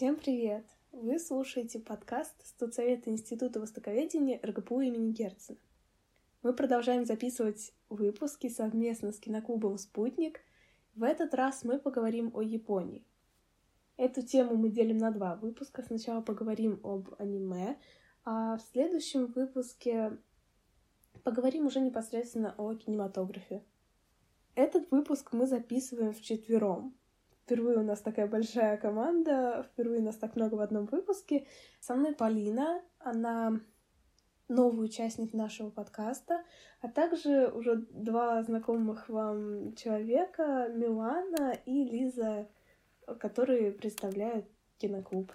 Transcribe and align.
Всем 0.00 0.16
привет! 0.16 0.64
Вы 0.92 1.18
слушаете 1.18 1.78
подкаст 1.78 2.34
Студсовета 2.42 3.10
Института 3.10 3.60
Востоковедения 3.60 4.40
РГПУ 4.42 4.80
имени 4.80 5.12
Герцена. 5.12 5.58
Мы 6.42 6.54
продолжаем 6.54 7.04
записывать 7.04 7.74
выпуски 7.90 8.48
совместно 8.48 9.12
с 9.12 9.18
киноклубом 9.18 9.76
«Спутник». 9.76 10.40
В 10.94 11.02
этот 11.02 11.34
раз 11.34 11.64
мы 11.64 11.78
поговорим 11.78 12.30
о 12.32 12.40
Японии. 12.40 13.04
Эту 13.98 14.22
тему 14.22 14.56
мы 14.56 14.70
делим 14.70 14.96
на 14.96 15.10
два 15.10 15.36
выпуска. 15.36 15.82
Сначала 15.82 16.22
поговорим 16.22 16.80
об 16.82 17.10
аниме, 17.18 17.76
а 18.24 18.56
в 18.56 18.62
следующем 18.72 19.26
выпуске 19.26 20.16
поговорим 21.24 21.66
уже 21.66 21.78
непосредственно 21.78 22.54
о 22.56 22.72
кинематографе. 22.74 23.62
Этот 24.54 24.90
выпуск 24.90 25.34
мы 25.34 25.46
записываем 25.46 26.14
вчетвером. 26.14 26.96
Впервые 27.50 27.78
у 27.78 27.82
нас 27.82 28.00
такая 28.00 28.28
большая 28.28 28.76
команда, 28.76 29.66
впервые 29.72 30.00
нас 30.00 30.16
так 30.16 30.36
много 30.36 30.54
в 30.54 30.60
одном 30.60 30.86
выпуске. 30.86 31.48
Со 31.80 31.96
мной 31.96 32.14
Полина, 32.14 32.80
она 33.00 33.58
новый 34.46 34.84
участник 34.84 35.34
нашего 35.34 35.68
подкаста, 35.68 36.44
а 36.80 36.86
также 36.86 37.48
уже 37.48 37.74
два 37.90 38.40
знакомых 38.44 39.08
вам 39.08 39.74
человека, 39.74 40.68
Милана 40.72 41.58
и 41.66 41.82
Лиза, 41.82 42.46
которые 43.18 43.72
представляют 43.72 44.46
киноклуб. 44.78 45.32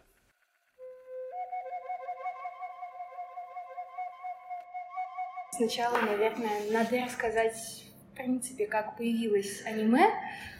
Сначала, 5.51 5.97
наверное, 5.97 6.71
надо 6.71 7.03
рассказать, 7.03 7.83
в 8.09 8.15
принципе, 8.15 8.67
как 8.67 8.95
появилось 8.95 9.65
аниме, 9.65 10.09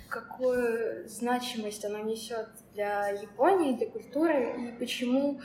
какую 0.10 1.08
значимость 1.08 1.86
оно 1.86 2.00
несет 2.00 2.48
для 2.74 3.10
Японии, 3.10 3.76
для 3.76 3.88
культуры, 3.88 4.68
и 4.68 4.72
почему 4.80 5.40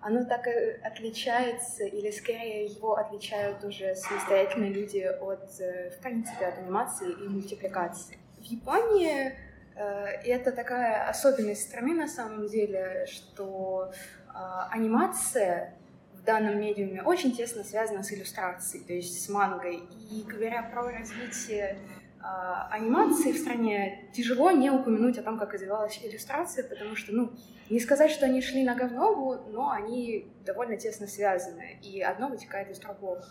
оно 0.00 0.24
так 0.24 0.46
отличается, 0.82 1.84
или 1.84 2.10
скорее 2.10 2.66
его 2.66 2.96
отличают 2.96 3.62
уже 3.64 3.94
самостоятельные 3.94 4.72
люди 4.72 4.98
от, 4.98 5.48
э, 5.60 5.90
в 5.90 6.02
принципе, 6.02 6.46
от 6.46 6.58
анимации 6.58 7.10
и 7.10 7.28
мультипликации. 7.28 8.18
В 8.38 8.44
Японии 8.44 9.32
э, 9.76 10.04
это 10.24 10.50
такая 10.50 11.08
особенность 11.08 11.62
страны 11.62 11.94
на 11.94 12.08
самом 12.08 12.48
деле, 12.48 13.06
что 13.06 13.92
э, 13.92 14.32
анимация 14.70 15.74
в 16.14 16.24
данном 16.24 16.60
медиуме 16.60 17.02
очень 17.02 17.34
тесно 17.34 17.62
связана 17.62 18.02
с 18.02 18.12
иллюстрацией, 18.12 18.84
то 18.84 18.92
есть 18.92 19.24
с 19.24 19.28
мангой. 19.28 19.82
И 20.10 20.22
говоря 20.22 20.64
про 20.64 20.90
развитие 20.90 21.78
анимации 22.22 23.32
в 23.32 23.38
стране, 23.38 24.08
тяжело 24.12 24.50
не 24.50 24.70
упомянуть 24.70 25.18
о 25.18 25.22
том, 25.22 25.38
как 25.38 25.52
развивалась 25.52 25.98
иллюстрация, 26.02 26.68
потому 26.68 26.94
что, 26.94 27.12
ну, 27.12 27.32
не 27.68 27.80
сказать, 27.80 28.10
что 28.10 28.26
они 28.26 28.40
шли 28.40 28.64
нога 28.64 28.86
в 28.86 28.92
ногу, 28.92 29.40
но 29.50 29.70
они 29.70 30.32
довольно 30.44 30.76
тесно 30.76 31.06
связаны, 31.06 31.78
и 31.82 32.00
одно 32.00 32.28
вытекает 32.28 32.70
из 32.70 32.78
другого. 32.78 33.24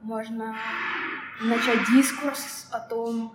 Можно 0.00 0.56
начать 1.40 1.80
дискурс 1.94 2.68
о 2.72 2.80
том, 2.80 3.34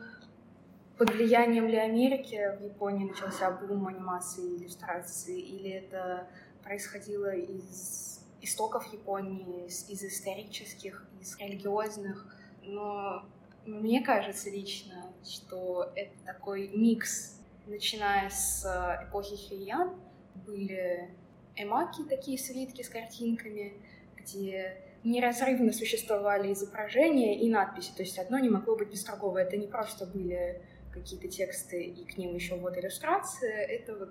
под 0.98 1.11
влиянием 1.11 1.67
ли 1.67 1.78
Америки 1.78 2.58
в 2.59 2.64
Японии 2.64 3.09
начался 3.09 3.50
бум 3.50 3.88
анимации 3.88 4.44
и 4.44 4.58
иллюстрации, 4.58 5.39
или 5.39 5.72
это 5.72 6.28
происходило 6.64 7.33
из 7.33 8.20
истоков 8.42 8.92
Японии, 8.92 9.66
из 9.66 10.03
исторических, 10.03 11.05
из 11.20 11.38
религиозных, 11.39 12.26
но 12.64 13.26
мне 13.66 14.02
кажется 14.02 14.50
лично, 14.50 15.12
что 15.23 15.92
это 15.95 16.14
такой 16.26 16.70
микс, 16.70 17.40
начиная 17.67 18.30
с 18.30 18.66
э, 18.66 19.08
эпохи 19.08 19.36
Хейян, 19.36 19.95
были 20.45 21.09
эмаки, 21.56 22.04
такие 22.04 22.38
свитки 22.38 22.82
с 22.82 22.89
картинками, 22.89 23.73
где 24.17 24.78
неразрывно 25.04 25.73
существовали 25.73 26.54
изображения 26.54 27.39
и 27.39 27.50
надписи, 27.50 27.92
то 27.95 28.04
есть 28.04 28.17
одно 28.20 28.39
не 28.39 28.49
могло 28.49 28.76
быть 28.76 28.89
без 28.89 29.04
другого. 29.04 29.38
Это 29.39 29.58
не 29.58 29.67
просто 29.67 30.05
были 30.05 30.61
какие-то 30.92 31.28
тексты 31.28 31.83
и 31.83 32.05
к 32.05 32.17
ним 32.17 32.36
еще 32.36 32.55
вот 32.55 32.78
иллюстрация, 32.78 33.66
это 33.66 33.95
вот 33.95 34.10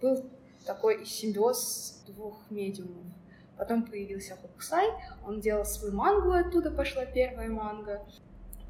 был 0.00 0.30
такой 0.64 1.04
симбиоз 1.04 2.04
двух 2.06 2.50
медиумов. 2.50 3.04
Потом 3.56 3.84
появился 3.84 4.36
Хокусай, 4.36 4.88
он 5.26 5.40
делал 5.40 5.64
свою 5.64 5.94
мангу, 5.94 6.32
оттуда 6.32 6.70
пошла 6.70 7.04
первая 7.04 7.48
манга. 7.48 8.06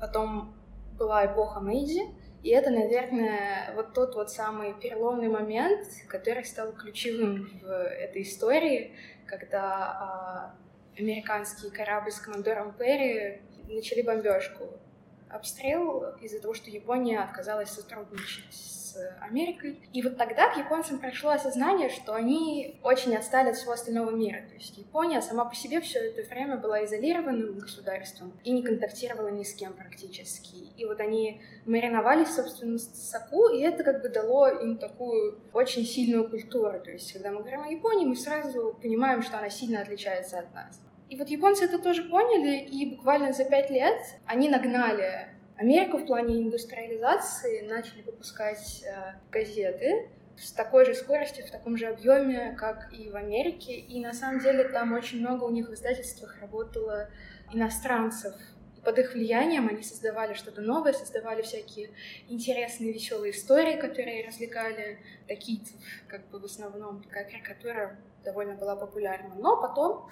Потом 0.03 0.53
была 0.99 1.25
эпоха 1.27 1.61
Мэйдзи, 1.61 2.03
и 2.43 2.51
это, 2.51 2.71
наверное, 2.71 3.73
вот 3.77 3.95
тот 3.95 4.17
вот 4.17 4.33
самый 4.33 4.75
переломный 4.75 5.29
момент, 5.29 5.87
который 6.09 6.45
стал 6.45 6.73
ключевым 6.73 7.49
в 7.63 7.69
этой 7.71 8.23
истории, 8.23 8.97
когда 9.27 9.63
а, 9.63 10.55
американский 10.99 11.71
корабль 11.71 12.11
с 12.11 12.19
командором 12.19 12.73
Перри 12.73 13.43
начали 13.69 14.03
бомбежку. 14.03 14.65
Обстрел 15.31 16.17
из-за 16.21 16.43
того, 16.43 16.53
что 16.53 16.69
Япония 16.69 17.21
отказалась 17.21 17.71
сотрудничать 17.71 18.81
Америкой. 19.20 19.80
И 19.92 20.03
вот 20.03 20.16
тогда 20.16 20.50
к 20.50 20.56
японцам 20.56 20.98
пришло 20.98 21.30
осознание, 21.30 21.88
что 21.88 22.14
они 22.14 22.80
очень 22.82 23.14
отстали 23.16 23.50
от 23.50 23.56
всего 23.56 23.72
остального 23.72 24.10
мира. 24.10 24.41
То 24.48 24.54
есть 24.54 24.76
Япония 24.78 25.22
сама 25.22 25.44
по 25.44 25.54
себе 25.54 25.80
все 25.80 25.98
это 25.98 26.28
время 26.28 26.56
была 26.56 26.84
изолированным 26.84 27.58
государством 27.58 28.32
и 28.44 28.53
не 28.53 28.62
контактировала 28.62 29.28
ни 29.28 29.42
с 29.42 29.54
кем 29.54 29.72
практически. 29.72 30.56
И 30.76 30.84
вот 30.84 31.00
они 31.00 31.41
мариновались, 31.66 32.34
собственно, 32.34 32.78
в 32.78 32.80
соку, 32.80 33.48
и 33.48 33.60
это 33.60 33.84
как 33.84 34.03
бы 34.03 34.08
дало 34.08 34.48
им 34.48 34.78
такую 34.78 35.38
очень 35.53 35.84
сильную 35.84 36.28
культуру. 36.28 36.80
То 36.80 36.91
есть, 36.91 37.12
когда 37.12 37.30
мы 37.30 37.41
говорим 37.41 37.62
о 37.62 37.69
Японии, 37.69 38.06
мы 38.06 38.16
сразу 38.16 38.76
понимаем, 38.80 39.22
что 39.22 39.38
она 39.38 39.50
сильно 39.50 39.80
отличается 39.80 40.38
от 40.38 40.54
нас. 40.54 40.80
И 41.12 41.16
вот 41.19 41.28
японцы 41.28 41.66
это 41.66 41.78
тоже 41.78 42.04
поняли, 42.04 42.64
и 42.64 42.97
буквально 42.97 43.34
за 43.34 43.44
пять 43.44 43.69
лет 43.69 44.00
они 44.24 44.48
нагнали 44.48 45.28
Америку 45.57 45.99
в 45.99 46.07
плане 46.07 46.43
индустриализации 46.43 47.67
начали 47.67 48.03
выпускать 48.03 48.83
э, 48.85 49.15
газеты 49.31 50.09
с 50.37 50.51
такой 50.53 50.85
же 50.87 50.95
скоростью, 50.95 51.47
в 51.47 51.51
таком 51.51 51.77
же 51.77 51.87
объеме, 51.87 52.57
как 52.59 52.93
и 52.93 53.11
в 53.11 53.17
Америке. 53.17 53.75
И 53.75 54.01
на 54.01 54.13
самом 54.13 54.41
деле 54.41 54.65
там 54.65 54.93
очень 54.93 55.21
много 55.21 55.45
у 55.45 55.51
них 55.51 55.69
в 55.69 55.75
издательствах 55.75 56.41
работало 56.41 57.09
иностранцев. 57.53 58.35
И 58.77 58.81
под 58.81 58.99
их 58.99 59.13
влиянием 59.13 59.69
они 59.69 59.83
создавали 59.83 60.35
что-то 60.35 60.63
новое, 60.63 60.95
создавали 60.95 61.43
всякие 61.43 61.91
интересные, 62.29 62.93
веселые 62.93 63.33
истории, 63.33 63.77
которые 63.77 64.27
развлекали 64.27 64.99
такие, 65.29 65.61
как 66.09 66.27
бы 66.31 66.39
в 66.39 66.45
основном 66.45 67.03
такая 67.03 67.25
карикатура 67.25 67.99
довольно 68.25 68.55
была 68.55 68.75
популярна. 68.75 69.34
Но 69.37 69.61
потом 69.61 70.09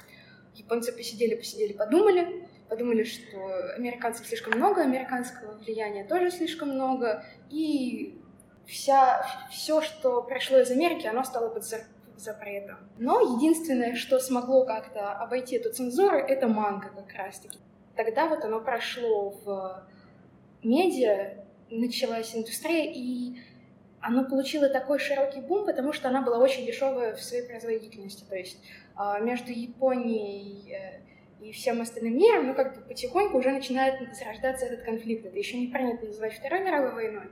японцы 0.55 0.93
посидели, 0.93 1.35
посидели, 1.35 1.73
подумали, 1.73 2.47
подумали, 2.71 3.03
что 3.03 3.75
американцев 3.75 4.27
слишком 4.27 4.57
много, 4.57 4.83
американского 4.83 5.59
влияния 5.59 6.05
тоже 6.05 6.31
слишком 6.31 6.71
много, 6.71 7.25
и 7.51 8.19
вся, 8.67 9.27
все, 9.51 9.83
что 9.83 10.23
пришло 10.23 10.59
из 10.59 10.71
Америки, 10.71 11.07
оно 11.07 11.25
стало 11.25 11.51
под 11.51 11.65
запретом. 12.17 12.77
Но 12.99 13.21
единственное, 13.37 13.97
что 13.97 14.21
смогло 14.21 14.65
как-то 14.65 15.13
обойти 15.13 15.57
эту 15.57 15.73
цензуру, 15.73 16.17
это 16.17 16.47
манга 16.47 16.91
как 16.91 17.13
раз-таки. 17.15 17.59
Тогда 17.97 18.29
вот 18.29 18.45
оно 18.45 18.61
прошло 18.61 19.31
в 19.31 19.85
медиа, 20.63 21.45
началась 21.71 22.35
индустрия, 22.35 22.91
и 22.95 23.41
оно 24.01 24.25
получило 24.25 24.69
такой 24.69 24.99
широкий 24.99 25.41
бум, 25.41 25.67
потому 25.67 25.93
что 25.93 26.09
она 26.09 26.23
была 26.23 26.39
очень 26.39 26.65
дешевая 26.65 27.15
в 27.15 27.23
своей 27.23 27.47
производительности. 27.47 28.25
То 28.29 28.37
есть 28.37 28.59
а, 28.95 29.19
между 29.19 29.51
Японией 29.51 30.73
э, 30.73 31.01
и 31.41 31.53
всем 31.53 31.81
остальным 31.81 32.17
миром, 32.17 32.49
ну, 32.49 32.55
как 32.55 32.77
бы 32.77 32.83
потихоньку 32.83 33.39
уже 33.39 33.51
начинает 33.51 34.01
зарождаться 34.15 34.67
этот 34.67 34.85
конфликт. 34.85 35.27
Это 35.27 35.39
еще 35.39 35.59
не 35.59 35.69
принято 35.69 36.07
называть 36.07 36.35
Второй 36.35 36.63
мировой 36.63 36.93
войной, 36.93 37.31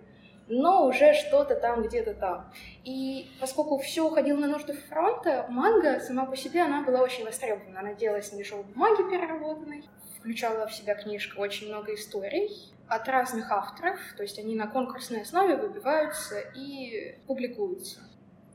но 0.49 0.87
уже 0.87 1.15
что-то 1.15 1.57
там, 1.57 1.83
где-то 1.83 2.15
там. 2.15 2.53
И 2.85 3.29
поскольку 3.41 3.79
все 3.79 4.07
уходило 4.07 4.39
на 4.39 4.49
нужды 4.49 4.73
фронта, 4.73 5.47
манга 5.51 6.01
сама 6.01 6.27
по 6.27 6.37
себе, 6.37 6.63
она 6.63 6.83
была 6.83 7.01
очень 7.03 7.25
востребована. 7.25 7.81
Она 7.81 7.95
делалась 7.95 8.33
на 8.33 8.39
дешевой 8.39 8.65
бумаге 8.65 9.05
переработанной, 9.11 9.85
включала 10.19 10.67
в 10.67 10.75
себя 10.75 10.95
книжка 10.95 11.39
очень 11.39 11.69
много 11.69 11.95
историй 11.95 12.51
от 12.89 13.07
разных 13.09 13.51
авторов, 13.51 13.99
то 14.17 14.23
есть 14.23 14.39
они 14.39 14.55
на 14.55 14.67
конкурсной 14.67 15.23
основе 15.23 15.57
выбиваются 15.57 16.41
и 16.55 17.19
публикуются. 17.27 18.01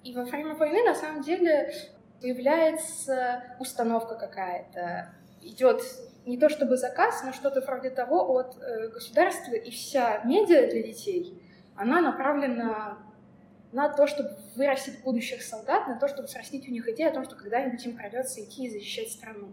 И 0.03 0.13
во 0.13 0.25
время 0.25 0.55
войны, 0.55 0.83
на 0.83 0.95
самом 0.95 1.21
деле, 1.21 1.71
появляется 2.19 3.43
установка 3.59 4.15
какая-то, 4.15 5.13
идет 5.43 5.81
не 6.25 6.37
то 6.37 6.49
чтобы 6.49 6.77
заказ, 6.77 7.21
но 7.23 7.33
что-то 7.33 7.61
вроде 7.61 7.89
того 7.89 8.37
от 8.37 8.57
э, 8.61 8.87
государства, 8.89 9.53
и 9.53 9.71
вся 9.71 10.21
медиа 10.23 10.69
для 10.69 10.83
детей, 10.83 11.41
она 11.75 12.01
направлена 12.01 12.97
на 13.71 13.89
то, 13.89 14.07
чтобы 14.07 14.37
вырастить 14.55 15.01
будущих 15.03 15.41
солдат, 15.41 15.87
на 15.87 15.99
то, 15.99 16.07
чтобы 16.07 16.27
срастить 16.27 16.67
у 16.69 16.71
них 16.71 16.87
идею 16.89 17.09
о 17.09 17.13
том, 17.13 17.23
что 17.25 17.35
когда-нибудь 17.35 17.83
им 17.85 17.97
придется 17.97 18.41
идти 18.41 18.67
и 18.67 18.69
защищать 18.69 19.11
страну. 19.11 19.49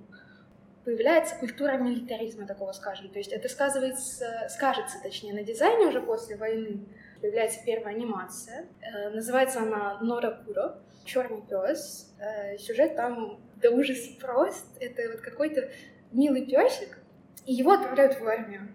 Появляется 0.84 1.36
культура 1.36 1.72
милитаризма 1.72 2.46
такого, 2.46 2.72
скажем. 2.72 3.08
То 3.08 3.18
есть 3.18 3.32
это 3.32 3.48
сказывается, 3.48 4.48
скажется, 4.48 4.98
точнее, 5.02 5.34
на 5.34 5.42
дизайне 5.42 5.86
уже 5.86 6.00
после 6.00 6.36
войны. 6.36 6.80
появляется 7.20 7.60
первая 7.64 7.94
анимация. 7.94 8.66
Э, 8.80 9.10
называется 9.10 9.60
она 9.60 9.98
Нора 10.00 10.32
Куро, 10.32 10.78
Черный 11.04 11.42
пес. 11.42 12.12
Э, 12.18 12.58
сюжет 12.58 12.96
там 12.96 13.40
до 13.60 13.70
ужаса 13.70 14.10
прост. 14.20 14.66
Это 14.80 15.10
вот 15.10 15.20
какой-то 15.20 15.70
милый 16.12 16.44
песик, 16.46 16.98
и 17.46 17.54
его 17.54 17.72
отправляют 17.72 18.20
в 18.20 18.26
армию. 18.26 18.68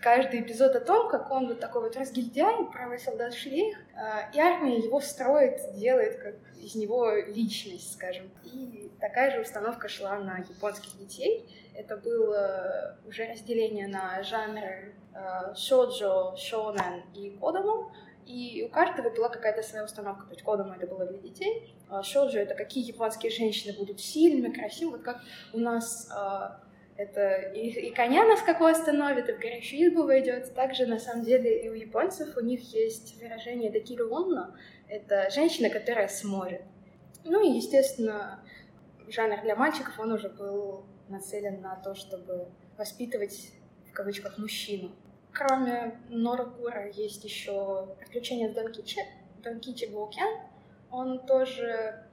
Каждый 0.00 0.40
эпизод 0.40 0.74
о 0.76 0.80
том, 0.80 1.10
как 1.10 1.30
он 1.30 1.48
вот 1.48 1.60
такой 1.60 1.82
вот 1.82 1.94
разгильдяй, 1.94 2.64
правый 2.72 2.98
солдат 2.98 3.34
шлейх, 3.34 3.76
э, 3.94 4.34
и 4.34 4.40
армия 4.40 4.78
его 4.78 4.98
строит, 5.00 5.60
делает 5.74 6.18
как 6.18 6.36
из 6.58 6.74
него 6.74 7.12
личность, 7.14 7.92
скажем. 7.92 8.30
И 8.44 8.90
такая 8.98 9.30
же 9.30 9.42
установка 9.42 9.88
шла 9.88 10.18
на 10.18 10.38
японских 10.38 10.96
детей. 10.98 11.46
Это 11.74 11.98
было 11.98 12.96
уже 13.06 13.26
разделение 13.26 13.88
на 13.88 14.22
жанры 14.22 14.94
э, 15.14 15.54
шоджо, 15.54 16.34
шонен 16.34 17.02
и 17.14 17.36
кодому. 17.38 17.92
И 18.30 18.62
у 18.62 18.68
каждого 18.68 19.10
была 19.10 19.28
какая-то 19.28 19.62
своя 19.62 19.84
установка. 19.84 20.24
Кодому 20.44 20.72
это 20.72 20.86
было 20.86 21.04
для 21.04 21.18
детей. 21.18 21.74
А 21.88 22.02
шоджо 22.04 22.38
это 22.38 22.54
какие 22.54 22.86
японские 22.86 23.32
женщины 23.32 23.76
будут 23.76 24.00
сильными, 24.00 24.52
красивыми. 24.52 24.96
Вот 24.96 25.02
как 25.02 25.20
у 25.52 25.58
нас 25.58 26.08
э, 26.14 26.50
это 26.96 27.50
и, 27.52 27.88
и 27.88 27.90
коня 27.92 28.24
нас 28.24 28.40
какой 28.42 28.72
остановит, 28.72 29.28
и 29.28 29.32
в 29.32 29.40
горячую 29.40 29.88
избу 29.88 30.04
войдет. 30.04 30.54
Также, 30.54 30.86
на 30.86 31.00
самом 31.00 31.24
деле, 31.24 31.60
и 31.64 31.68
у 31.68 31.74
японцев 31.74 32.36
у 32.36 32.40
них 32.40 32.72
есть 32.72 33.20
выражение 33.20 33.70
«дакиру 33.72 34.14
онно». 34.14 34.56
Это 34.88 35.28
женщина, 35.30 35.68
которая 35.68 36.06
сможет. 36.06 36.62
Ну 37.24 37.44
и, 37.44 37.56
естественно, 37.56 38.44
жанр 39.08 39.42
для 39.42 39.56
мальчиков, 39.56 39.98
он 39.98 40.12
уже 40.12 40.28
был 40.28 40.84
нацелен 41.08 41.60
на 41.60 41.74
то, 41.76 41.96
чтобы 41.96 42.48
воспитывать, 42.78 43.50
в 43.90 43.92
кавычках, 43.92 44.38
мужчину. 44.38 44.92
Кроме 45.40 45.98
Норакура 46.10 46.90
есть 46.90 47.24
еще 47.24 47.88
«Приключения 47.98 48.50
с 48.50 48.52
Донкичи», 48.52 49.00
Донкичи 49.42 49.86
Гоукен. 49.86 50.28
Он 50.90 51.24
тоже 51.24 52.04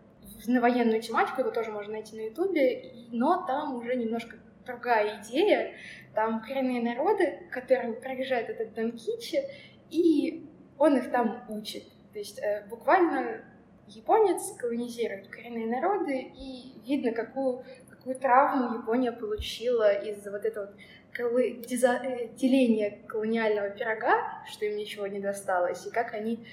на 0.46 0.62
военную 0.62 1.02
тематику, 1.02 1.42
его 1.42 1.52
тоже 1.52 1.72
можно 1.72 1.92
найти 1.92 2.16
на 2.16 2.22
Ютубе, 2.28 2.94
но 3.12 3.46
там 3.46 3.76
уже 3.76 3.96
немножко 3.96 4.38
другая 4.66 5.22
идея. 5.22 5.74
Там 6.16 6.42
коренные 6.42 6.82
народы, 6.82 7.50
которые 7.52 7.96
проезжают 7.96 8.50
этот 8.50 8.74
Донкичи, 8.74 9.44
и 9.90 10.48
он 10.78 10.96
их 10.96 11.12
там 11.12 11.44
учит. 11.50 11.84
То 12.14 12.20
есть 12.20 12.40
э, 12.40 12.66
буквально 12.70 13.44
японец 13.88 14.56
колонизирует 14.58 15.28
коренные 15.28 15.68
народы, 15.68 16.32
и 16.34 16.80
видно, 16.86 17.12
какую, 17.12 17.66
какую 17.90 18.16
травму 18.16 18.78
Япония 18.80 19.12
получила 19.12 19.92
из-за 19.96 20.32
вот 20.32 20.46
этого 20.46 20.72
вот 21.20 21.68
диза... 21.68 22.02
Э, 22.04 22.28
деления 22.36 23.00
колониального 23.08 23.70
пирога, 23.70 24.44
что 24.48 24.66
им 24.66 24.78
ничего 24.78 25.08
не 25.08 25.20
досталось, 25.20 25.86
и 25.86 25.92
как 25.92 26.14
они 26.14 26.46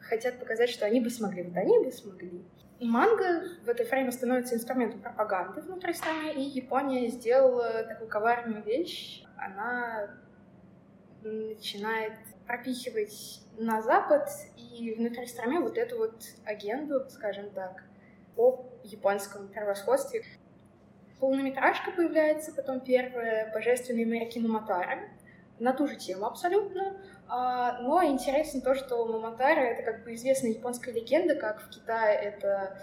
хотят 0.00 0.38
показать, 0.38 0.70
что 0.70 0.86
они 0.86 1.00
бы 1.00 1.10
смогли. 1.10 1.42
Вот 1.42 1.56
они 1.56 1.78
бы 1.78 1.90
смогли. 1.90 2.42
Манга 2.80 3.44
в 3.64 3.68
это 3.68 3.84
время 3.84 4.10
становится 4.10 4.56
инструментом 4.56 5.00
пропаганды 5.00 5.60
внутри 5.60 5.94
страны, 5.94 6.32
и 6.34 6.40
Япония 6.40 7.08
сделала 7.08 7.84
такую 7.84 8.08
коварную 8.08 8.62
вещь. 8.64 9.24
Она 9.36 10.10
начинает 11.22 12.14
пропихивать 12.46 13.40
на 13.56 13.80
Запад 13.82 14.28
и 14.56 14.94
внутри 14.94 15.26
страны 15.26 15.60
вот 15.60 15.78
эту 15.78 15.98
вот 15.98 16.22
агенду, 16.44 17.08
скажем 17.08 17.50
так, 17.50 17.84
о 18.36 18.66
японском 18.82 19.48
превосходстве. 19.48 20.24
Полнометражка 21.22 21.92
появляется, 21.92 22.52
потом 22.52 22.80
первая 22.80 23.52
«Божественные 23.52 24.04
моряки 24.04 24.40
Маматара», 24.40 25.08
на 25.60 25.72
ту 25.72 25.86
же 25.86 25.94
тему 25.94 26.26
абсолютно, 26.26 27.00
а, 27.28 27.78
но 27.80 28.02
интересно 28.02 28.60
то, 28.60 28.74
что 28.74 29.06
Маматара— 29.06 29.60
это 29.60 29.84
как 29.84 30.02
бы 30.02 30.14
известная 30.14 30.50
японская 30.50 30.92
легенда, 30.92 31.36
как 31.36 31.60
в 31.60 31.70
Китае 31.70 32.18
это, 32.18 32.76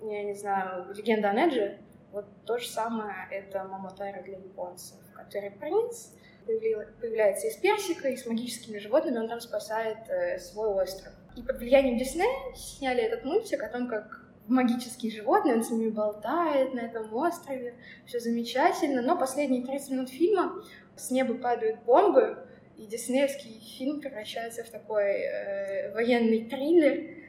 я 0.00 0.22
не 0.22 0.32
знаю, 0.32 0.94
легенда 0.94 1.28
о 1.28 1.34
Неджи, 1.34 1.78
вот 2.10 2.24
то 2.46 2.56
же 2.56 2.66
самое 2.66 3.28
это 3.30 3.64
Маматара 3.64 4.22
для 4.22 4.38
японцев, 4.38 4.96
который 5.14 5.50
принц, 5.50 6.12
появляется 6.46 7.48
из 7.48 7.56
персика, 7.56 8.08
и 8.08 8.16
с 8.16 8.24
магическими 8.24 8.78
животными 8.78 9.18
он 9.18 9.28
там 9.28 9.40
спасает 9.40 9.98
э, 10.08 10.38
свой 10.38 10.70
остров. 10.70 11.12
И 11.36 11.42
под 11.42 11.58
влиянием 11.58 11.98
Диснея 11.98 12.54
сняли 12.54 13.02
этот 13.02 13.26
мультик 13.26 13.62
о 13.62 13.68
том, 13.68 13.88
как 13.88 14.21
магические 14.48 15.12
животные, 15.12 15.56
он 15.56 15.62
с 15.62 15.70
ними 15.70 15.90
болтает 15.90 16.74
на 16.74 16.80
этом 16.80 17.12
острове, 17.14 17.74
все 18.06 18.20
замечательно, 18.20 19.02
но 19.02 19.16
последние 19.16 19.64
30 19.64 19.90
минут 19.90 20.10
фильма 20.10 20.62
с 20.96 21.10
неба 21.10 21.34
падают 21.34 21.80
бомбы, 21.84 22.46
и 22.76 22.86
диснеевский 22.86 23.60
фильм 23.60 24.00
превращается 24.00 24.64
в 24.64 24.70
такой 24.70 25.20
э, 25.20 25.92
военный 25.94 26.44
триллер. 26.44 27.22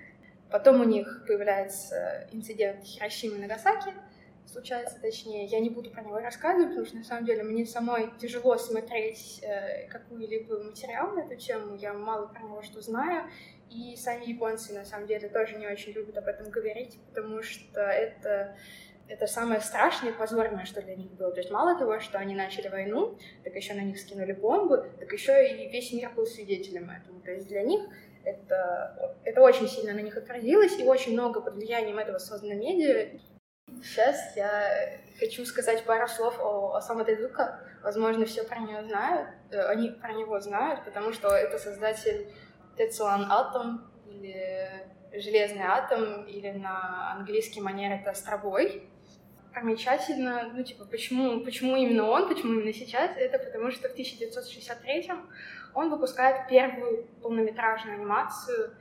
Потом 0.50 0.82
у 0.82 0.84
них 0.84 1.26
появляется 1.28 2.28
инцидент 2.32 2.84
Хиросимы 2.84 3.38
и 3.38 3.42
Нагасаки, 3.42 3.94
случается, 4.54 5.00
точнее, 5.02 5.46
я 5.46 5.60
не 5.60 5.70
буду 5.70 5.90
про 5.90 6.02
него 6.02 6.20
рассказывать, 6.20 6.70
потому 6.70 6.86
что 6.86 6.98
на 6.98 7.04
самом 7.04 7.26
деле 7.26 7.44
мне 7.44 7.66
самой 7.66 8.12
тяжело 8.20 8.58
смотреть 8.58 9.42
э, 9.44 9.88
какую-либо 9.90 10.64
материал 10.64 11.12
на 11.14 11.22
эту 11.22 11.36
тему, 11.36 11.76
я 11.76 11.94
мало 11.94 12.28
про 12.28 12.42
него 12.42 12.62
что 12.62 12.82
знаю, 12.82 13.30
и 13.70 13.96
сами 13.98 14.26
японцы 14.26 14.74
на 14.74 14.86
самом 14.86 15.08
деле 15.08 15.28
тоже 15.28 15.58
не 15.58 15.68
очень 15.68 15.94
любят 15.94 16.18
об 16.18 16.28
этом 16.28 16.50
говорить, 16.50 17.00
потому 17.10 17.42
что 17.42 17.82
это 17.82 18.56
это 19.10 19.28
самое 19.28 19.60
страшное 19.60 20.12
и 20.12 20.16
позорное, 20.16 20.64
что 20.66 20.82
для 20.82 20.96
них 20.96 21.12
было. 21.12 21.32
То 21.32 21.40
есть 21.42 21.52
мало 21.52 21.78
того, 21.78 22.00
что 22.00 22.20
они 22.20 22.36
начали 22.36 22.70
войну, 22.70 23.18
так 23.44 23.54
еще 23.54 23.74
на 23.74 23.82
них 23.82 24.00
скинули 24.00 24.32
бомбы, 24.32 24.90
так 24.98 25.12
еще 25.12 25.46
и 25.46 25.70
весь 25.70 25.92
мир 25.92 26.12
был 26.16 26.26
свидетелем 26.26 26.90
этому. 26.90 27.20
То 27.20 27.32
есть 27.32 27.48
для 27.48 27.64
них 27.64 27.82
это, 28.24 29.18
это 29.26 29.42
очень 29.42 29.68
сильно 29.68 29.94
на 29.94 30.00
них 30.00 30.16
отразилось, 30.16 30.80
и 30.80 30.84
очень 30.84 31.14
много 31.14 31.42
под 31.42 31.56
влиянием 31.56 32.00
этого 32.00 32.18
создано 32.18 32.56
медиа. 32.56 33.20
Сейчас 33.82 34.36
я 34.36 35.00
хочу 35.20 35.46
сказать 35.46 35.84
пару 35.86 36.08
слов 36.08 36.38
о 36.40 36.76
Осама 36.76 37.06
Тедука. 37.06 37.60
Возможно, 37.82 38.26
все 38.26 38.44
про 38.44 38.60
него 38.60 38.84
знают, 38.84 39.30
э, 39.52 39.60
они 39.68 39.90
про 39.90 40.14
него 40.14 40.40
знают, 40.40 40.86
потому 40.86 41.14
что 41.14 41.30
это 41.30 41.58
создатель 41.58 42.30
Тецуан 42.78 43.32
Атом 43.32 43.92
или 44.08 44.94
Железный 45.16 45.62
атом, 45.62 46.24
или 46.26 46.50
на 46.50 47.12
английский 47.12 47.62
манер 47.62 47.92
это 47.92 48.10
Островой. 48.10 48.90
Примечательно, 49.54 50.52
ну, 50.56 50.64
типа, 50.64 50.86
почему, 50.86 51.42
почему 51.44 51.76
именно 51.76 52.10
он, 52.10 52.28
почему 52.28 52.54
именно 52.54 52.74
сейчас? 52.74 53.12
Это 53.16 53.38
потому 53.38 53.70
что 53.70 53.90
в 53.90 53.96
1963-м 53.96 55.30
он 55.76 55.92
выпускает 55.92 56.48
первую 56.48 57.06
полнометражную 57.22 57.98
анимацию 57.98 58.76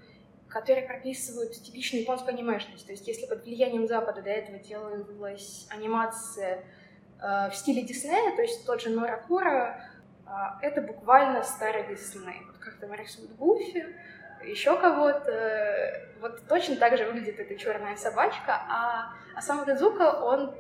которые 0.52 0.86
прописывают 0.86 1.52
типичную 1.52 2.02
японскую 2.02 2.34
анимешность. 2.34 2.86
То 2.86 2.92
есть 2.92 3.06
если 3.08 3.26
под 3.26 3.44
влиянием 3.44 3.86
Запада 3.88 4.20
до 4.22 4.30
этого 4.30 4.58
делалась 4.58 5.66
анимация 5.70 6.64
э, 7.20 7.50
в 7.50 7.54
стиле 7.54 7.82
Диснея, 7.82 8.36
то 8.36 8.42
есть 8.42 8.66
тот 8.66 8.82
же 8.82 8.90
Норакура, 8.90 9.82
э, 10.26 10.30
это 10.60 10.82
буквально 10.82 11.42
старый 11.42 11.86
Дисней. 11.88 12.42
Вот 12.46 12.58
как 12.58 12.76
там 12.76 12.92
рисуют 12.92 13.34
Гуфи, 13.36 13.86
еще 14.44 14.78
кого-то. 14.78 16.08
Вот 16.20 16.46
точно 16.48 16.76
так 16.76 16.98
же 16.98 17.06
выглядит 17.06 17.40
эта 17.40 17.56
черная 17.56 17.96
собачка, 17.96 18.60
а, 18.68 19.14
а 19.34 19.40
сам 19.40 19.64
Тедзука, 19.64 20.22
он 20.22 20.54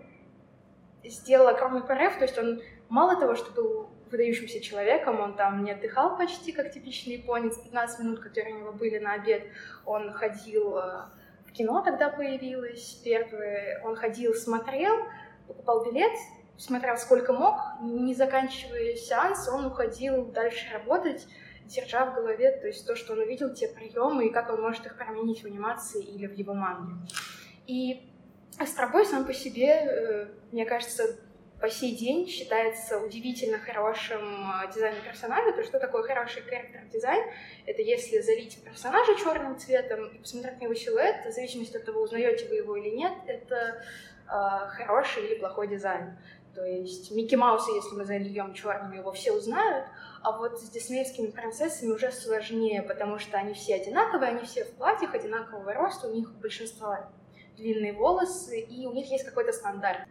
сделал 1.04 1.48
огромный 1.48 1.82
прорыв, 1.82 2.16
то 2.16 2.24
есть 2.24 2.38
он 2.38 2.62
мало 2.88 3.18
того, 3.18 3.34
что 3.34 3.50
был 3.52 3.90
выдающимся 4.12 4.60
человеком, 4.60 5.20
он 5.20 5.34
там 5.34 5.64
не 5.64 5.72
отдыхал 5.72 6.16
почти, 6.16 6.52
как 6.52 6.70
типичный 6.70 7.14
японец, 7.14 7.56
15 7.56 8.00
минут, 8.00 8.20
которые 8.20 8.54
у 8.54 8.58
него 8.58 8.72
были 8.72 8.98
на 8.98 9.14
обед, 9.14 9.44
он 9.84 10.12
ходил 10.12 10.76
э, 10.76 11.06
в 11.46 11.52
кино 11.52 11.82
тогда 11.82 12.08
появилось 12.08 13.00
первое, 13.04 13.82
он 13.84 13.96
ходил, 13.96 14.34
смотрел, 14.34 14.94
покупал 15.46 15.84
билет, 15.84 16.12
смотрел 16.56 16.96
сколько 16.96 17.32
мог, 17.32 17.56
не 17.82 18.14
заканчивая 18.14 18.94
сеанс, 18.94 19.48
он 19.48 19.66
уходил 19.66 20.26
дальше 20.26 20.72
работать, 20.72 21.26
держа 21.66 22.06
в 22.06 22.14
голове, 22.14 22.52
то 22.52 22.66
есть 22.66 22.86
то, 22.86 22.96
что 22.96 23.14
он 23.14 23.20
увидел, 23.20 23.52
те 23.52 23.68
приемы, 23.68 24.26
и 24.26 24.30
как 24.30 24.50
он 24.50 24.62
может 24.62 24.86
их 24.86 24.96
применить 24.96 25.42
в 25.42 25.46
анимации 25.46 26.02
или 26.02 26.26
в 26.26 26.34
его 26.34 26.54
манге. 26.54 26.94
И 27.66 28.08
Астробой 28.58 29.06
сам 29.06 29.24
по 29.24 29.32
себе, 29.32 29.68
э, 29.68 30.26
мне 30.52 30.64
кажется, 30.66 31.16
по 31.62 31.70
сей 31.70 31.94
день 31.94 32.26
считается 32.26 32.98
удивительно 32.98 33.56
хорошим 33.56 34.50
а, 34.50 34.66
дизайном 34.66 35.00
персонажа. 35.04 35.52
То, 35.52 35.62
что 35.62 35.78
такое 35.78 36.02
хороший 36.02 36.42
характер-дизайн, 36.42 37.22
это 37.66 37.80
если 37.82 38.20
залить 38.20 38.60
персонажа 38.64 39.14
черным 39.14 39.56
цветом 39.56 40.08
и 40.08 40.18
посмотреть 40.18 40.58
на 40.58 40.64
его 40.64 40.74
силуэт, 40.74 41.24
в 41.24 41.30
зависимости 41.30 41.76
от 41.76 41.84
того, 41.84 42.02
узнаете 42.02 42.48
вы 42.48 42.56
его 42.56 42.76
или 42.76 42.90
нет, 42.90 43.12
это 43.28 43.80
э, 44.26 44.68
хороший 44.70 45.24
или 45.24 45.38
плохой 45.38 45.68
дизайн. 45.68 46.18
То 46.52 46.64
есть 46.64 47.12
Микки 47.12 47.36
Мауса, 47.36 47.70
если 47.70 47.94
мы 47.94 48.06
зальем 48.06 48.54
черным, 48.54 48.90
его 48.92 49.12
все 49.12 49.30
узнают, 49.30 49.86
а 50.24 50.36
вот 50.36 50.60
с 50.60 50.68
диснеевскими 50.68 51.30
принцессами 51.30 51.92
уже 51.92 52.10
сложнее, 52.10 52.82
потому 52.82 53.20
что 53.20 53.38
они 53.38 53.54
все 53.54 53.76
одинаковые, 53.76 54.32
они 54.32 54.44
все 54.46 54.64
в 54.64 54.72
платьях 54.72 55.14
одинакового 55.14 55.72
роста, 55.74 56.08
у 56.08 56.12
них 56.12 56.28
большинство 56.40 56.98
длинные 57.56 57.92
волосы, 57.92 58.58
и 58.58 58.84
у 58.88 58.92
них 58.92 59.08
есть 59.12 59.24
какой-то 59.24 59.52
стандарт. 59.52 60.08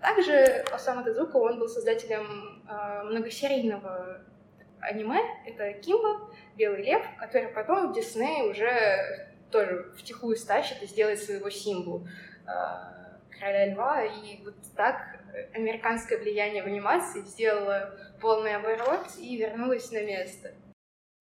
Также 0.00 0.64
Осама 0.72 1.02
Тедзука, 1.02 1.36
он 1.36 1.58
был 1.58 1.68
создателем 1.68 2.62
э, 2.68 3.02
многосерийного 3.04 4.20
аниме. 4.80 5.20
Это 5.46 5.72
Кимба, 5.74 6.30
Белый 6.56 6.82
лев, 6.82 7.02
который 7.18 7.48
потом 7.48 7.92
Дисней 7.92 8.50
уже 8.50 9.28
тоже 9.50 9.92
втихую 9.96 10.36
стащит 10.36 10.82
и 10.82 10.86
сделает 10.86 11.22
своего 11.22 11.50
символ 11.50 12.06
э, 12.46 12.50
короля 13.38 13.72
льва. 13.72 14.04
И 14.04 14.42
вот 14.44 14.54
так 14.76 14.96
американское 15.54 16.18
влияние 16.18 16.62
в 16.62 16.66
анимации 16.66 17.20
сделало 17.20 17.98
полный 18.20 18.54
оборот 18.54 19.06
и 19.18 19.36
вернулось 19.36 19.90
на 19.92 20.02
место. 20.02 20.52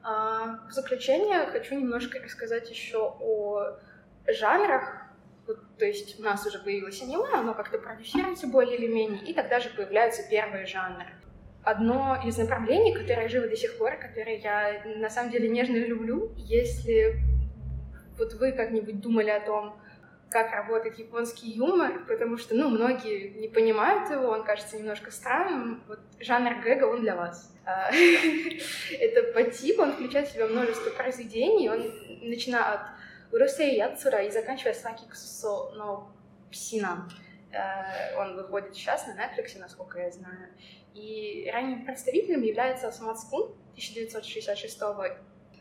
А, 0.02 0.60
в 0.68 0.72
заключение 0.72 1.46
хочу 1.48 1.76
немножко 1.76 2.20
рассказать 2.20 2.70
еще 2.70 3.16
о 3.20 3.78
жанрах. 4.28 5.05
То 5.46 5.86
есть 5.86 6.20
у 6.20 6.24
нас 6.24 6.46
уже 6.46 6.60
появилось 6.60 7.02
аниме, 7.02 7.28
оно 7.34 7.54
как-то 7.54 7.78
продюсируется 7.78 8.48
более 8.48 8.78
или 8.78 8.88
менее, 8.88 9.24
и 9.24 9.34
тогда 9.34 9.60
же 9.60 9.70
появляются 9.70 10.28
первые 10.30 10.66
жанры. 10.66 11.08
Одно 11.64 12.22
из 12.24 12.38
направлений, 12.38 12.94
которое 12.94 13.28
живо 13.28 13.48
до 13.48 13.56
сих 13.56 13.78
пор, 13.78 13.98
которое 13.98 14.38
я 14.38 14.84
на 14.98 15.10
самом 15.10 15.32
деле 15.32 15.50
нежно 15.50 15.78
люблю, 15.78 16.32
если 16.38 17.16
вот 18.18 18.34
вы 18.36 18.52
как-нибудь 18.52 19.02
думали 19.02 19.30
о 19.30 19.40
том, 19.40 19.76
как 20.30 20.52
работает 20.52 21.00
японский 21.00 21.52
юмор, 21.52 22.06
потому 22.08 22.38
что, 22.38 22.56
ну, 22.56 22.70
многие 22.70 23.30
не 23.40 23.48
понимают 23.48 24.10
его, 24.10 24.28
он 24.28 24.44
кажется 24.44 24.78
немножко 24.78 25.12
странным. 25.12 25.82
Вот 25.88 26.00
жанр 26.20 26.62
гэга, 26.62 26.86
он 26.86 27.02
для 27.02 27.16
вас. 27.16 27.54
А, 27.66 27.90
это 29.00 29.24
по 29.34 29.44
типу, 29.44 29.84
он 29.84 29.94
включает 29.94 30.28
в 30.28 30.34
себя 30.34 30.48
множество 30.48 30.90
произведений, 30.90 31.70
он 31.70 31.90
начиная 32.22 32.74
от 32.74 32.82
Урусей 33.36 33.76
Яцура 33.76 34.24
и 34.24 34.32
заканчивая 34.32 34.74
Саки 34.74 35.06
Ксусо 35.10 35.72
но 35.76 36.10
Псина. 36.50 37.10
Э, 37.52 38.18
он 38.18 38.38
выходит 38.38 38.74
сейчас 38.74 39.06
на 39.08 39.12
Netflix, 39.12 39.60
насколько 39.60 40.00
я 40.00 40.10
знаю. 40.10 40.48
И 40.94 41.52
ранним 41.54 41.84
представителем 41.86 42.44
является 42.44 42.90
Самацкун 42.92 43.52
1966 43.74 44.80
года. 44.80 45.18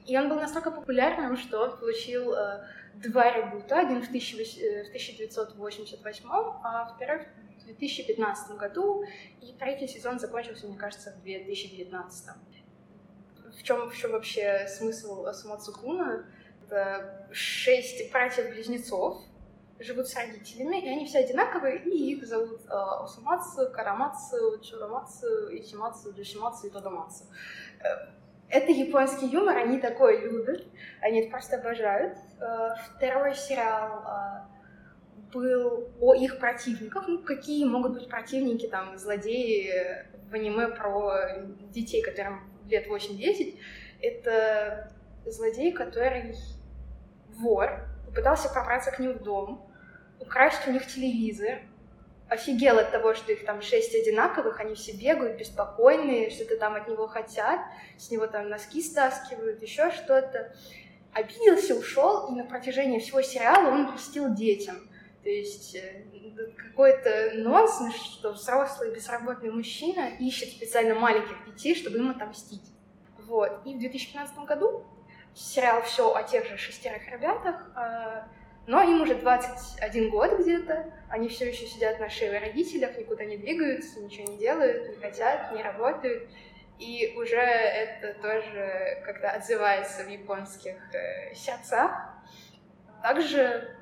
И 0.06 0.16
он 0.16 0.28
был 0.28 0.36
настолько 0.36 0.70
популярным, 0.70 1.36
что 1.36 1.76
получил 1.76 2.32
э, 2.34 2.64
два 2.94 3.32
ребута, 3.32 3.80
один 3.80 4.02
в, 4.02 4.08
1988, 4.08 6.24
э, 6.24 6.28
а 6.62 6.94
второй 6.94 7.26
в 7.58 7.64
2015 7.64 8.56
году, 8.56 9.02
и 9.40 9.52
третий 9.58 9.88
сезон 9.88 10.20
закончился, 10.20 10.68
мне 10.68 10.76
кажется, 10.76 11.10
в 11.10 11.24
2019. 11.24 12.36
В 13.58 13.62
чем, 13.64 13.90
в 13.90 13.96
чем 13.96 14.12
вообще 14.12 14.68
смысл 14.68 15.26
Самацукуна? 15.32 16.24
Это 16.74 17.28
шесть 17.30 18.10
братьев-близнецов, 18.10 19.18
живут 19.78 20.08
с 20.08 20.16
родителями, 20.16 20.84
и 20.84 20.88
они 20.88 21.06
все 21.06 21.18
одинаковые, 21.18 21.80
и 21.84 22.14
их 22.14 22.26
зовут 22.26 22.62
э, 22.66 22.72
Осумацу, 22.72 23.70
Карамацу, 23.72 24.60
Чурамацу, 24.60 25.56
Исимацу, 25.56 26.12
Душимацу 26.12 26.66
и 26.66 26.70
Тодомацу. 26.70 27.26
Э, 27.80 28.08
это 28.48 28.72
японский 28.72 29.28
юмор, 29.28 29.56
они 29.56 29.78
такое 29.78 30.20
любят, 30.20 30.66
они 31.00 31.20
это 31.20 31.30
просто 31.30 31.58
обожают. 31.58 32.18
Э, 32.40 32.70
второй 32.96 33.36
сериал 33.36 34.02
э, 34.02 35.32
был 35.32 35.90
о 36.00 36.14
их 36.14 36.40
противниках. 36.40 37.06
Ну, 37.06 37.22
какие 37.22 37.64
могут 37.66 37.94
быть 37.94 38.08
противники, 38.08 38.66
там, 38.66 38.98
злодеи 38.98 39.70
в 40.28 40.34
аниме 40.34 40.68
про 40.68 41.40
детей, 41.70 42.02
которым 42.02 42.50
лет 42.66 42.88
8-10. 42.88 43.60
Это 44.02 44.90
злодей, 45.24 45.70
который 45.70 46.34
вор, 47.34 47.86
попытался 48.06 48.48
пробраться 48.48 48.90
к 48.90 48.98
ним 48.98 49.12
в 49.12 49.22
дом, 49.22 49.70
украсть 50.20 50.66
у 50.66 50.70
них 50.70 50.86
телевизор, 50.86 51.60
офигел 52.28 52.78
от 52.78 52.90
того, 52.90 53.14
что 53.14 53.32
их 53.32 53.44
там 53.44 53.62
шесть 53.62 53.94
одинаковых, 53.94 54.60
они 54.60 54.74
все 54.74 54.92
бегают, 54.92 55.38
беспокойные, 55.38 56.30
что-то 56.30 56.56
там 56.56 56.74
от 56.74 56.88
него 56.88 57.06
хотят, 57.06 57.60
с 57.98 58.10
него 58.10 58.26
там 58.26 58.48
носки 58.48 58.82
стаскивают, 58.82 59.62
еще 59.62 59.90
что-то. 59.90 60.54
Обиделся, 61.12 61.76
ушел, 61.76 62.28
и 62.28 62.34
на 62.34 62.44
протяжении 62.44 62.98
всего 62.98 63.22
сериала 63.22 63.68
он 63.68 63.92
мстил 63.92 64.34
детям. 64.34 64.76
То 65.22 65.30
есть 65.30 65.76
э, 65.76 66.04
какой-то 66.56 67.32
нонсенс, 67.34 67.94
что 67.94 68.32
взрослый 68.32 68.92
безработный 68.92 69.50
мужчина 69.50 70.10
ищет 70.18 70.50
специально 70.50 70.94
маленьких 70.94 71.36
детей, 71.46 71.74
чтобы 71.74 71.98
им 71.98 72.10
отомстить. 72.10 72.64
Вот. 73.26 73.60
И 73.64 73.74
в 73.74 73.78
2015 73.78 74.36
году 74.38 74.84
сериал 75.34 75.82
все 75.82 76.14
о 76.14 76.22
тех 76.22 76.46
же 76.46 76.56
шестерых 76.56 77.06
ребятах, 77.08 77.70
а, 77.74 78.28
но 78.66 78.82
им 78.82 79.02
уже 79.02 79.16
21 79.16 80.10
год 80.10 80.38
где-то, 80.38 80.92
они 81.08 81.28
все 81.28 81.48
еще 81.48 81.66
сидят 81.66 82.00
на 82.00 82.08
шее 82.08 82.38
родителях, 82.38 82.96
никуда 82.96 83.24
не 83.24 83.36
двигаются, 83.36 84.00
ничего 84.00 84.30
не 84.32 84.38
делают, 84.38 84.88
не 84.88 84.96
хотят, 84.96 85.52
не 85.52 85.62
работают. 85.62 86.30
И 86.78 87.14
уже 87.16 87.36
это 87.36 88.14
тоже 88.20 89.02
как-то 89.04 89.30
отзывается 89.30 90.02
в 90.04 90.08
японских 90.08 90.76
э, 90.92 91.34
сердцах. 91.34 91.92
Также 93.02 93.76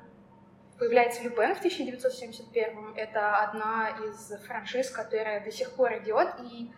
появляется 0.77 1.23
Люпен 1.23 1.55
в 1.55 1.59
1971 1.59 2.93
Это 2.95 3.37
одна 3.37 3.89
из 4.05 4.33
франшиз, 4.45 4.89
которая 4.89 5.43
до 5.43 5.51
сих 5.51 5.71
пор 5.71 5.97
идет, 5.99 6.35
и 6.43 6.71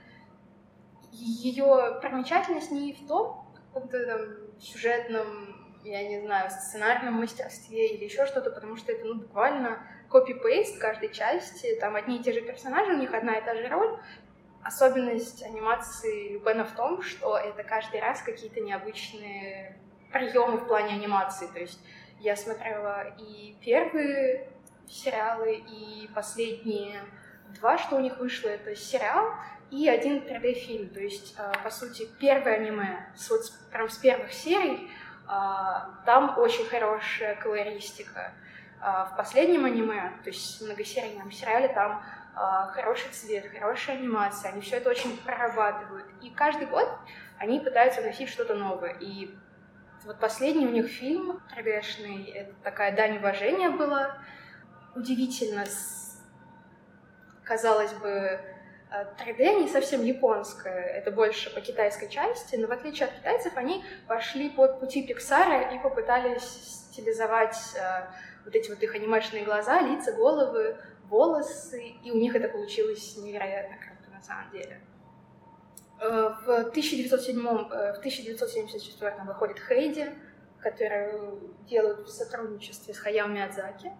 ее 1.12 2.00
примечательность 2.02 2.72
не 2.72 2.94
в 2.94 3.08
том, 3.08 3.46
каком-то 3.76 4.06
там 4.06 4.20
сюжетном 4.60 5.56
я 5.86 6.08
не 6.08 6.20
знаю, 6.22 6.50
сценарном 6.50 7.16
мастерстве 7.16 7.90
или 7.90 8.06
еще 8.06 8.26
что-то, 8.26 8.50
потому 8.50 8.76
что 8.76 8.92
это, 8.92 9.06
ну, 9.06 9.16
буквально 9.16 9.80
копи-пейст 10.10 10.80
каждой 10.80 11.14
части, 11.14 11.78
там 11.80 11.96
одни 11.96 12.18
и 12.18 12.24
те 12.24 12.34
же 12.34 12.42
персонажи, 12.42 12.92
у 12.92 12.98
них 12.98 13.14
одна 13.14 13.38
и 13.38 13.46
та 13.46 13.56
же 13.56 13.68
роль. 13.68 14.00
Особенность 14.64 15.44
анимации 15.44 16.34
Любена 16.34 16.66
в 16.66 16.72
том, 16.76 17.02
что 17.02 17.38
это 17.38 17.64
каждый 17.64 18.00
раз 18.00 18.22
какие-то 18.24 18.62
необычные 18.62 19.80
приемы 20.12 20.58
в 20.58 20.68
плане 20.68 20.96
анимации, 20.96 21.48
то 21.48 21.60
есть 21.60 21.80
я 22.20 22.36
смотрела 22.36 23.16
и 23.20 23.56
первые 23.62 24.50
сериалы, 24.88 25.56
и 25.56 26.10
последние 26.16 27.02
два, 27.60 27.78
что 27.78 27.98
у 27.98 28.00
них 28.00 28.18
вышло, 28.18 28.50
это 28.50 28.76
сериал 28.76 29.34
и 29.72 29.90
один 29.90 30.18
3D-фильм. 30.20 30.90
То 30.90 31.00
есть, 31.00 31.36
э, 31.38 31.52
по 31.64 31.70
сути, 31.70 32.08
первое 32.20 32.56
аниме, 32.56 33.08
с, 33.16 33.30
вот, 33.30 33.42
прям 33.72 33.90
с 33.90 33.98
первых 33.98 34.32
серий, 34.32 34.90
а, 35.28 35.90
там 36.06 36.38
очень 36.38 36.66
хорошая 36.66 37.36
колористика. 37.36 38.34
А, 38.80 39.06
в 39.06 39.18
последнем 39.18 39.66
аниме, 39.66 40.14
то 40.24 40.30
есть 40.30 40.62
в 40.62 40.66
многосерийном 40.66 41.32
сериале, 41.32 41.70
там 41.70 42.04
а, 42.36 42.68
хороший 42.68 43.10
цвет, 43.12 43.52
хорошая 43.52 43.98
анимация, 43.98 44.52
они 44.52 44.62
все 44.62 44.78
это 44.78 44.90
очень 44.90 45.18
прорабатывают. 45.18 46.06
И 46.22 46.30
каждый 46.30 46.68
год 46.68 46.88
они 47.40 47.60
пытаются 47.60 48.02
вносить 48.02 48.30
что-то 48.30 48.54
новое. 48.54 48.96
И 49.00 49.36
вот 50.04 50.20
последний 50.20 50.68
у 50.68 50.72
них 50.72 50.88
фильм 50.88 51.42
3D-шный, 51.56 52.32
это 52.32 52.54
такая 52.64 52.96
дань 52.96 53.18
уважения 53.18 53.70
была. 53.70 54.18
Удивительно, 54.94 55.66
казалось 57.44 57.94
бы, 57.94 58.40
3D 59.18 59.40
э, 59.40 59.60
не 59.62 59.68
совсем 59.68 60.04
японская, 60.04 60.84
это 60.84 61.12
больше 61.12 61.54
по 61.54 61.62
китайской 61.62 62.10
части, 62.10 62.56
но 62.56 62.68
в 62.68 62.72
отличие 62.72 63.08
от 63.08 63.16
китайцев 63.16 63.54
они 63.56 63.84
пошли 64.08 64.50
по 64.50 64.68
пути 64.68 65.06
Пиксара 65.06 65.74
и 65.74 65.80
попытались 65.80 66.44
стилизовать 66.44 67.58
э, 67.76 68.08
вот 68.46 68.56
эти 68.56 68.70
вот 68.70 68.82
их 68.82 68.96
анимешные 68.96 69.44
глаза, 69.44 69.82
лица, 69.82 70.14
головы, 70.14 70.78
волосы, 71.10 71.82
и 72.04 72.12
у 72.12 72.18
них 72.18 72.36
это 72.36 72.48
получилось 72.48 73.18
невероятно 73.18 73.76
круто 73.78 74.12
на 74.12 74.22
самом 74.22 74.52
деле. 74.52 74.80
Э, 76.00 76.34
в 76.46 76.50
1907, 76.70 77.40
э, 77.40 77.94
в 77.94 77.98
1974 78.00 79.24
выходит 79.26 79.60
Хейди, 79.60 80.14
которую 80.60 81.56
делают 81.68 82.08
в 82.08 82.10
сотрудничестве 82.10 82.94
с 82.94 82.98
Хаяо 82.98 83.28
Миядзаки. 83.28 83.92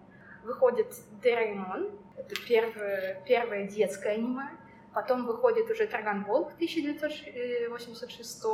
Выходит 0.42 0.94
Дораэмон, 1.22 1.90
это 2.16 2.34
первое, 2.46 3.22
первое 3.26 3.66
детское 3.66 4.14
аниме, 4.14 4.50
Потом 4.96 5.26
выходит 5.26 5.70
уже 5.70 5.84
Dragon 5.84 6.24
Ball 6.24 6.48
в 6.48 6.54
1986 6.54 8.44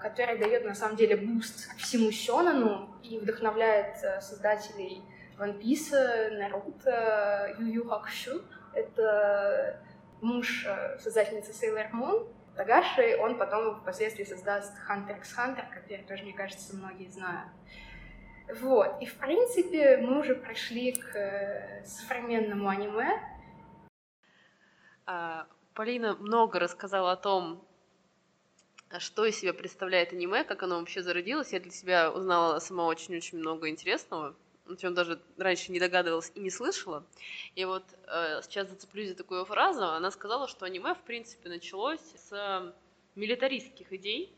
который 0.00 0.38
дает 0.38 0.64
на 0.64 0.74
самом 0.74 0.96
деле 0.96 1.16
буст 1.16 1.68
всему 1.76 2.10
сёнэну 2.10 2.96
и 3.02 3.18
вдохновляет 3.18 4.02
э, 4.02 4.22
создателей 4.22 5.02
One 5.38 5.60
Piece, 5.60 6.30
Наруто, 6.30 7.54
Ю 7.58 7.66
Ю 7.66 7.84
Хакусё. 7.90 8.42
Это 8.72 9.82
муж 10.22 10.64
э, 10.66 10.98
создательницы 10.98 11.52
Sailor 11.52 11.90
Moon, 11.92 12.26
Тагаши, 12.56 13.18
он 13.20 13.36
потом 13.36 13.78
впоследствии 13.78 14.24
создаст 14.24 14.72
Hunter 14.88 15.18
x 15.18 15.36
Hunter, 15.36 15.64
который 15.74 16.04
тоже, 16.04 16.22
мне 16.22 16.32
кажется, 16.32 16.74
многие 16.74 17.10
знают. 17.10 17.50
Вот. 18.60 19.02
И, 19.02 19.06
в 19.06 19.16
принципе, 19.16 19.98
мы 19.98 20.20
уже 20.20 20.36
пришли 20.36 20.92
к 20.92 21.14
э, 21.14 21.84
современному 21.84 22.66
аниме. 22.66 23.20
А, 25.04 25.46
Полина 25.76 26.14
много 26.14 26.58
рассказала 26.58 27.12
о 27.12 27.16
том, 27.16 27.62
что 28.98 29.26
из 29.26 29.38
себя 29.38 29.52
представляет 29.52 30.10
аниме, 30.14 30.42
как 30.42 30.62
оно 30.62 30.78
вообще 30.78 31.02
зародилось. 31.02 31.52
Я 31.52 31.60
для 31.60 31.70
себя 31.70 32.10
узнала 32.10 32.58
сама 32.60 32.86
очень-очень 32.86 33.36
много 33.36 33.68
интересного, 33.68 34.34
о 34.66 34.76
чем 34.76 34.94
даже 34.94 35.20
раньше 35.36 35.72
не 35.72 35.78
догадывалась 35.78 36.32
и 36.34 36.40
не 36.40 36.48
слышала. 36.48 37.04
И 37.56 37.66
вот 37.66 37.84
э, 38.06 38.40
сейчас 38.42 38.70
зацеплюсь 38.70 39.10
за 39.10 39.16
такую 39.16 39.44
фразу. 39.44 39.84
Она 39.84 40.10
сказала, 40.10 40.48
что 40.48 40.64
аниме, 40.64 40.94
в 40.94 41.02
принципе, 41.02 41.50
началось 41.50 42.00
с 42.30 42.74
милитаристских 43.14 43.92
идей. 43.92 44.34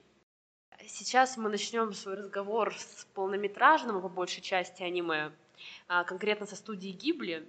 Сейчас 0.89 1.37
мы 1.37 1.51
начнем 1.51 1.93
свой 1.93 2.17
разговор 2.17 2.75
с 2.77 3.07
полнометражного, 3.15 4.01
по 4.01 4.09
большей 4.09 4.43
части, 4.43 4.83
аниме, 4.83 5.31
а 5.87 6.03
конкретно 6.03 6.47
со 6.47 6.57
студии 6.57 6.91
Гибли. 6.91 7.47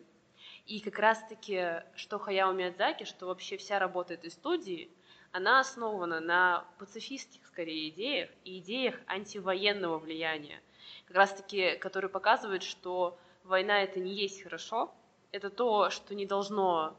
И 0.70 0.82
как 0.82 1.00
раз-таки, 1.00 1.82
что 1.96 2.20
Хаяо 2.20 2.54
Миядзаки, 2.54 3.04
что 3.04 3.26
вообще 3.26 3.58
вся 3.58 3.80
работа 3.80 4.14
этой 4.14 4.30
студии, 4.30 4.92
она 5.32 5.60
основана 5.60 6.20
на 6.20 6.64
пацифистских, 6.78 7.44
скорее, 7.48 7.90
идеях 7.90 8.30
и 8.46 8.60
идеях 8.60 8.96
антивоенного 9.08 9.98
влияния, 9.98 10.62
как 11.08 11.18
раз-таки, 11.18 11.76
которые 11.78 12.12
показывают, 12.12 12.62
что 12.62 13.18
война— 13.44 13.82
это 13.84 14.00
не 14.00 14.14
есть 14.14 14.44
хорошо, 14.44 14.94
это 15.32 15.50
то, 15.50 15.90
что 15.90 16.14
не 16.14 16.28
должно 16.28 16.96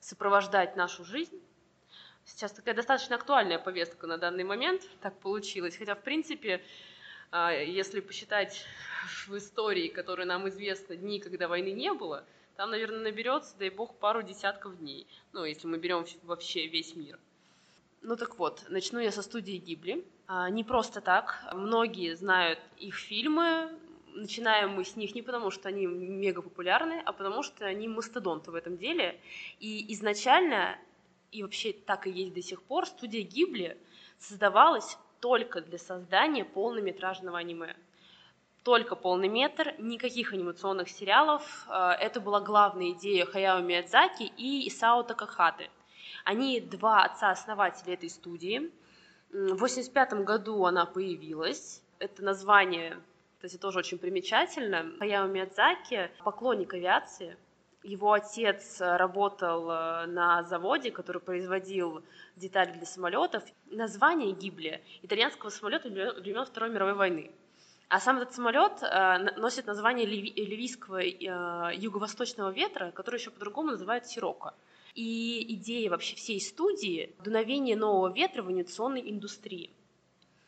сопровождать 0.00 0.76
нашу 0.76 1.02
жизнь. 1.02 1.40
Сейчас 2.26 2.52
такая 2.52 2.74
достаточно 2.74 3.16
актуальная 3.16 3.58
повестка 3.58 4.06
на 4.06 4.18
данный 4.18 4.44
момент, 4.44 4.82
так 5.00 5.18
получилось. 5.18 5.78
Хотя, 5.78 5.94
в 5.94 6.02
принципе, 6.02 6.62
а, 7.30 7.52
если 7.52 8.00
посчитать 8.00 8.66
в 9.26 9.34
истории, 9.34 9.88
которые 9.88 10.26
нам 10.26 10.46
известны, 10.50 10.96
дни, 10.96 11.20
когда 11.20 11.48
войны 11.48 11.72
не 11.72 11.90
было, 11.94 12.26
там, 12.56 12.70
наверное, 12.70 13.00
наберется, 13.00 13.56
дай 13.58 13.70
бог, 13.70 13.96
пару 13.96 14.22
десятков 14.22 14.78
дней. 14.78 15.06
Ну, 15.32 15.44
если 15.44 15.66
мы 15.66 15.78
берем 15.78 16.04
вообще 16.22 16.66
весь 16.66 16.94
мир. 16.94 17.18
Ну 18.02 18.16
так 18.16 18.38
вот, 18.38 18.64
начну 18.68 19.00
я 19.00 19.10
со 19.10 19.22
студии 19.22 19.56
Гибли. 19.56 20.04
А, 20.26 20.50
не 20.50 20.62
просто 20.62 21.00
так. 21.00 21.42
Многие 21.54 22.14
знают 22.14 22.60
их 22.78 22.96
фильмы. 22.96 23.70
Начинаем 24.14 24.70
мы 24.70 24.84
с 24.84 24.94
них 24.94 25.14
не 25.14 25.22
потому, 25.22 25.50
что 25.50 25.68
они 25.68 25.86
мега 25.86 26.42
популярны, 26.42 27.02
а 27.04 27.12
потому 27.12 27.42
что 27.42 27.64
они 27.64 27.88
мастодонты 27.88 28.50
в 28.50 28.54
этом 28.54 28.76
деле. 28.76 29.18
И 29.58 29.92
изначально, 29.94 30.78
и 31.32 31.42
вообще 31.42 31.72
так 31.72 32.06
и 32.06 32.10
есть 32.10 32.34
до 32.34 32.42
сих 32.42 32.62
пор, 32.62 32.86
студия 32.86 33.22
Гибли 33.22 33.76
создавалась 34.18 34.96
только 35.20 35.62
для 35.62 35.78
создания 35.78 36.44
полнометражного 36.44 37.38
аниме 37.38 37.74
только 38.64 38.96
полный 38.96 39.28
метр, 39.28 39.74
никаких 39.78 40.32
анимационных 40.32 40.88
сериалов. 40.88 41.66
Э, 41.68 41.90
это 42.00 42.20
была 42.20 42.40
главная 42.40 42.92
идея 42.92 43.26
Хаяо 43.26 43.60
Миядзаки 43.60 44.24
и 44.24 44.66
Исао 44.68 45.02
Такахаты. 45.02 45.70
Они 46.24 46.60
два 46.60 47.04
отца-основателя 47.04 47.94
этой 47.94 48.08
студии. 48.08 48.72
В 49.30 49.54
1985 49.54 50.24
году 50.24 50.64
она 50.64 50.86
появилась. 50.86 51.82
Это 51.98 52.24
название, 52.24 52.98
кстати, 53.36 53.58
тоже 53.58 53.80
очень 53.80 53.98
примечательно. 53.98 54.92
Хаяо 54.98 55.26
Миядзаки– 55.26 56.10
поклонник 56.24 56.72
авиации. 56.72 57.36
Его 57.82 58.14
отец 58.14 58.80
работал 58.80 59.70
э, 59.70 60.06
на 60.06 60.42
заводе, 60.42 60.90
который 60.90 61.20
производил 61.20 62.02
детали 62.36 62.72
для 62.72 62.86
самолетов. 62.86 63.44
Название 63.66 64.32
гибли 64.32 64.82
итальянского 65.02 65.50
самолета 65.50 65.90
времен 65.90 66.46
Второй 66.46 66.70
мировой 66.70 66.94
войны. 66.94 67.30
А 67.94 68.00
сам 68.00 68.16
этот 68.16 68.34
самолет 68.34 68.82
э, 68.82 69.18
носит 69.38 69.66
название 69.66 70.04
ливийского 70.04 71.00
э, 71.00 71.76
юго-восточного 71.76 72.50
ветра, 72.50 72.90
который 72.90 73.20
еще 73.20 73.30
по-другому 73.30 73.70
называют 73.70 74.04
сирока. 74.08 74.52
И 74.96 75.54
идея 75.54 75.90
вообще 75.90 76.16
всей 76.16 76.40
студии– 76.40 77.14
дуновение 77.24 77.76
нового 77.76 78.12
ветра 78.12 78.42
в 78.42 78.48
анимационной 78.48 79.08
индустрии. 79.08 79.70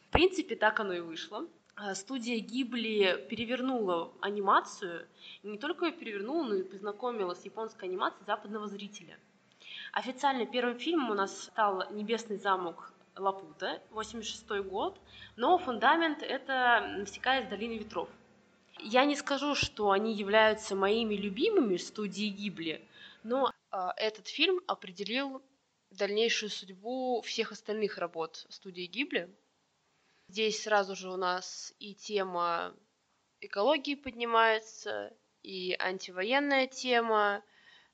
В 0.08 0.10
принципе, 0.10 0.56
так 0.56 0.80
оно 0.80 0.94
и 0.94 0.98
вышло. 0.98 1.46
Э, 1.76 1.94
студия 1.94 2.40
Гибли 2.40 3.24
перевернула 3.30 4.12
анимацию, 4.20 5.06
и 5.44 5.46
не 5.46 5.58
только 5.58 5.86
ее 5.86 5.92
перевернула, 5.92 6.46
но 6.46 6.54
и 6.56 6.64
познакомила 6.64 7.34
с 7.34 7.44
японской 7.44 7.84
анимацией 7.84 8.26
западного 8.26 8.66
зрителя. 8.66 9.16
Официально 9.92 10.46
первым 10.46 10.80
фильмом 10.80 11.12
у 11.12 11.14
нас 11.14 11.44
стал 11.44 11.88
«Небесный 11.92 12.38
замок 12.38 12.92
Лапута, 13.16 13.82
86 13.90 14.62
год, 14.68 15.00
но 15.37 15.58
фундамент— 15.58 16.23
это 16.23 16.94
«Навсекая 16.99 17.42
из 17.42 17.49
долины 17.49 17.78
ветров». 17.78 18.08
Я 18.78 19.06
не 19.06 19.16
скажу, 19.16 19.54
что 19.54 19.90
они 19.90 20.12
являются 20.12 20.75
моими 20.75 21.14
любимыми 21.14 21.78
студии 21.78 22.28
Гибли, 22.28 22.87
но 23.23 23.50
э, 23.73 23.88
этот 23.96 24.28
фильм 24.28 24.61
определил 24.66 25.42
дальнейшую 25.90 26.50
судьбу 26.50 27.22
всех 27.22 27.52
остальных 27.52 27.96
работ 27.96 28.44
студии 28.50 28.85
Гибли. 28.85 29.35
Здесь 30.29 30.62
сразу 30.62 30.94
же 30.94 31.11
у 31.11 31.16
нас 31.16 31.72
и 31.79 31.94
тема 31.94 32.74
экологии 33.40 33.94
поднимается, 33.94 35.16
и 35.42 35.74
антивоенная 35.79 36.66
тема, 36.66 37.42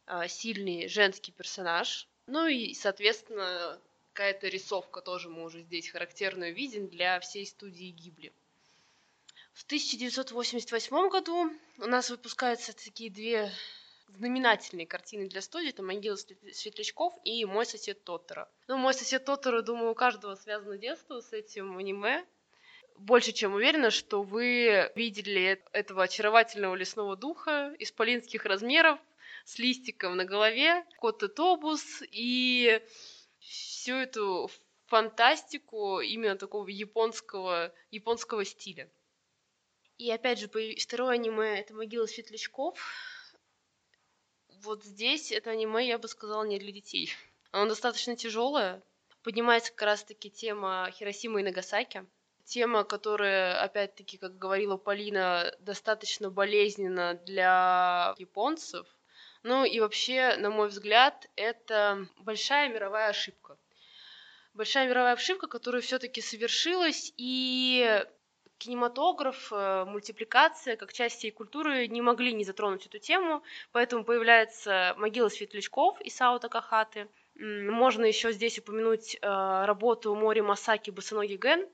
э, 0.07 0.27
сильный 0.27 0.89
женский 0.89 1.31
персонаж, 1.31 2.09
ну 2.27 2.47
и, 2.47 2.75
соответственно, 2.75 3.81
какая-то 4.13 4.49
рисовка 4.49 5.01
тоже 5.01 5.29
мы 5.29 5.45
уже 5.45 5.63
здесь 5.63 5.89
характерную 5.89 6.55
видим 6.55 6.89
для 6.89 7.19
всей 7.21 7.47
студии 7.47 7.87
Гибли. 7.87 8.33
В 9.55 9.65
1988 9.65 11.09
году 11.09 11.51
у 11.79 11.87
нас 11.87 12.11
выпускаются 12.11 12.73
такие 12.75 13.11
две 13.11 13.51
знаменательные 14.09 14.87
картины 14.87 15.29
для 15.29 15.41
студии. 15.41 15.71
Это 15.71 15.83
«Могила 15.83 16.17
светлячков» 16.17 17.15
и 17.25 17.45
«Мой 17.45 17.65
сосед 17.65 18.05
Тоттера». 18.05 18.51
Ну, 18.69 18.77
«Мой 18.77 18.93
сосед 18.93 19.25
Тоттера», 19.25 19.63
думаю, 19.63 19.93
у 19.93 19.95
каждого 19.95 20.35
связано 20.35 20.77
детство 20.77 21.21
с 21.21 21.33
этим 21.33 21.79
аниме. 21.79 22.25
Больше 22.97 23.33
чем 23.33 23.55
уверена, 23.55 23.91
что 23.91 24.23
вы 24.23 24.93
видели 24.95 25.63
этого 25.73 26.05
очаровательного 26.05 26.75
лесного 26.75 27.17
духа 27.17 27.75
исполинских 27.79 28.45
размеров 28.45 28.99
с 29.45 29.59
листиком 29.59 30.17
на 30.17 30.25
голове, 30.27 30.85
кот-тобус 30.99 32.03
и 32.11 32.83
всю 33.43 33.95
эту 33.95 34.51
фантастику 34.87 36.01
именно 36.01 36.37
такого 36.37 36.69
японского, 36.69 37.73
японского 37.91 38.45
стиля. 38.45 38.91
И 39.99 40.11
опять 40.11 40.39
же, 40.39 40.49
второе 40.49 41.15
аниме— 41.15 41.59
это 41.61 41.75
«Могила 41.75 42.07
светлячков». 42.07 42.79
Вот 44.49 44.85
здесь 44.85 45.33
это 45.33 45.51
аниме, 45.51 45.87
я 45.87 45.99
бы 45.99 46.09
сказала, 46.09 46.45
не 46.45 46.59
для 46.59 46.73
детей. 46.73 47.13
Оно 47.51 47.69
достаточно 47.69 48.17
тяжелое. 48.17 48.83
Поднимается 49.23 49.73
как 49.73 49.83
раз-таки 49.83 50.31
тема 50.31 50.89
Хиросимы 50.93 51.41
и 51.41 51.45
Нагасаки. 51.45 52.07
Тема, 52.45 52.85
которая, 52.85 53.63
опять-таки, 53.63 54.19
как 54.19 54.39
говорила 54.39 54.77
Полина, 54.77 55.55
достаточно 55.61 56.31
болезненна 56.31 57.15
для 57.15 58.15
японцев. 58.19 58.87
Ну 59.43 59.65
и 59.65 59.81
вообще, 59.81 60.37
на 60.37 60.51
мой 60.51 60.69
взгляд, 60.69 61.29
это 61.37 62.07
большая 62.19 62.69
мировая 62.69 63.09
ошибка 63.09 63.57
большая 64.55 64.89
мировая 64.89 65.15
ошибка, 65.15 65.47
которая 65.47 65.83
все-таки 65.83 66.21
совершилась, 66.21 67.13
и 67.17 68.05
кинематограф, 68.59 69.53
э, 69.53 69.85
мультипликация 69.87 70.77
как 70.77 70.93
всей 70.93 71.31
культуры 71.31 71.89
не 71.89 72.01
могли 72.01 72.33
не 72.33 72.45
затронуть 72.45 72.87
эту 72.87 72.99
тему, 72.99 73.43
поэтому 73.73 74.05
появляется 74.05 74.95
«Могила 74.99 75.29
светлячков» 75.29 76.01
Исао 76.01 76.39
Такахаты. 76.39 77.09
Можно 77.35 78.05
еще 78.05 78.31
здесь 78.31 78.59
упомянуть 78.59 79.17
э, 79.17 79.19
работу 79.65 80.15
Мори 80.15 80.43
Масаки 80.43 80.91
«Босоногий 80.91 81.37
Ген». 81.37 81.69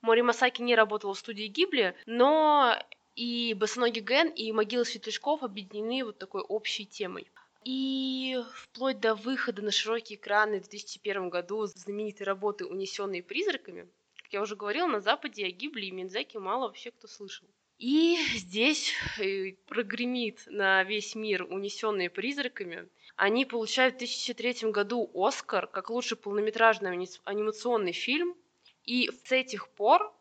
Мори 0.00 0.22
Масаки 0.22 0.62
не 0.62 0.76
работала 0.76 1.14
в 1.14 1.18
студии 1.18 1.46
Гибли, 1.46 1.96
но 2.06 2.76
и 3.14 3.54
«Босоногий 3.54 4.02
Ген» 4.02 4.28
и 4.28 4.52
«Могила 4.52 4.84
светлячков» 4.84 5.42
объединены 5.42 6.04
вот 6.04 6.18
такой 6.18 6.42
общей 6.42 6.86
темой. 6.86 7.26
И 7.64 8.38
вплоть 8.54 9.00
до 9.00 9.14
выхода 9.14 9.62
на 9.62 9.70
широкие 9.70 10.18
экраны 10.18 10.60
в 10.60 10.68
2001 10.68 11.28
году 11.28 11.66
знаменитой 11.66 12.26
работы 12.26 12.66
«Унесенные 12.66 13.22
призраками», 13.22 13.88
как 14.16 14.32
я 14.32 14.42
уже 14.42 14.56
говорила, 14.56 14.86
на 14.86 15.00
Западе 15.00 15.46
о 15.46 15.50
Гибли 15.50 15.86
и 15.86 15.90
Минзаки 15.90 16.38
мало 16.38 16.66
вообще 16.66 16.90
кто 16.90 17.06
слышал. 17.06 17.46
И 17.78 18.16
здесь 18.36 18.92
э, 19.18 19.52
прогремит 19.66 20.44
на 20.46 20.84
весь 20.84 21.14
мир 21.14 21.42
«Унесенные 21.42 22.10
призраками». 22.10 22.88
Они 23.16 23.44
получают 23.44 23.96
в 23.96 23.98
2003 23.98 24.70
году 24.70 25.10
«Оскар» 25.14 25.66
как 25.66 25.90
лучший 25.90 26.16
полнометражный 26.16 26.90
анимационный 27.24 27.92
фильм. 27.92 28.36
И 28.84 29.10
с 29.24 29.32
этих 29.32 29.68
пор 29.68 30.14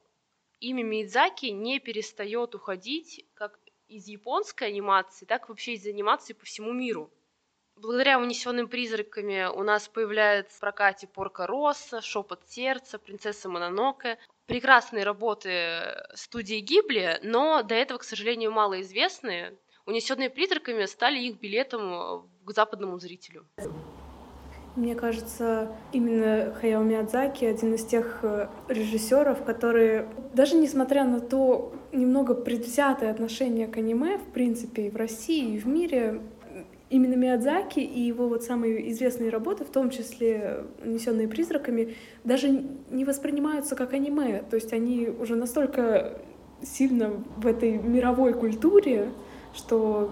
имя 0.62 0.84
Мидзаки 0.84 1.48
не 1.48 1.80
перестает 1.80 2.56
уходить 2.56 3.26
как 3.34 3.60
из 3.88 4.08
японской 4.08 4.70
анимации, 4.70 5.26
так 5.26 5.50
вообще 5.50 5.74
из 5.74 5.86
анимации 5.86 6.34
по 6.34 6.46
всему 6.46 6.72
миру. 6.72 7.12
Благодаря 7.76 8.20
унесенным 8.20 8.68
призраками 8.68 9.50
у 9.54 9.64
нас 9.64 9.88
появляется 9.88 10.56
в 10.56 10.60
прокате 10.60 11.08
Порка 11.08 11.48
Росса, 11.48 12.00
Шепот 12.00 12.48
сердца, 12.48 13.00
Принцесса 13.00 13.50
Мононоке. 13.50 14.20
Прекрасные 14.46 15.04
работы 15.04 15.96
студии 16.14 16.60
Гибли, 16.60 17.20
но 17.24 17.64
до 17.64 17.74
этого, 17.74 17.98
к 17.98 18.04
сожалению, 18.04 18.52
малоизвестные. 18.52 19.58
Унесенные 19.86 20.30
призраками 20.30 20.86
стали 20.86 21.20
их 21.20 21.40
билетом 21.40 22.30
к 22.44 22.52
западному 22.52 23.00
зрителю. 23.00 23.48
Мне 24.76 24.96
кажется, 24.96 25.68
именно 25.92 26.54
Хаяо 26.62 26.82
Миядзаки 26.82 27.44
один 27.44 27.74
из 27.74 27.84
тех 27.84 28.20
э, 28.24 28.48
режиссеров, 28.70 29.44
которые, 29.44 30.08
даже 30.34 30.56
несмотря 30.56 31.04
на 31.04 31.20
то 31.20 31.74
немного 31.92 32.34
предвзятое 32.34 33.12
отношение 33.12 33.68
к 33.68 33.76
аниме, 33.76 34.18
в 34.18 34.32
принципе, 34.32 34.88
и 34.88 34.90
в 34.90 34.96
России, 34.96 35.56
и 35.56 35.60
в 35.60 35.68
мире, 35.68 36.22
именно 36.90 37.16
Миядзаки 37.16 37.80
и 37.80 38.00
его 38.00 38.30
вот 38.30 38.44
самые 38.44 38.92
известные 38.92 39.30
работы, 39.30 39.66
в 39.66 39.70
том 39.70 39.90
числе 39.90 40.64
«Унесенные 40.86 41.28
призраками», 41.28 41.96
даже 42.24 42.50
не 42.90 43.04
воспринимаются 43.04 43.76
как 43.76 43.94
аниме. 43.94 44.44
То 44.50 44.56
есть 44.56 44.72
они 44.72 45.08
уже 45.08 45.36
настолько 45.36 46.18
сильно 46.64 47.12
в 47.38 47.46
этой 47.46 47.78
мировой 47.78 48.34
культуре, 48.34 49.10
что 49.54 50.12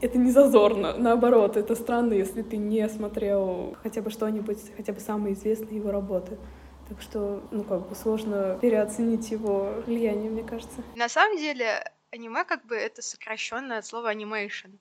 это 0.00 0.18
не 0.18 0.30
зазорно. 0.30 0.94
Наоборот, 0.96 1.56
это 1.56 1.74
странно, 1.74 2.14
если 2.14 2.42
ты 2.42 2.56
не 2.56 2.88
смотрел 2.88 3.76
хотя 3.82 4.02
бы 4.02 4.10
что-нибудь, 4.10 4.58
хотя 4.76 4.92
бы 4.92 5.00
самые 5.00 5.34
известные 5.34 5.76
его 5.76 5.90
работы. 5.90 6.38
Так 6.88 7.02
что, 7.02 7.42
ну, 7.50 7.64
как 7.64 7.88
бы 7.88 7.94
сложно 7.94 8.58
переоценить 8.62 9.30
его 9.30 9.74
влияние, 9.86 10.30
мне 10.30 10.42
кажется. 10.42 10.82
На 10.96 11.08
самом 11.08 11.36
деле, 11.36 11.84
аниме 12.10 12.44
как 12.44 12.64
бы 12.64 12.76
это 12.76 13.02
сокращенное 13.02 13.78
от 13.78 13.86
слова 13.86 14.14
animation 14.14 14.78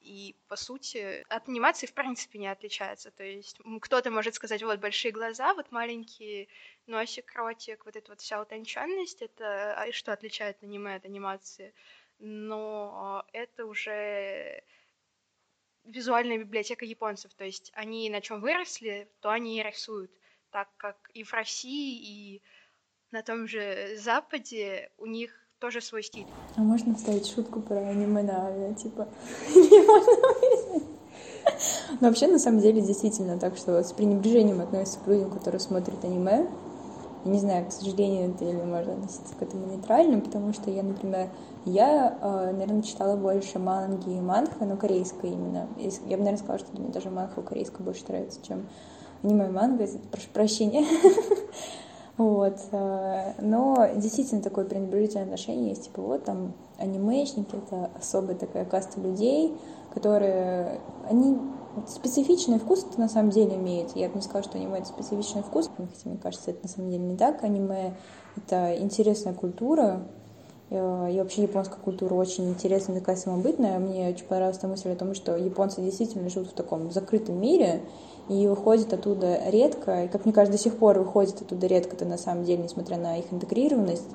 и, 0.00 0.36
по 0.48 0.56
сути, 0.56 1.24
от 1.28 1.48
анимации 1.48 1.86
в 1.86 1.92
принципе 1.92 2.38
не 2.38 2.46
отличается. 2.46 3.10
То 3.10 3.24
есть 3.24 3.58
кто-то 3.80 4.10
может 4.10 4.34
сказать, 4.34 4.62
вот 4.62 4.78
большие 4.78 5.12
глаза, 5.12 5.54
вот 5.54 5.72
маленький 5.72 6.48
носик, 6.86 7.32
ротик, 7.34 7.84
вот 7.84 7.96
эта 7.96 8.12
вот 8.12 8.20
вся 8.20 8.40
утонченность, 8.40 9.20
это 9.22 9.74
а 9.74 9.92
что 9.92 10.12
отличает 10.12 10.62
аниме 10.62 10.94
от 10.94 11.04
анимации? 11.04 11.74
Но 12.18 13.24
это 13.32 13.66
уже 13.66 14.62
визуальная 15.84 16.38
библиотека 16.38 16.84
японцев, 16.84 17.32
то 17.34 17.44
есть 17.44 17.72
они 17.74 18.10
на 18.10 18.20
чем 18.20 18.40
выросли, 18.40 19.08
то 19.20 19.30
они 19.30 19.58
и 19.58 19.62
рисуют, 19.62 20.10
так 20.50 20.68
как 20.76 21.10
и 21.14 21.22
в 21.22 21.32
России, 21.32 22.36
и 22.36 22.42
на 23.10 23.22
том 23.22 23.46
же 23.48 23.96
Западе 23.96 24.90
у 24.98 25.06
них 25.06 25.32
тоже 25.58 25.80
свой 25.80 26.02
стиль. 26.02 26.26
А 26.56 26.60
можно 26.60 26.94
вставить 26.94 27.26
шутку 27.26 27.60
про 27.60 27.76
аниме 27.76 28.22
на 28.22 28.74
типа? 28.74 29.08
Но 32.00 32.08
вообще, 32.08 32.26
на 32.28 32.38
самом 32.38 32.60
деле, 32.60 32.80
действительно 32.82 33.38
так, 33.38 33.56
что 33.56 33.82
с 33.82 33.92
пренебрежением 33.92 34.60
относятся 34.60 35.00
к 35.00 35.06
людям, 35.08 35.30
которые 35.30 35.60
смотрят 35.60 36.04
аниме. 36.04 36.46
Не 37.30 37.38
знаю, 37.38 37.66
к 37.66 37.72
сожалению, 37.72 38.30
это 38.30 38.44
или 38.44 38.62
можно 38.62 38.94
относиться 38.94 39.34
к 39.38 39.42
этому 39.42 39.66
нейтрально, 39.66 40.20
потому 40.20 40.52
что 40.52 40.70
я, 40.70 40.82
например, 40.82 41.28
я, 41.64 42.16
э, 42.20 42.52
наверное, 42.52 42.82
читала 42.82 43.16
больше 43.16 43.58
манги 43.58 44.10
и 44.10 44.20
манхва, 44.20 44.64
но 44.64 44.76
корейской 44.76 45.30
именно. 45.30 45.68
Я 45.76 46.16
бы, 46.16 46.24
наверное, 46.24 46.38
сказала, 46.38 46.58
что 46.58 46.80
мне 46.80 46.88
даже 46.88 47.10
манхва 47.10 47.42
корейская 47.42 47.82
больше 47.82 48.04
нравится, 48.08 48.40
чем 48.46 48.66
аниме 49.22 49.48
манга. 49.48 49.86
Прошу 50.10 50.28
прощения. 50.32 50.84
Вот. 52.16 52.58
Э, 52.72 53.34
но 53.40 53.90
действительно 53.94 54.42
такое 54.42 54.64
пренебрежительное 54.64 55.22
отношение 55.26 55.68
есть. 55.68 55.84
Типа 55.84 56.02
вот 56.02 56.24
там 56.24 56.52
анимешники— 56.76 57.54
это 57.64 57.92
особая 57.96 58.34
такая 58.34 58.64
каста 58.64 59.00
людей, 59.00 59.56
которые... 59.94 60.80
Они 61.08 61.38
специфичный 61.86 62.58
вкус 62.58 62.84
это 62.90 63.00
на 63.00 63.08
самом 63.08 63.30
деле 63.30 63.56
имеют. 63.56 63.94
Я 63.94 64.08
бы 64.08 64.16
не 64.16 64.22
сказала, 64.22 64.44
что 64.44 64.58
аниме— 64.58 64.78
это 64.80 64.88
специфичный 64.88 65.42
вкус, 65.42 65.70
хотя 65.76 66.08
мне 66.08 66.18
кажется, 66.18 66.50
это 66.50 66.62
на 66.62 66.68
самом 66.68 66.90
деле 66.90 67.04
не 67.04 67.16
так. 67.16 67.44
Аниме— 67.44 67.94
это 68.36 68.76
интересная 68.78 69.34
культура, 69.34 70.02
э, 70.70 71.12
и 71.12 71.18
вообще 71.18 71.42
японская 71.42 71.78
культура 71.78 72.14
очень 72.14 72.48
интересная, 72.48 73.00
такая 73.00 73.16
самобытная. 73.16 73.78
Мне 73.78 74.08
очень 74.08 74.26
понравилась 74.26 74.58
та 74.58 74.68
мысль 74.68 74.90
о 74.90 74.96
том, 74.96 75.14
что 75.14 75.36
японцы 75.36 75.80
действительно 75.80 76.28
живут 76.28 76.50
в 76.50 76.54
таком 76.54 76.90
закрытом 76.90 77.40
мире, 77.40 77.82
и 78.28 78.46
выходит 78.46 78.92
оттуда 78.92 79.40
редко, 79.48 80.04
и, 80.04 80.08
как 80.08 80.24
мне 80.24 80.34
кажется, 80.34 80.58
до 80.58 80.62
сих 80.62 80.78
пор 80.78 80.98
выходит 80.98 81.40
оттуда 81.40 81.66
редко-то 81.66 82.04
на 82.04 82.18
самом 82.18 82.44
деле, 82.44 82.64
несмотря 82.64 82.98
на 82.98 83.18
их 83.18 83.32
интегрированность. 83.32 84.08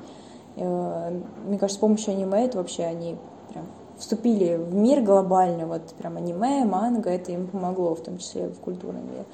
Э, 0.55 1.19
мне 1.45 1.57
кажется, 1.57 1.79
с 1.79 1.81
помощью 1.81 2.13
аниме 2.13 2.45
это 2.45 2.57
вообще 2.57 2.83
они 2.83 3.17
прям 3.49 3.65
вступили 3.97 4.55
в 4.55 4.73
мир 4.73 5.01
глобально, 5.01 5.67
вот 5.67 5.95
прям 5.97 6.17
аниме, 6.17 6.65
манга, 6.65 7.09
это 7.09 7.31
им 7.31 7.47
помогло, 7.47 7.95
в 7.95 8.03
том 8.03 8.17
числе 8.17 8.47
в 8.47 8.59
культурном 8.59 9.09
мире. 9.09 9.25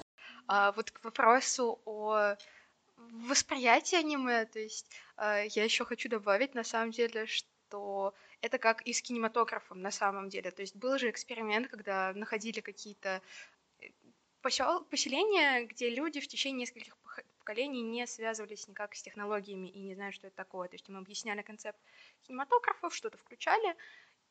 А 0.48 0.72
вот 0.72 0.92
к 0.92 1.04
вопросу 1.04 1.80
о 1.86 2.36
восприятии 3.28 3.96
аниме, 3.96 4.46
то 4.46 4.60
есть 4.60 4.88
э, 5.18 5.46
я 5.50 5.64
еще 5.64 5.86
хочу 5.86 6.10
добавить, 6.10 6.56
на 6.56 6.64
самом 6.64 6.92
деле, 6.92 7.26
что 7.26 8.14
это 8.42 8.58
как 8.58 8.82
и 8.84 8.94
с 8.94 9.02
кинематографом 9.02 9.82
на 9.82 9.92
самом 9.92 10.30
деле. 10.30 10.52
То 10.52 10.62
есть 10.62 10.76
был 10.76 10.98
же 10.98 11.10
эксперимент, 11.10 11.68
когда 11.68 12.14
находили 12.14 12.62
какие-то 12.62 13.22
посел... 14.42 14.84
поселение, 14.86 15.66
где 15.66 15.90
люди 15.90 16.20
в 16.20 16.28
течение 16.28 16.62
нескольких 16.62 16.98
поколений 17.40 17.82
не 17.82 18.06
связывались 18.08 18.68
никак 18.68 18.96
с 18.96 19.02
технологиями 19.02 19.68
и 19.68 19.80
не 19.80 19.96
знают, 19.96 20.16
что 20.16 20.28
это 20.28 20.36
такое. 20.36 20.68
То 20.68 20.76
есть 20.76 20.88
им 20.88 20.98
объясняли 20.98 21.42
концепт 21.42 21.80
кинематографов, 22.24 22.94
что-то 22.94 23.18
включали, 23.18 23.76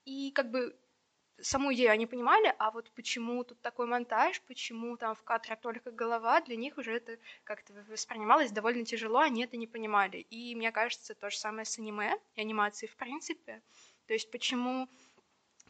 и 0.08 0.30
как 0.30 0.50
бы 0.50 0.74
саму 1.40 1.72
идею 1.74 1.92
они 1.92 2.06
понимали, 2.06 2.54
а 2.58 2.70
вот 2.70 2.90
почему 2.92 3.44
тут 3.44 3.60
такой 3.60 3.86
монтаж, 3.86 4.40
почему 4.42 4.96
там 4.96 5.14
в 5.14 5.22
кадре 5.22 5.56
только 5.56 5.90
голова, 5.90 6.40
для 6.40 6.56
них 6.56 6.78
уже 6.78 6.96
это 6.96 7.18
как-то 7.44 7.72
воспринималось 7.88 8.50
довольно 8.50 8.84
тяжело, 8.84 9.20
они 9.20 9.44
это 9.44 9.56
не 9.56 9.66
понимали. 9.66 10.18
И 10.30 10.54
мне 10.56 10.72
кажется, 10.72 11.14
то 11.14 11.30
же 11.30 11.36
самое 11.36 11.64
с 11.66 11.78
аниме 11.78 12.18
и 12.36 12.40
анимацией 12.40 12.90
в 12.90 12.96
принципе. 12.96 13.62
То 14.06 14.14
есть 14.14 14.30
почему 14.30 14.88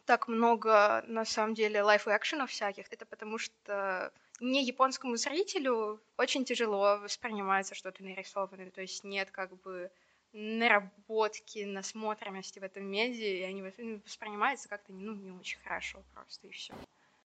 так 0.05 0.29
много, 0.29 1.05
на 1.07 1.25
самом 1.25 1.55
деле, 1.55 1.83
лайф-экшенов 1.83 2.47
всяких, 2.47 2.87
это 2.91 3.05
потому 3.05 3.39
что 3.39 4.13
не 4.41 4.65
японскому 4.65 5.17
зрителю 5.17 6.01
очень 6.17 6.45
тяжело 6.45 6.99
воспринимается 6.99 7.75
что-то 7.75 8.05
нарисованное, 8.05 8.71
то 8.71 8.81
есть 8.81 9.05
нет 9.05 9.31
как 9.33 9.61
бы 9.63 9.91
наработки, 10.39 11.65
насмотренности 11.65 12.61
в 12.61 12.63
этом 12.63 12.85
медиа, 12.85 13.27
и 13.27 13.43
они 13.43 13.63
воспринимаются 14.05 14.69
как-то 14.69 14.93
ну, 14.93 15.15
не 15.15 15.33
очень 15.33 15.59
хорошо 15.61 16.03
просто, 16.15 16.47
и 16.47 16.51
все. 16.51 16.75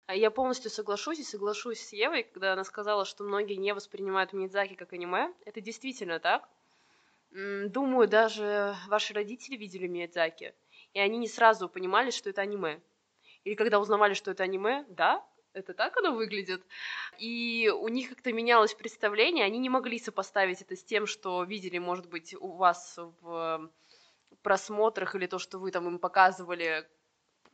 А 0.06 0.14
я 0.14 0.30
полностью 0.30 0.70
соглашусь 0.70 1.20
и 1.20 1.24
соглашусь 1.24 1.80
с 1.80 1.92
Евой, 1.92 2.24
когда 2.24 2.54
она 2.54 2.64
сказала, 2.64 3.04
что 3.04 3.24
многие 3.24 3.54
не 3.54 3.74
воспринимают 3.74 4.32
Мидзаки 4.32 4.74
как 4.74 4.92
аниме. 4.92 5.32
Это 5.44 5.60
действительно 5.60 6.18
так. 6.18 6.48
Думаю, 7.30 8.08
даже 8.08 8.74
ваши 8.88 9.14
родители 9.14 9.56
видели 9.56 9.86
Миядзаки, 9.86 10.54
и 10.92 11.00
они 11.00 11.18
не 11.18 11.28
сразу 11.28 11.68
понимали, 11.68 12.10
что 12.10 12.30
это 12.30 12.42
аниме. 12.42 12.80
Или 13.44 13.54
когда 13.54 13.80
узнавали, 13.80 14.14
что 14.14 14.30
это 14.30 14.42
аниме, 14.42 14.84
да, 14.88 15.24
это 15.54 15.74
так 15.74 15.96
оно 15.96 16.12
выглядит. 16.12 16.62
И 17.18 17.70
у 17.74 17.88
них 17.88 18.08
как-то 18.08 18.32
менялось 18.32 18.74
представление, 18.74 19.44
они 19.44 19.58
не 19.58 19.68
могли 19.68 19.98
сопоставить 19.98 20.62
это 20.62 20.76
с 20.76 20.84
тем, 20.84 21.06
что 21.06 21.42
видели, 21.44 21.78
может 21.78 22.08
быть, 22.08 22.34
у 22.38 22.52
вас 22.52 22.98
в 23.20 23.70
просмотрах 24.42 25.14
или 25.14 25.26
то, 25.26 25.38
что 25.38 25.58
вы 25.58 25.70
там 25.70 25.86
им 25.86 25.98
показывали 25.98 26.88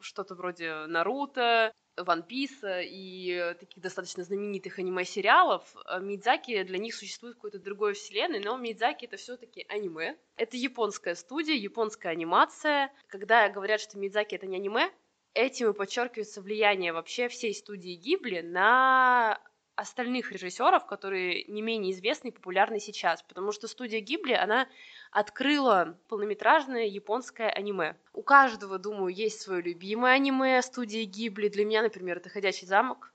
что-то 0.00 0.34
вроде 0.34 0.86
Наруто, 0.86 1.72
Ван 1.96 2.22
Писа 2.22 2.80
и 2.80 3.54
таких 3.58 3.82
достаточно 3.82 4.22
знаменитых 4.22 4.78
аниме-сериалов, 4.78 5.74
Мидзаки 6.00 6.62
для 6.62 6.78
них 6.78 6.94
существует 6.94 7.34
какой-то 7.34 7.58
другой 7.58 7.94
вселенной, 7.94 8.38
но 8.38 8.56
Мидзаки 8.56 9.06
это 9.06 9.16
все-таки 9.16 9.66
аниме. 9.68 10.16
Это 10.36 10.56
японская 10.56 11.16
студия, 11.16 11.56
японская 11.56 12.12
анимация. 12.12 12.92
Когда 13.08 13.48
говорят, 13.48 13.80
что 13.80 13.98
Мидзаки 13.98 14.36
это 14.36 14.46
не 14.46 14.56
аниме, 14.56 14.92
этим 15.34 15.70
и 15.70 15.74
подчеркивается 15.74 16.40
влияние 16.42 16.92
вообще 16.92 17.28
всей 17.28 17.54
студии 17.54 17.94
Гибли 17.94 18.40
на 18.40 19.40
остальных 19.78 20.32
режиссеров, 20.32 20.86
которые 20.86 21.44
не 21.44 21.62
менее 21.62 21.92
известны 21.92 22.28
и 22.28 22.32
популярны 22.32 22.80
сейчас, 22.80 23.22
потому 23.22 23.52
что 23.52 23.68
студия 23.68 24.00
Гибли, 24.00 24.32
она 24.32 24.66
открыла 25.12 25.96
полнометражное 26.08 26.86
японское 26.86 27.48
аниме. 27.48 27.96
У 28.12 28.22
каждого, 28.22 28.78
думаю, 28.78 29.14
есть 29.14 29.40
свое 29.40 29.62
любимое 29.62 30.14
аниме 30.14 30.60
студии 30.62 31.04
Гибли. 31.04 31.48
Для 31.48 31.64
меня, 31.64 31.82
например, 31.82 32.16
это 32.16 32.28
«Ходячий 32.28 32.66
замок». 32.66 33.12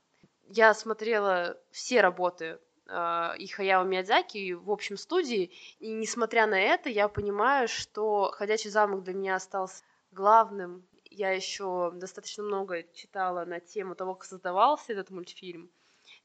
Я 0.48 0.72
смотрела 0.72 1.58
все 1.70 2.00
работы 2.00 2.58
э, 2.86 3.36
и 3.38 3.46
Хаяо 3.46 3.84
Миядзаки 3.84 4.52
в 4.52 4.70
общем 4.70 4.96
студии, 4.96 5.52
и 5.80 5.92
несмотря 5.92 6.46
на 6.46 6.58
это, 6.58 6.88
я 6.88 7.08
понимаю, 7.08 7.68
что 7.68 8.30
«Ходячий 8.32 8.70
замок» 8.70 9.04
для 9.04 9.12
меня 9.12 9.34
остался 9.34 9.84
главным 10.12 10.86
я 11.14 11.30
еще 11.30 11.92
достаточно 11.94 12.42
много 12.42 12.82
читала 12.92 13.44
на 13.44 13.60
тему 13.60 13.94
того, 13.94 14.14
как 14.14 14.24
создавался 14.24 14.92
этот 14.92 15.10
мультфильм, 15.10 15.70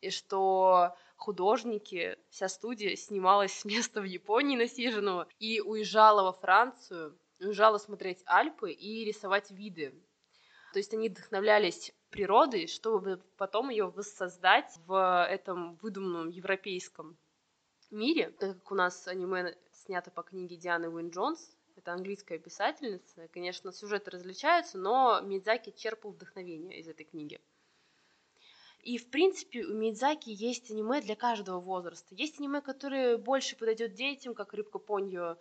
и 0.02 0.10
что 0.10 0.96
художники, 1.16 2.18
вся 2.30 2.50
студия 2.50 2.96
снималась 2.96 3.54
с 3.54 3.66
места 3.66 4.02
в 4.02 4.06
Японии 4.06 4.58
насиженного 4.58 5.28
и 5.40 5.62
уезжала 5.62 6.24
во 6.24 6.34
Францию, 6.34 7.18
уезжала 7.40 7.78
смотреть 7.78 8.22
Альпы 8.26 8.72
и 8.72 9.06
рисовать 9.06 9.52
виды. 9.52 9.94
То 10.74 10.80
есть 10.80 10.94
они 10.94 11.10
вдохновлялись 11.10 11.94
природой, 12.10 12.68
чтобы 12.68 13.22
потом 13.38 13.70
ее 13.70 13.88
воссоздать 13.88 14.74
в 14.86 15.26
этом 15.30 15.76
выдуманном 15.76 16.30
европейском 16.30 17.18
мире, 17.92 18.30
так 18.40 18.58
как 18.58 18.72
у 18.72 18.76
нас 18.76 19.08
аниме 19.08 19.56
снято 19.72 20.12
по 20.12 20.24
книге 20.24 20.58
Дианы 20.58 20.90
Уин 20.90 21.10
Джонс, 21.10 21.56
это 21.80 21.94
английская 21.94 22.38
писательница. 22.38 23.28
Конечно, 23.30 23.72
сюжеты 23.72 24.12
различаются, 24.12 24.78
но 24.78 25.22
Мидзаки 25.22 25.74
черпал 25.76 26.12
вдохновение 26.12 26.80
из 26.80 26.88
этой 26.88 27.06
книги. 27.06 27.40
И, 28.82 28.98
в 28.98 29.10
принципе, 29.10 29.64
у 29.64 29.74
Мидзаки 29.74 30.30
есть 30.30 30.72
аниме 30.72 31.02
для 31.02 31.16
каждого 31.16 31.60
возраста. 31.60 32.16
Есть 32.16 32.40
аниме, 32.40 32.62
которое 32.62 33.18
больше 33.18 33.58
подойдет 33.58 33.94
детям, 33.94 34.34
как 34.34 34.54
«Рыбка 34.54 34.80
Поньо» 34.80 35.38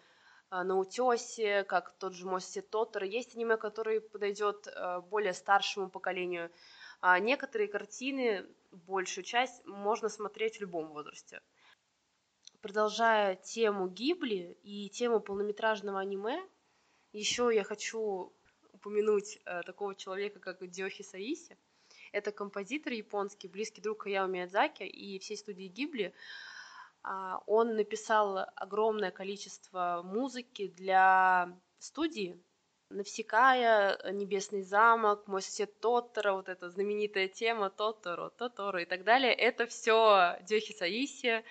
а, 0.51 0.64
на 0.64 0.79
утесе, 0.79 1.64
как 1.64 1.92
тот 1.98 2.14
же 2.14 2.27
Моси 2.27 2.61
Тотор. 2.61 3.05
Есть 3.05 3.37
аниме, 3.37 3.57
который 3.57 4.01
подойдет 4.01 4.68
а, 4.68 5.01
более 5.01 5.35
старшему 5.35 5.88
поколению. 5.88 6.51
А 7.01 7.18
некоторые 7.20 7.68
картины, 7.68 8.46
большую 8.72 9.24
часть, 9.24 9.64
можно 9.66 10.09
смотреть 10.09 10.57
в 10.57 10.61
любом 10.61 10.88
возрасте. 10.88 11.40
Продолжая 12.61 13.37
тему 13.37 13.88
Гибли 13.88 14.59
и 14.64 14.88
тему 14.88 15.21
полнометражного 15.21 16.01
аниме, 16.01 16.42
еще 17.12 17.51
я 17.55 17.62
хочу 17.62 18.33
упомянуть 18.73 19.38
э, 19.44 19.62
такого 19.62 19.94
человека, 19.94 20.40
как 20.40 20.68
Диохи 20.68 21.03
Саиси. 21.03 21.57
Это 22.11 22.33
композитор 22.33 22.92
японский, 22.92 23.47
близкий 23.49 23.81
друг 23.81 24.03
Хаяо 24.03 24.27
Миядзаки 24.27 24.83
и 24.83 25.21
всей 25.21 25.37
студии 25.37 25.68
Гибли. 25.68 26.12
А, 27.03 27.40
он 27.47 27.77
написал 27.77 28.47
огромное 28.57 29.12
количество 29.12 30.03
музыки 30.05 30.66
для 30.66 31.57
студии, 31.79 32.42
Навсекая, 32.90 33.99
Небесный 34.12 34.62
замок, 34.62 35.29
Мой 35.29 35.42
сосед 35.42 35.79
Тоттера, 35.81 36.33
вот 36.33 36.49
эта 36.49 36.71
знаменитая 36.71 37.29
тема 37.29 37.68
Тоторо, 37.71 38.31
Тоторо 38.31 38.83
и 38.83 38.87
так 38.87 39.05
далее. 39.05 39.33
Это 39.33 39.66
все 39.66 40.38
Дёхи 40.42 40.73
Саиси, 40.73 41.44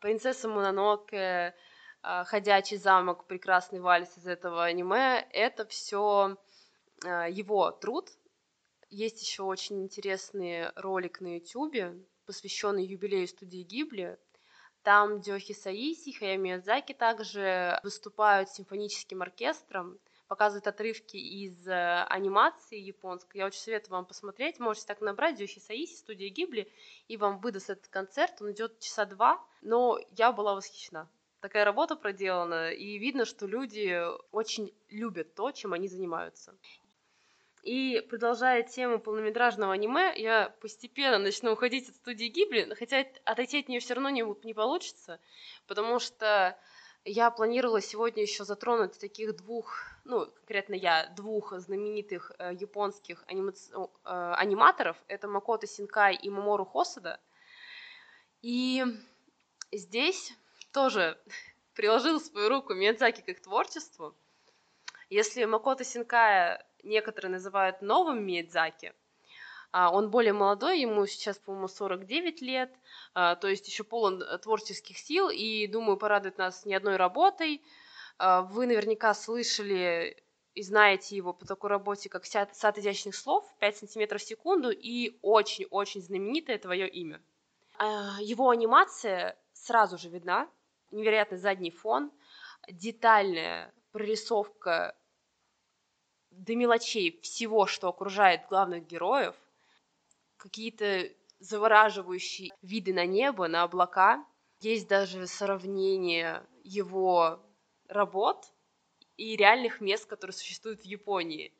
Принцесса 0.00 0.48
Мононоке, 0.48 1.54
а, 2.02 2.24
Ходячий 2.24 2.76
замок, 2.76 3.26
прекрасный 3.26 3.80
вальс 3.80 4.16
из 4.16 4.26
этого 4.26 4.64
аниме. 4.64 5.26
Это 5.30 5.66
все 5.66 6.36
а, 7.04 7.28
его 7.28 7.70
труд. 7.72 8.10
Есть 8.90 9.20
еще 9.20 9.42
очень 9.42 9.82
интересный 9.82 10.70
ролик 10.76 11.20
на 11.20 11.36
YouTube, 11.36 12.06
посвященный 12.24 12.86
юбилею 12.86 13.28
студии 13.28 13.62
Гибли. 13.62 14.18
Там 14.82 15.20
Дёхи 15.20 15.52
Саиси, 15.52 16.12
Хаяо 16.12 16.38
Миядзаки 16.38 16.94
также 16.94 17.78
выступают 17.82 18.48
с 18.48 18.54
симфоническим 18.54 19.20
оркестром, 19.20 19.98
показывают 20.28 20.66
отрывки 20.66 21.16
из 21.16 21.66
э, 21.66 22.04
анимации 22.04 22.78
японской. 22.78 23.38
Я 23.38 23.46
очень 23.46 23.60
советую 23.60 23.92
вам 23.92 24.04
посмотреть. 24.04 24.60
Можете 24.60 24.86
так 24.86 25.00
набрать 25.00 25.36
Дёхи 25.36 25.58
Саиси, 25.58 25.96
студия 25.96 26.28
Гибли, 26.28 26.70
и 27.08 27.16
вам 27.16 27.40
выдаст 27.40 27.70
этот 27.70 27.88
концерт. 27.88 28.40
Он 28.40 28.52
идет 28.52 28.78
часа 28.78 29.06
два, 29.06 29.42
но 29.62 29.98
я 30.16 30.30
была 30.32 30.54
восхищена. 30.54 31.08
Такая 31.40 31.64
работа 31.64 31.96
проделана, 31.96 32.72
и 32.72 32.98
видно, 32.98 33.24
что 33.24 33.46
люди 33.46 34.00
очень 34.32 34.74
любят 34.88 35.34
то, 35.34 35.50
чем 35.52 35.72
они 35.72 35.88
занимаются. 35.88 36.54
И 37.62 38.04
продолжая 38.08 38.62
тему 38.62 38.98
полнометражного 38.98 39.72
аниме, 39.72 40.12
я 40.16 40.54
постепенно 40.60 41.18
начну 41.18 41.52
уходить 41.52 41.88
от 41.88 41.96
студии 41.96 42.26
Гибли, 42.26 42.74
хотя 42.78 43.04
отойти 43.24 43.60
от 43.60 43.68
нее 43.68 43.80
все 43.80 43.94
равно 43.94 44.10
не, 44.10 44.24
не 44.44 44.54
получится, 44.54 45.20
потому 45.66 45.98
что 45.98 46.58
я 47.08 47.30
планировала 47.30 47.80
сегодня 47.80 48.22
еще 48.22 48.44
затронуть 48.44 48.98
таких 48.98 49.36
двух, 49.36 49.74
ну, 50.04 50.26
конкретно 50.26 50.74
я, 50.74 51.06
двух 51.16 51.58
знаменитых 51.58 52.32
э, 52.38 52.52
японских 52.54 53.24
анима... 53.26 53.52
э, 53.52 54.34
аниматоров. 54.36 54.96
Это 55.08 55.26
Макото 55.26 55.66
Синкай 55.66 56.14
и 56.14 56.28
Мамору 56.28 56.64
Хосада. 56.64 57.18
И 58.42 58.84
здесь 59.72 60.32
тоже 60.72 61.18
приложил 61.74 62.20
свою 62.20 62.48
руку 62.48 62.74
Миядзаки 62.74 63.22
к 63.22 63.28
их 63.28 63.40
творчеству. 63.40 64.14
Если 65.10 65.44
Макото 65.46 65.84
Синкая 65.84 66.66
некоторые 66.82 67.32
называют 67.32 67.80
новым 67.80 68.22
Миядзаки, 68.24 68.92
он 69.72 70.10
более 70.10 70.32
молодой, 70.32 70.80
ему 70.80 71.06
сейчас, 71.06 71.38
по-моему, 71.38 71.68
49 71.68 72.40
лет, 72.40 72.72
а, 73.14 73.36
то 73.36 73.48
есть 73.48 73.68
еще 73.68 73.84
полон 73.84 74.22
э, 74.22 74.38
творческих 74.38 74.96
сил, 74.96 75.28
и, 75.28 75.66
думаю, 75.66 75.98
порадует 75.98 76.38
нас 76.38 76.64
не 76.64 76.74
одной 76.74 76.96
работой. 76.96 77.62
А, 78.16 78.42
вы 78.42 78.66
наверняка 78.66 79.12
слышали 79.12 80.16
и 80.54 80.62
знаете 80.62 81.16
его 81.16 81.32
по 81.32 81.46
такой 81.46 81.70
работе, 81.70 82.08
как 82.08 82.24
«Сад 82.24 82.78
изящных 82.78 83.14
слов», 83.14 83.44
5 83.60 83.76
сантиметров 83.76 84.22
в 84.22 84.24
секунду, 84.24 84.70
и 84.70 85.16
очень-очень 85.22 86.02
знаменитое 86.02 86.58
твое 86.58 86.88
имя. 86.88 87.20
Его 88.20 88.50
анимация 88.50 89.38
сразу 89.52 89.98
же 89.98 90.08
видна, 90.08 90.48
невероятный 90.90 91.38
задний 91.38 91.70
фон, 91.70 92.10
детальная 92.68 93.72
прорисовка 93.92 94.96
до 96.30 96.56
мелочей 96.56 97.20
всего, 97.22 97.66
что 97.66 97.88
окружает 97.88 98.46
главных 98.48 98.86
героев, 98.86 99.36
какие-то 100.38 101.10
завораживающие 101.40 102.50
виды 102.62 102.94
на 102.94 103.04
небо, 103.04 103.48
на 103.48 103.62
облака. 103.62 104.24
Есть 104.60 104.88
даже 104.88 105.26
сравнение 105.26 106.42
его 106.64 107.40
работ 107.88 108.46
и 109.16 109.36
реальных 109.36 109.80
мест, 109.80 110.06
которые 110.06 110.34
существуют 110.34 110.80
в 110.80 110.84
Японии. 110.84 111.52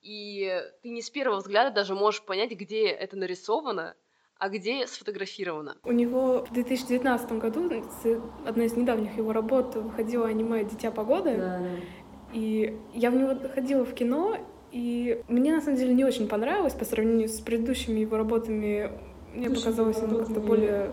И 0.00 0.62
ты 0.82 0.90
не 0.90 1.00
с 1.00 1.08
первого 1.08 1.38
взгляда 1.38 1.74
даже 1.74 1.94
можешь 1.94 2.22
понять, 2.22 2.50
где 2.52 2.88
это 2.88 3.16
нарисовано, 3.16 3.96
а 4.38 4.48
где 4.50 4.86
сфотографировано. 4.86 5.78
У 5.84 5.92
него 5.92 6.44
в 6.44 6.52
2019 6.52 7.32
году, 7.32 7.70
одна 8.44 8.64
из 8.64 8.76
недавних 8.76 9.16
его 9.16 9.32
работ, 9.32 9.74
выходила 9.76 10.28
аниме 10.28 10.64
«Дитя 10.64 10.90
погоды», 10.90 11.36
да. 11.36 11.66
И 12.34 12.76
я 12.92 13.10
в 13.10 13.14
него 13.14 13.48
ходила 13.48 13.84
в 13.84 13.94
кино, 13.94 14.36
и 14.74 15.22
мне 15.28 15.54
на 15.54 15.60
самом 15.60 15.76
деле 15.76 15.94
не 15.94 16.04
очень 16.04 16.26
понравилось 16.26 16.74
по 16.74 16.84
сравнению 16.84 17.28
с 17.28 17.38
предыдущими 17.38 18.00
его 18.00 18.16
работами. 18.16 18.90
Мне 19.32 19.46
Слушай, 19.46 19.60
показалось 19.60 19.98
оно 20.02 20.18
как-то 20.18 20.40
более, 20.40 20.90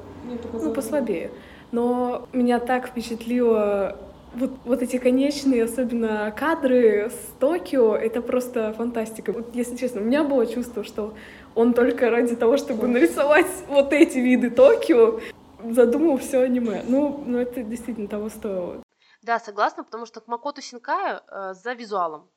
ну, 0.53 0.71
послабее. 0.71 1.31
Но 1.71 2.27
меня 2.31 2.59
так 2.59 2.89
впечатлило 2.89 3.97
вот, 4.35 4.51
вот 4.65 4.83
эти 4.83 4.97
конечные, 4.97 5.63
особенно 5.63 6.31
кадры 6.37 7.09
с 7.09 7.39
Токио, 7.39 7.95
это 7.95 8.21
просто 8.21 8.71
фантастика. 8.73 9.31
Вот, 9.31 9.55
если 9.55 9.75
честно, 9.75 10.01
у 10.01 10.03
меня 10.03 10.23
было 10.23 10.45
чувство, 10.45 10.83
что 10.83 11.15
он 11.55 11.73
только 11.73 12.11
ради 12.11 12.35
того, 12.35 12.57
чтобы 12.57 12.87
нарисовать 12.87 13.47
вот 13.67 13.93
эти 13.93 14.19
виды 14.19 14.51
Токио, 14.51 15.19
задумал 15.67 16.19
все 16.19 16.41
аниме. 16.41 16.83
Ну, 16.87 17.23
ну 17.25 17.39
это 17.39 17.63
действительно 17.63 18.07
того 18.07 18.29
стоило. 18.29 18.83
Да, 19.23 19.39
согласна, 19.39 19.83
потому 19.83 20.05
что 20.05 20.21
к 20.21 20.27
Макоту 20.27 20.61
Синкаю 20.61 21.21
э, 21.27 21.53
за 21.55 21.73
визуалом. 21.73 22.29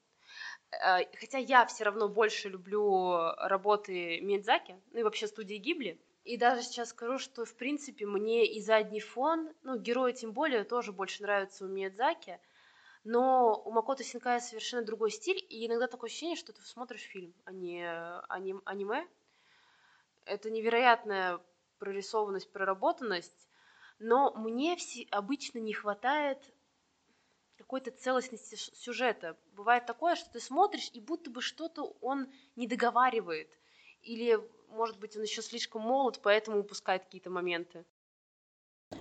Э, 0.83 1.05
хотя 1.19 1.39
я 1.39 1.67
все 1.67 1.85
равно 1.85 2.09
больше 2.09 2.49
люблю 2.49 3.33
работы 3.39 4.21
Мидзаки, 4.21 4.77
ну 4.93 5.01
и 5.01 5.03
вообще 5.03 5.27
студии 5.27 5.57
Гибли. 5.57 5.99
И 6.25 6.39
даже 6.39 6.63
сейчас 6.63 6.89
скажу, 6.89 7.19
что, 7.19 7.45
в 7.45 7.55
принципе, 7.55 8.07
мне 8.07 8.47
и 8.47 8.61
задний 8.63 9.01
фон, 9.01 9.53
ну, 9.63 9.77
герои 9.79 10.13
тем 10.13 10.33
более, 10.33 10.65
тоже 10.65 10.91
больше 10.93 11.23
нравятся 11.23 11.67
у 11.67 11.69
Миядзаки, 11.69 12.41
но 13.05 13.63
у 13.63 13.71
Макото 13.71 14.03
Синкая 14.03 14.41
совершенно 14.41 14.83
другой 14.83 15.11
стиль, 15.11 15.45
и 15.51 15.67
иногда 15.67 15.87
такое 15.87 16.09
ощущение, 16.09 16.37
что 16.37 16.55
ты 16.55 16.63
смотришь 16.63 17.03
фильм, 17.03 17.35
а 17.45 17.53
не 17.53 17.87
аним, 18.31 18.63
аниме. 18.65 19.07
Это 20.25 20.49
невероятная 20.49 21.41
прорисованность, 21.79 22.51
проработанность, 22.51 23.51
но 23.99 24.33
мне 24.35 24.79
обычно 25.11 25.59
не 25.59 25.75
хватает 25.75 26.39
какой-то 27.75 27.91
целостности 27.91 28.55
сюжета. 28.55 29.37
Бывает 29.57 29.85
такое, 29.85 30.15
что 30.15 30.31
ты 30.33 30.39
смотришь, 30.39 30.91
и 30.93 31.01
будто 31.01 31.29
бы 31.29 31.43
что-то 31.43 31.97
он 32.03 32.29
не 32.55 32.69
договаривает. 32.69 33.49
Или, 34.01 34.39
может 34.69 35.01
быть, 35.01 35.17
он 35.17 35.23
еще 35.23 35.43
слишком 35.43 35.83
молод, 35.83 36.21
поэтому 36.23 36.61
упускает 36.61 37.03
какие-то 37.05 37.31
моменты. 37.31 37.85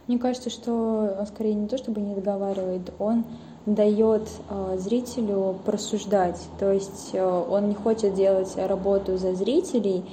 Мне 0.07 0.17
кажется, 0.17 0.49
что 0.49 1.17
он 1.19 1.27
скорее 1.27 1.53
не 1.53 1.67
то 1.67 1.77
чтобы 1.77 2.01
не 2.01 2.15
договаривает, 2.15 2.91
он 2.97 3.25
дает 3.67 4.27
э, 4.49 4.77
зрителю 4.79 5.61
просуждать. 5.65 6.41
То 6.59 6.71
есть 6.71 7.13
э, 7.13 7.23
он 7.23 7.69
не 7.69 7.75
хочет 7.75 8.15
делать 8.15 8.55
работу 8.57 9.17
за 9.17 9.35
зрителей 9.35 10.03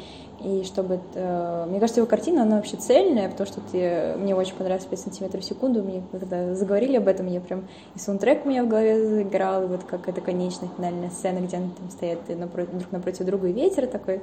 и 0.42 0.64
чтобы... 0.64 0.94
Это... 0.94 1.66
Мне 1.68 1.80
кажется, 1.80 2.00
его 2.00 2.08
картина, 2.08 2.42
она 2.42 2.56
вообще 2.56 2.76
цельная, 2.76 3.28
потому 3.28 3.46
что 3.46 3.60
ты... 3.60 4.14
мне 4.18 4.34
очень 4.34 4.54
понравилось 4.54 4.86
5 4.86 4.98
сантиметров 4.98 5.42
в 5.42 5.46
секунду, 5.46 5.82
мне 5.82 6.02
когда 6.10 6.54
заговорили 6.54 6.96
об 6.96 7.08
этом, 7.08 7.26
я 7.26 7.40
прям... 7.40 7.68
И 7.94 7.98
саундтрек 7.98 8.44
у 8.44 8.48
меня 8.48 8.64
в 8.64 8.68
голове 8.68 9.06
заиграл, 9.06 9.64
и 9.64 9.66
вот 9.66 9.84
как 9.84 10.08
это 10.08 10.20
конечная 10.20 10.70
финальная 10.76 11.10
сцена, 11.10 11.40
где 11.40 11.58
они 11.58 11.70
там 11.70 11.90
стоят 11.90 12.20
напротив, 12.38 12.78
друг 12.78 12.92
напротив 12.92 13.26
друга, 13.26 13.48
и 13.48 13.52
ветер 13.52 13.86
такой, 13.86 14.22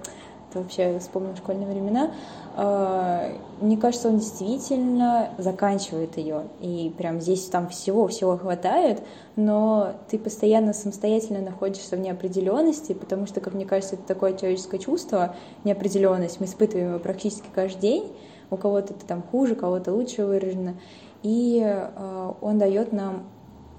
вообще 0.59 0.99
вспомнил 0.99 1.35
школьные 1.35 1.67
времена. 1.67 2.11
А, 2.55 3.31
мне 3.61 3.77
кажется, 3.77 4.09
он 4.09 4.17
действительно 4.17 5.29
заканчивает 5.37 6.17
ее, 6.17 6.43
и 6.59 6.93
прям 6.97 7.21
здесь 7.21 7.45
там 7.45 7.69
всего-всего 7.69 8.37
хватает, 8.37 9.03
но 9.35 9.93
ты 10.09 10.17
постоянно 10.17 10.73
самостоятельно 10.73 11.41
находишься 11.41 11.95
в 11.95 11.99
неопределенности, 11.99 12.93
потому 12.93 13.27
что, 13.27 13.41
как 13.41 13.53
мне 13.53 13.65
кажется, 13.65 13.95
это 13.95 14.03
такое 14.05 14.33
человеческое 14.35 14.79
чувство, 14.79 15.35
неопределенность, 15.63 16.39
мы 16.39 16.47
испытываем 16.47 16.89
его 16.89 16.99
практически 16.99 17.47
каждый 17.53 17.79
день, 17.81 18.11
у 18.49 18.57
кого-то 18.57 18.93
это 18.93 19.05
там 19.05 19.21
хуже, 19.21 19.53
у 19.53 19.57
кого-то 19.57 19.93
лучше 19.93 20.25
выражено, 20.25 20.75
и 21.21 21.61
э, 21.63 22.33
он 22.41 22.57
дает 22.57 22.93
нам 22.93 23.23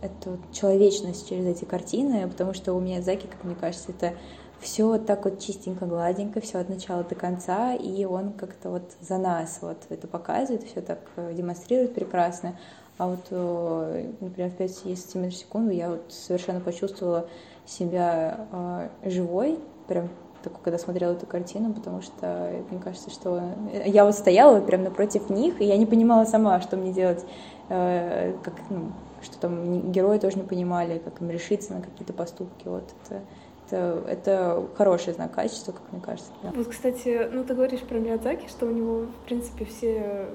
эту 0.00 0.38
человечность 0.52 1.28
через 1.28 1.46
эти 1.46 1.64
картины, 1.64 2.28
потому 2.28 2.54
что 2.54 2.74
у 2.74 2.80
меня 2.80 3.02
Заки, 3.02 3.26
как 3.26 3.42
мне 3.44 3.54
кажется, 3.54 3.90
это 3.90 4.14
все 4.60 4.86
вот 4.86 5.06
так 5.06 5.24
вот 5.24 5.38
чистенько, 5.38 5.86
гладенько, 5.86 6.40
все 6.40 6.58
от 6.58 6.68
начала 6.68 7.04
до 7.04 7.14
конца, 7.14 7.74
и 7.74 8.04
он 8.04 8.32
как-то 8.32 8.70
вот 8.70 8.82
за 9.00 9.18
нас 9.18 9.58
вот 9.60 9.78
это 9.88 10.06
показывает, 10.08 10.64
все 10.64 10.80
так 10.80 10.98
э, 11.16 11.32
демонстрирует 11.34 11.94
прекрасно. 11.94 12.58
А 12.98 13.08
вот, 13.08 13.26
э, 13.30 14.10
например, 14.20 14.50
в 14.50 14.56
5 14.56 14.70
сантиметров 14.74 15.34
в 15.34 15.36
секунду 15.36 15.70
я 15.70 15.90
вот 15.90 16.12
совершенно 16.12 16.60
почувствовала 16.60 17.28
себя 17.66 18.48
э, 18.50 18.88
живой, 19.08 19.58
прям 19.86 20.08
только 20.42 20.58
когда 20.62 20.78
смотрела 20.78 21.12
эту 21.12 21.26
картину, 21.26 21.72
потому 21.72 22.00
что 22.02 22.52
мне 22.70 22.80
кажется, 22.80 23.10
что 23.10 23.42
я 23.84 24.04
вот 24.04 24.14
стояла 24.14 24.60
прямо 24.60 24.84
напротив 24.84 25.30
них, 25.30 25.60
и 25.60 25.64
я 25.64 25.76
не 25.76 25.86
понимала 25.86 26.24
сама, 26.24 26.60
что 26.60 26.76
мне 26.76 26.92
делать, 26.92 27.24
как, 27.68 28.54
ну, 28.70 28.92
что 29.20 29.36
там 29.38 29.90
герои 29.90 30.18
тоже 30.18 30.36
не 30.36 30.44
понимали, 30.44 30.98
как 30.98 31.20
им 31.20 31.28
решиться 31.30 31.74
на 31.74 31.82
какие-то 31.82 32.12
поступки. 32.12 32.68
Вот 32.68 32.84
это, 33.04 33.20
это, 33.68 34.02
это 34.08 34.68
хороший 34.76 35.12
знак 35.12 35.34
качества, 35.34 35.72
как 35.72 35.92
мне 35.92 36.00
кажется. 36.00 36.30
Да. 36.42 36.52
Вот, 36.54 36.68
кстати, 36.68 37.28
ну 37.32 37.44
ты 37.44 37.54
говоришь 37.54 37.80
про 37.80 37.98
Миядзаки, 37.98 38.48
что 38.48 38.66
у 38.66 38.70
него, 38.70 39.02
в 39.02 39.26
принципе, 39.26 39.64
все 39.64 40.28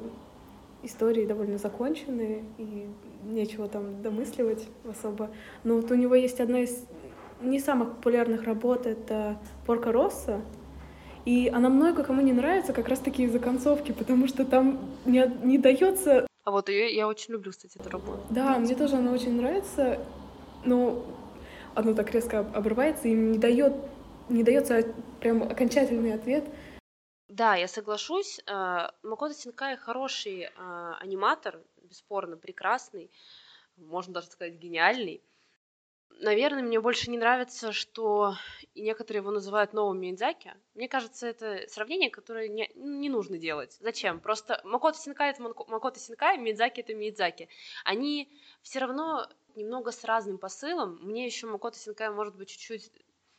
истории 0.84 1.26
довольно 1.26 1.58
законченные, 1.58 2.44
и 2.58 2.88
нечего 3.24 3.68
там 3.68 4.02
домысливать 4.02 4.68
особо. 4.90 5.30
Но 5.64 5.76
вот 5.76 5.90
у 5.92 5.96
него 5.96 6.16
есть 6.16 6.40
одна 6.40 6.60
из 6.60 6.86
не 7.42 7.60
самых 7.60 7.96
популярных 7.96 8.44
работ, 8.44 8.86
это 8.86 9.38
«Порка 9.66 9.92
Росса», 9.92 10.42
и 11.26 11.50
она 11.54 11.70
много 11.70 12.04
кому 12.04 12.22
не 12.22 12.34
нравится 12.34 12.74
как 12.74 12.90
раз-таки 12.90 13.24
из-за 13.24 13.40
концовки, 13.40 13.94
потому 13.94 14.28
что 14.28 14.46
там 14.46 14.80
не, 15.06 15.26
не 15.44 15.58
дается... 15.58 16.28
А 16.44 16.52
вот 16.52 16.68
ее 16.68 16.94
я 16.94 17.08
очень 17.08 17.34
люблю, 17.34 17.52
кстати, 17.52 17.78
эту 17.78 17.90
работу. 17.90 18.20
Да, 18.30 18.58
мне 18.60 18.76
тоже 18.76 18.98
она 18.98 19.12
очень 19.12 19.34
нравится, 19.38 20.00
но 20.66 21.02
оно 21.76 21.94
так 21.94 22.12
резко 22.12 22.40
обрывается 22.40 23.08
и 23.08 23.14
не 23.14 23.38
дает 23.38 23.74
не 24.30 24.44
дается 24.44 24.84
прям 25.20 25.44
окончательный 25.44 26.14
ответ. 26.14 26.46
Да, 27.28 27.56
я 27.56 27.68
соглашусь. 27.68 28.40
Э, 28.46 28.90
Макото 29.02 29.34
Синкай 29.34 29.76
хороший 29.76 30.44
э, 30.44 30.50
аниматор, 31.00 31.60
бесспорно 31.82 32.38
прекрасный, 32.38 33.12
можно 33.76 34.14
даже 34.14 34.28
сказать 34.28 34.54
гениальный. 34.54 35.24
Наверное, 36.20 36.64
мне 36.64 36.80
больше 36.80 37.10
не 37.10 37.18
нравится, 37.18 37.72
что 37.72 38.36
некоторые 38.76 39.22
его 39.22 39.32
называют 39.32 39.74
новым 39.74 40.00
Миядзаки. 40.00 40.54
Мне 40.76 40.88
кажется, 40.88 41.28
это 41.28 41.68
сравнение, 41.68 42.12
которое 42.12 42.48
не, 42.48 42.70
не 42.76 43.10
нужно 43.10 43.38
делать. 43.38 43.76
Зачем? 43.80 44.20
Просто 44.20 44.62
Макото 44.64 45.00
Синкай— 45.00 45.30
это 45.32 45.42
Макото 45.42 46.00
Синкай, 46.00 46.38
Миядзаки— 46.38 46.80
это 46.82 46.94
Миядзаки. 46.94 47.50
Они 47.84 48.30
все 48.62 48.80
равно 48.80 49.28
немного 49.56 49.92
с 49.92 50.04
разным 50.04 50.38
посылом. 50.38 51.00
Мне 51.02 51.26
еще 51.26 51.48
Макото 51.48 51.78
Синкай 51.78 52.10
может 52.10 52.36
быть 52.36 52.50
чуть-чуть 52.50 52.92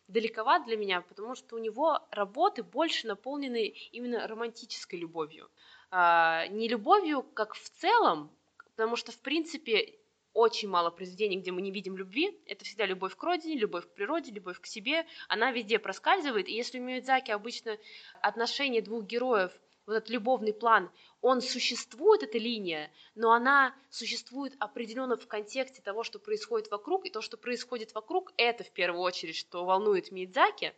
далековат 0.09 0.64
для 0.66 0.77
меня, 0.77 1.00
потому 1.00 1.35
что 1.35 1.57
у 1.57 1.59
него 1.59 1.98
работы 2.11 2.62
больше 2.62 3.07
наполнены 3.07 3.68
именно 3.92 4.27
романтической 4.27 4.98
любовью. 4.98 5.50
А, 5.90 6.46
не 6.48 6.68
любовью 6.68 7.22
как 7.22 7.55
в 7.55 7.70
целом, 7.70 8.31
потому 8.77 8.96
что, 8.96 9.12
в 9.12 9.18
принципе, 9.18 9.98
очень 10.35 10.68
мало 10.68 10.90
произведений, 10.90 11.38
где 11.38 11.53
мы 11.53 11.62
не 11.62 11.70
видим 11.70 11.96
любви. 11.96 12.37
Это 12.46 12.64
всегда 12.64 12.87
любовь 12.87 13.16
к 13.16 13.22
родине, 13.22 13.57
любовь 13.57 13.87
к 13.87 13.94
природе, 13.94 14.33
любовь 14.33 14.61
к 14.61 14.66
себе. 14.66 15.07
Она 15.29 15.53
везде 15.53 15.79
проскальзывает. 15.79 16.48
И 16.48 16.55
если 16.55 16.81
у 16.81 16.83
Миядзаки 16.83 17.31
обычно 17.31 17.79
отношения 18.20 18.83
двух 18.83 19.05
героев, 19.05 19.53
вот 19.87 19.94
этот 19.94 20.11
любовный 20.11 20.53
план, 20.53 20.90
он 21.20 21.40
существует, 21.40 22.23
эта 22.23 22.38
линия, 22.38 22.90
но 23.14 23.33
она 23.33 23.75
существует 23.90 24.55
определенно 24.59 25.16
в 25.16 25.27
контексте 25.27 25.83
того, 25.83 26.03
что 26.03 26.18
происходит 26.18 26.70
вокруг, 26.70 27.07
и 27.07 27.11
то, 27.11 27.20
что 27.20 27.37
происходит 27.37 27.94
вокруг, 27.94 28.33
это 28.37 28.64
в 28.64 28.70
первую 28.70 29.03
очередь, 29.03 29.37
что 29.37 29.64
волнует 29.64 30.11
Миядзаки. 30.11 30.75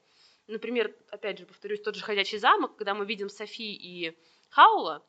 Например, 0.46 0.94
опять 1.10 1.38
же, 1.38 1.46
повторюсь, 1.46 1.80
тот 1.80 1.96
же 1.96 2.04
«Ходячий 2.04 2.38
замок», 2.38 2.76
когда 2.76 2.94
мы 2.94 3.04
видим 3.04 3.28
Софи 3.28 3.72
и 3.74 4.16
Хаула, 4.50 5.04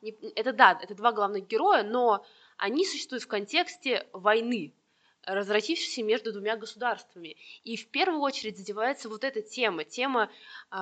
это 0.00 0.52
да, 0.52 0.78
это 0.80 0.94
два 0.94 1.12
главных 1.12 1.46
героя, 1.46 1.82
но 1.82 2.24
они 2.56 2.86
существуют 2.86 3.24
в 3.24 3.28
контексте 3.28 4.06
войны, 4.12 4.74
разразившейся 5.22 6.02
между 6.02 6.32
двумя 6.32 6.56
государствами. 6.56 7.36
И 7.64 7.76
в 7.76 7.88
первую 7.88 8.20
очередь 8.20 8.56
задевается 8.56 9.08
вот 9.08 9.24
эта 9.24 9.42
тема, 9.42 9.84
тема, 9.84 10.30
э, 10.70 10.76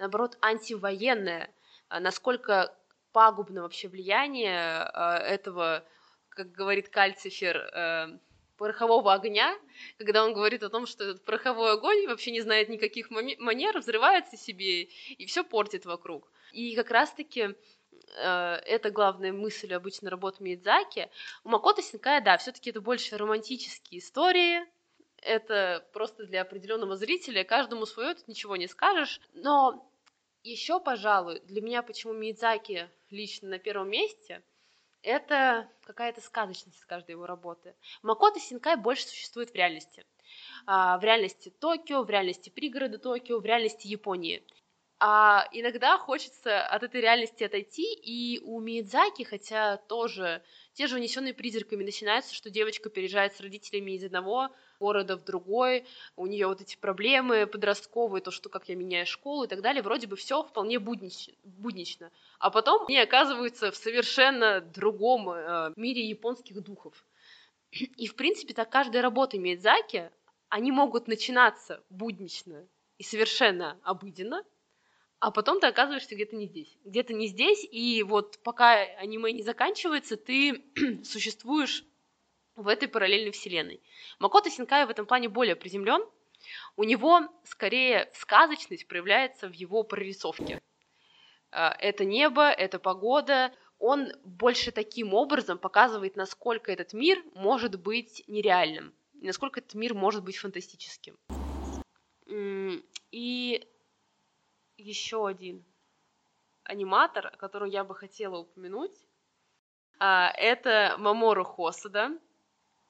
наоборот, 0.00 0.36
антивоенная, 0.40 1.50
а 1.88 2.00
насколько 2.00 2.74
пагубно 3.12 3.62
вообще 3.62 3.88
влияние 3.88 4.90
э, 4.92 5.00
этого, 5.18 5.84
как 6.30 6.52
говорит 6.52 6.88
Кальцифер, 6.88 7.56
э, 7.56 8.18
порохового 8.56 9.14
огня, 9.14 9.56
когда 9.96 10.24
он 10.24 10.34
говорит 10.34 10.62
о 10.62 10.68
том, 10.68 10.86
что 10.86 11.04
этот 11.04 11.24
пороховой 11.24 11.72
огонь 11.72 12.06
вообще 12.06 12.30
не 12.30 12.40
знает 12.40 12.68
никаких 12.68 13.10
манер, 13.10 13.78
взрывается 13.78 14.36
себе 14.36 14.82
и 14.82 15.26
все 15.26 15.44
портит 15.44 15.86
вокруг. 15.86 16.30
И 16.52 16.74
как 16.74 16.90
раз-таки 16.90 17.54
Э, 18.16 18.56
это 18.64 18.90
главная 18.90 19.32
мысль 19.32 19.72
обычно 19.72 20.10
работы 20.10 20.42
Мидзаки. 20.42 21.08
У 21.44 21.48
Макото 21.48 21.82
Синкая, 21.82 22.20
да, 22.20 22.36
все-таки 22.38 22.70
это 22.70 22.80
больше 22.80 23.16
романтические 23.16 24.00
истории, 24.00 24.64
это 25.22 25.86
просто 25.92 26.24
для 26.24 26.42
определенного 26.42 26.96
зрителя, 26.96 27.44
каждому 27.44 27.86
свое, 27.86 28.14
тут 28.14 28.26
ничего 28.28 28.56
не 28.56 28.66
скажешь. 28.66 29.20
Но 29.34 29.89
еще, 30.42 30.80
пожалуй, 30.80 31.40
для 31.40 31.60
меня 31.60 31.82
почему 31.82 32.12
Мидзаки 32.12 32.88
лично 33.10 33.48
на 33.48 33.58
первом 33.58 33.90
месте, 33.90 34.42
это 35.02 35.68
какая-то 35.82 36.20
сказочность 36.20 36.84
каждой 36.84 37.12
его 37.12 37.26
работы. 37.26 37.74
Макото 38.02 38.38
Синкай 38.38 38.76
больше 38.76 39.06
существует 39.06 39.50
в 39.50 39.54
реальности. 39.54 40.04
А, 40.66 40.98
в 40.98 41.04
реальности 41.04 41.50
Токио, 41.50 42.02
в 42.02 42.10
реальности 42.10 42.50
пригорода 42.50 42.98
Токио, 42.98 43.38
в 43.40 43.44
реальности 43.44 43.86
Японии. 43.86 44.44
А 44.98 45.48
иногда 45.52 45.96
хочется 45.96 46.66
от 46.66 46.82
этой 46.82 47.00
реальности 47.00 47.42
отойти, 47.44 47.94
и 47.94 48.38
у 48.40 48.60
Миядзаки, 48.60 49.22
хотя 49.22 49.78
тоже 49.78 50.42
те 50.74 50.86
же 50.86 50.96
унесенные 50.96 51.34
призраками 51.34 51.84
начинаются, 51.84 52.34
что 52.34 52.50
девочка 52.50 52.90
переезжает 52.90 53.34
с 53.34 53.40
родителями 53.40 53.92
из 53.92 54.04
одного 54.04 54.50
города 54.78 55.16
в 55.16 55.24
другой, 55.24 55.86
у 56.16 56.26
нее 56.26 56.46
вот 56.46 56.60
эти 56.60 56.76
проблемы 56.76 57.46
подростковые, 57.46 58.22
то, 58.22 58.30
что 58.30 58.48
как 58.48 58.68
я 58.68 58.76
меняю 58.76 59.06
школу 59.06 59.44
и 59.44 59.48
так 59.48 59.60
далее, 59.60 59.82
вроде 59.82 60.06
бы 60.06 60.16
все 60.16 60.42
вполне 60.42 60.78
буднич, 60.78 61.30
буднично. 61.44 62.10
А 62.38 62.50
потом 62.50 62.86
они 62.86 62.98
оказываются 62.98 63.70
в 63.70 63.76
совершенно 63.76 64.60
другом 64.60 65.30
э, 65.30 65.72
мире 65.76 66.02
японских 66.08 66.62
духов. 66.62 67.04
И, 67.70 68.08
в 68.08 68.16
принципе, 68.16 68.52
так 68.52 68.70
каждая 68.70 69.02
работа 69.02 69.38
Миядзаки, 69.38 70.10
они 70.48 70.72
могут 70.72 71.06
начинаться 71.06 71.82
буднично 71.88 72.66
и 72.98 73.04
совершенно 73.04 73.78
обыденно, 73.82 74.44
а 75.20 75.30
потом 75.30 75.60
ты 75.60 75.66
оказываешься 75.66 76.14
где-то 76.14 76.34
не 76.34 76.46
здесь. 76.46 76.78
Где-то 76.84 77.12
не 77.12 77.26
здесь, 77.26 77.66
и 77.70 78.02
вот 78.02 78.38
пока 78.42 78.72
аниме 78.72 79.32
не 79.32 79.42
заканчивается, 79.42 80.16
ты 80.16 80.64
существуешь 81.04 81.84
в 82.56 82.66
этой 82.66 82.88
параллельной 82.88 83.30
вселенной. 83.30 83.82
Макото 84.18 84.50
Синкай 84.50 84.86
в 84.86 84.90
этом 84.90 85.04
плане 85.04 85.28
более 85.28 85.56
приземлен. 85.56 86.02
У 86.76 86.84
него 86.84 87.20
скорее 87.44 88.10
сказочность 88.14 88.88
проявляется 88.88 89.48
в 89.48 89.52
его 89.52 89.82
прорисовке. 89.82 90.60
А, 91.50 91.76
это 91.78 92.06
небо, 92.06 92.50
это 92.50 92.78
погода. 92.78 93.52
Он 93.78 94.12
больше 94.24 94.72
таким 94.72 95.12
образом 95.12 95.58
показывает, 95.58 96.16
насколько 96.16 96.72
этот 96.72 96.94
мир 96.94 97.22
может 97.34 97.78
быть 97.78 98.24
нереальным, 98.26 98.94
насколько 99.14 99.60
этот 99.60 99.74
мир 99.74 99.92
может 99.92 100.24
быть 100.24 100.38
фантастическим. 100.38 101.18
И 103.10 103.66
еще 104.80 105.26
один 105.26 105.64
аниматор, 106.64 107.36
которого 107.36 107.68
я 107.68 107.84
бы 107.84 107.94
хотела 107.94 108.38
упомянуть. 108.38 108.92
А, 109.98 110.32
это 110.36 110.94
Мамору 110.98 111.44
Хосада, 111.44 112.10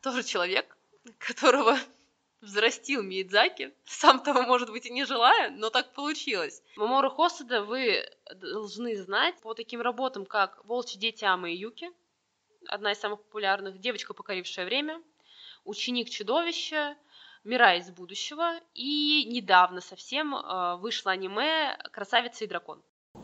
тоже 0.00 0.22
человек, 0.22 0.76
которого 1.18 1.76
взрастил 2.40 3.02
Миядзаки, 3.02 3.74
сам 3.84 4.20
того, 4.20 4.42
может 4.42 4.70
быть, 4.70 4.86
и 4.86 4.92
не 4.92 5.04
желая, 5.04 5.50
но 5.50 5.70
так 5.70 5.92
получилось. 5.92 6.62
Мамору 6.76 7.10
Хосада 7.10 7.64
вы 7.64 8.08
должны 8.34 8.96
знать 8.96 9.40
по 9.40 9.54
таким 9.54 9.80
работам, 9.80 10.26
как 10.26 10.64
«Волчьи 10.64 10.98
дети 10.98 11.24
Амы 11.24 11.52
и 11.52 11.56
Юки», 11.56 11.90
одна 12.66 12.92
из 12.92 12.98
самых 12.98 13.22
популярных, 13.22 13.78
«Девочка, 13.78 14.14
покорившая 14.14 14.66
время», 14.66 15.02
«Ученик 15.64 16.08
чудовища», 16.08 16.96
Мира 17.42 17.76
из 17.76 17.90
будущего, 17.90 18.50
и 18.74 19.24
недавно 19.24 19.80
совсем 19.80 20.34
э, 20.34 20.76
вышло 20.76 21.12
аниме 21.12 21.74
«Красавица 21.90 22.44
и 22.44 22.46
дракон». 22.46 22.82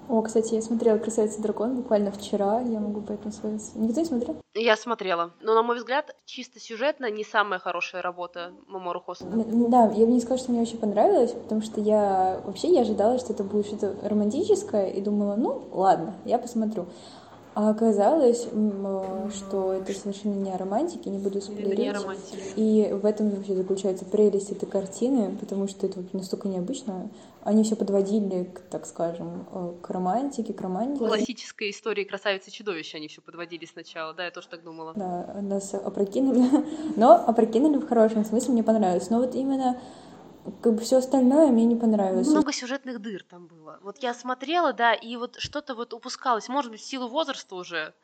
О, 0.08 0.22
кстати, 0.22 0.54
я 0.54 0.62
смотрела 0.62 0.96
«Красавица 0.96 1.38
и 1.38 1.42
дракон» 1.42 1.76
буквально 1.76 2.10
вчера, 2.12 2.60
я 2.60 2.80
могу 2.80 3.02
поэтому 3.02 3.30
сказать. 3.30 3.60
Никто 3.74 4.00
не 4.00 4.06
смотрел? 4.06 4.40
Я 4.54 4.76
смотрела, 4.76 5.34
но, 5.40 5.54
на 5.54 5.62
мой 5.62 5.76
взгляд, 5.76 6.16
чисто 6.24 6.58
сюжетно 6.60 7.10
не 7.10 7.24
самая 7.24 7.58
хорошая 7.58 8.00
работа 8.00 8.54
Мамору 8.66 9.00
Хосуда. 9.00 9.44
Да, 9.68 9.92
я 9.94 10.06
бы 10.06 10.12
не 10.12 10.20
сказала, 10.20 10.38
что 10.38 10.52
мне 10.52 10.62
очень 10.62 10.78
понравилось, 10.78 11.32
потому 11.32 11.60
что 11.60 11.82
я 11.82 12.40
вообще 12.46 12.68
я 12.68 12.80
ожидала, 12.80 13.18
что 13.18 13.34
это 13.34 13.44
будет 13.44 13.66
что-то 13.66 13.96
романтическое, 14.08 14.88
и 14.88 15.02
думала, 15.02 15.36
ну, 15.36 15.68
ладно, 15.72 16.14
я 16.24 16.38
посмотрю. 16.38 16.86
А 17.56 17.70
оказалось, 17.70 18.42
что 19.34 19.72
это 19.72 19.94
совершенно 19.94 20.34
не 20.34 20.52
о 20.52 20.58
романтике, 20.58 21.08
не 21.08 21.16
буду 21.16 21.40
спойлерить. 21.40 21.96
И 22.54 22.90
в 22.92 23.06
этом 23.06 23.30
вообще 23.30 23.54
заключается 23.54 24.04
прелесть 24.04 24.52
этой 24.52 24.66
картины, 24.66 25.34
потому 25.40 25.66
что 25.66 25.86
это 25.86 26.04
настолько 26.12 26.48
необычно. 26.48 27.08
Они 27.44 27.62
все 27.62 27.74
подводили, 27.74 28.44
к, 28.44 28.60
так 28.68 28.84
скажем, 28.84 29.46
э, 29.50 29.72
к 29.80 29.88
романтике, 29.88 30.52
к 30.52 30.60
романтике. 30.60 31.06
Классической 31.06 31.70
истории 31.70 32.04
красавицы 32.04 32.50
и 32.50 32.52
чудовища 32.52 32.98
они 32.98 33.08
все 33.08 33.22
подводили 33.22 33.64
сначала, 33.64 34.12
да, 34.12 34.26
я 34.26 34.30
тоже 34.30 34.48
так 34.48 34.62
думала. 34.62 34.92
Да, 34.94 35.38
нас 35.40 35.72
опрокинули, 35.72 36.44
но 36.96 37.12
опрокинули 37.12 37.78
в 37.78 37.88
хорошем 37.88 38.26
смысле, 38.26 38.52
мне 38.52 38.64
понравилось. 38.64 39.08
Но 39.08 39.20
вот 39.20 39.34
именно 39.34 39.80
как 40.62 40.74
бы 40.74 40.80
все 40.80 40.96
остальное 40.96 41.48
мне 41.48 41.64
не 41.64 41.76
понравилось. 41.76 42.28
Много 42.28 42.52
сюжетных 42.52 43.00
дыр 43.00 43.22
там 43.22 43.46
было. 43.46 43.78
Вот 43.82 43.98
я 43.98 44.14
смотрела, 44.14 44.72
да, 44.72 44.94
и 44.94 45.16
вот 45.16 45.36
что-то 45.38 45.74
вот 45.74 45.92
упускалось. 45.92 46.48
Может 46.48 46.70
быть, 46.70 46.80
в 46.80 46.86
силу 46.86 47.08
возраста 47.08 47.54
уже, 47.54 47.94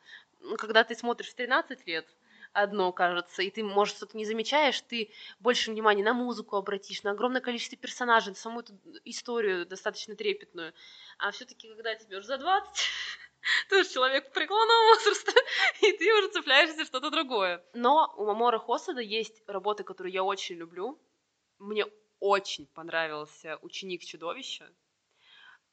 когда 0.57 0.83
ты 0.83 0.95
смотришь 0.95 1.29
в 1.29 1.35
13 1.35 1.87
лет, 1.87 2.05
одно 2.53 2.91
кажется, 2.91 3.41
и 3.41 3.49
ты, 3.49 3.63
может, 3.63 3.97
что-то 3.97 4.15
не 4.15 4.25
замечаешь, 4.25 4.79
ты 4.81 5.11
больше 5.39 5.71
внимания 5.71 6.03
на 6.03 6.13
музыку 6.13 6.55
обратишь, 6.55 7.03
на 7.03 7.11
огромное 7.11 7.41
количество 7.41 7.77
персонажей, 7.77 8.29
на 8.29 8.35
саму 8.35 8.61
эту 8.61 8.73
историю 9.05 9.65
достаточно 9.65 10.15
трепетную. 10.15 10.73
А 11.17 11.31
все-таки, 11.31 11.67
когда 11.67 11.95
тебе 11.95 12.17
уже 12.17 12.27
за 12.27 12.37
20, 12.37 12.69
ты 13.69 13.81
уже 13.81 13.89
человек 13.89 14.31
преклонного 14.31 14.95
возраста, 14.95 15.31
и 15.81 15.91
ты 15.93 16.13
уже 16.13 16.29
цепляешься 16.29 16.77
за 16.77 16.85
что-то 16.85 17.09
другое. 17.09 17.63
Но 17.73 18.13
у 18.17 18.25
Мамора 18.25 18.59
Хосада 18.59 19.01
есть 19.01 19.43
работы, 19.47 19.83
которые 19.83 20.13
я 20.13 20.23
очень 20.23 20.55
люблю. 20.55 20.99
Мне 21.59 21.85
очень 22.23 22.67
понравился 22.67 23.57
«Ученик 23.61 24.05
чудовища». 24.05 24.71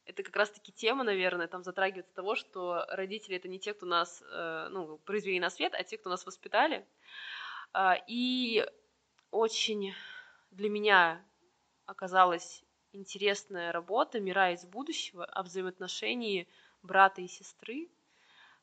Это 0.04 0.24
как 0.24 0.34
раз-таки 0.34 0.72
тема, 0.72 1.04
наверное, 1.04 1.46
там 1.46 1.62
затрагивается 1.62 2.12
того, 2.12 2.34
что 2.34 2.86
родители— 2.88 3.36
это 3.36 3.46
не 3.46 3.60
те, 3.60 3.72
кто 3.72 3.86
нас, 3.86 4.20
э, 4.20 4.68
ну, 4.72 4.98
произвели 4.98 5.38
на 5.38 5.48
свет, 5.48 5.74
а 5.74 5.84
те, 5.84 5.96
кто 5.96 6.10
нас 6.10 6.26
воспитали. 6.26 6.84
Э, 7.72 7.92
и 8.08 8.66
очень 9.30 9.94
для 10.50 10.68
меня 10.68 11.24
оказалась 11.86 12.64
интересная 12.92 13.70
работа 13.70 14.18
«Мира 14.18 14.52
из 14.52 14.64
будущего» 14.64 15.24
о 15.24 15.44
взаимоотношении 15.44 16.48
брата 16.82 17.20
и 17.22 17.28
сестры, 17.28 17.88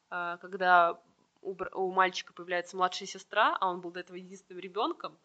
э, 0.09 0.37
когда 0.41 0.99
у, 1.41 1.55
у 1.71 1.91
мальчика 1.93 2.33
появляется 2.33 2.75
младшая 2.75 3.07
сестра, 3.07 3.55
а 3.61 3.69
он 3.69 3.79
был 3.79 3.91
до 3.91 4.01
этого 4.01 4.17
единственным 4.17 4.59
ребенком, 4.59 5.17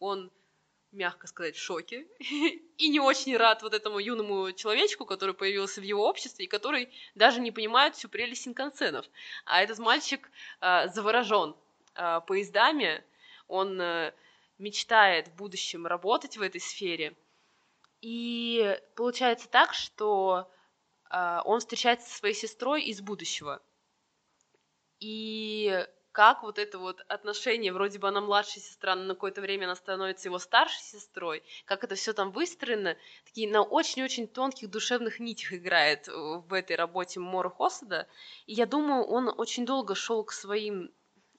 он 0.00 0.32
мягко 0.92 1.26
сказать, 1.26 1.56
шоке 1.56 2.06
и 2.20 2.88
не 2.88 3.00
очень 3.00 3.36
рад 3.36 3.62
вот 3.62 3.74
этому 3.74 3.98
юному 3.98 4.52
человечку, 4.52 5.04
который 5.04 5.34
появился 5.34 5.80
в 5.80 5.84
его 5.84 6.08
обществе 6.08 6.46
и 6.46 6.48
который 6.48 6.90
даже 7.14 7.40
не 7.40 7.50
понимает 7.50 7.94
всю 7.94 8.08
прелесть 8.08 8.42
синкансенов. 8.42 9.06
А 9.44 9.62
этот 9.62 9.78
мальчик 9.78 10.30
э, 10.60 10.88
заворожен 10.88 11.54
э, 11.94 12.20
поездами, 12.26 13.04
он 13.46 13.80
э, 13.80 14.14
мечтает 14.58 15.28
в 15.28 15.36
будущем 15.36 15.86
работать 15.86 16.36
в 16.36 16.42
этой 16.42 16.60
сфере. 16.60 17.16
И 18.00 18.78
получается 18.94 19.48
так, 19.48 19.74
что 19.74 20.50
э, 21.10 21.40
он 21.44 21.60
встречается 21.60 22.08
со 22.08 22.18
своей 22.18 22.34
сестрой 22.34 22.82
из 22.84 23.00
будущего. 23.00 23.60
И 25.00 25.86
как 26.12 26.42
вот 26.42 26.58
это 26.58 26.78
вот 26.78 27.04
отношение, 27.08 27.72
вроде 27.72 27.98
бы 27.98 28.08
она 28.08 28.20
младшая 28.20 28.62
сестра, 28.62 28.94
но 28.94 29.04
на 29.04 29.14
какое-то 29.14 29.40
время 29.40 29.66
она 29.66 29.76
становится 29.76 30.28
его 30.28 30.38
старшей 30.38 30.80
сестрой, 30.82 31.42
как 31.64 31.84
это 31.84 31.94
все 31.94 32.12
там 32.12 32.32
выстроено, 32.32 32.96
такие 33.24 33.48
на 33.48 33.62
очень-очень 33.62 34.26
тонких 34.26 34.70
душевных 34.70 35.20
нитях 35.20 35.52
играет 35.52 36.08
э, 36.08 36.12
в 36.12 36.52
этой 36.52 36.76
работе 36.76 37.20
Мора 37.20 37.50
Хосада. 37.50 38.08
И 38.46 38.54
я 38.54 38.66
думаю, 38.66 39.04
он 39.04 39.32
очень 39.36 39.66
долго 39.66 39.94
шел 39.94 40.24
к 40.24 40.32
своим 40.32 40.90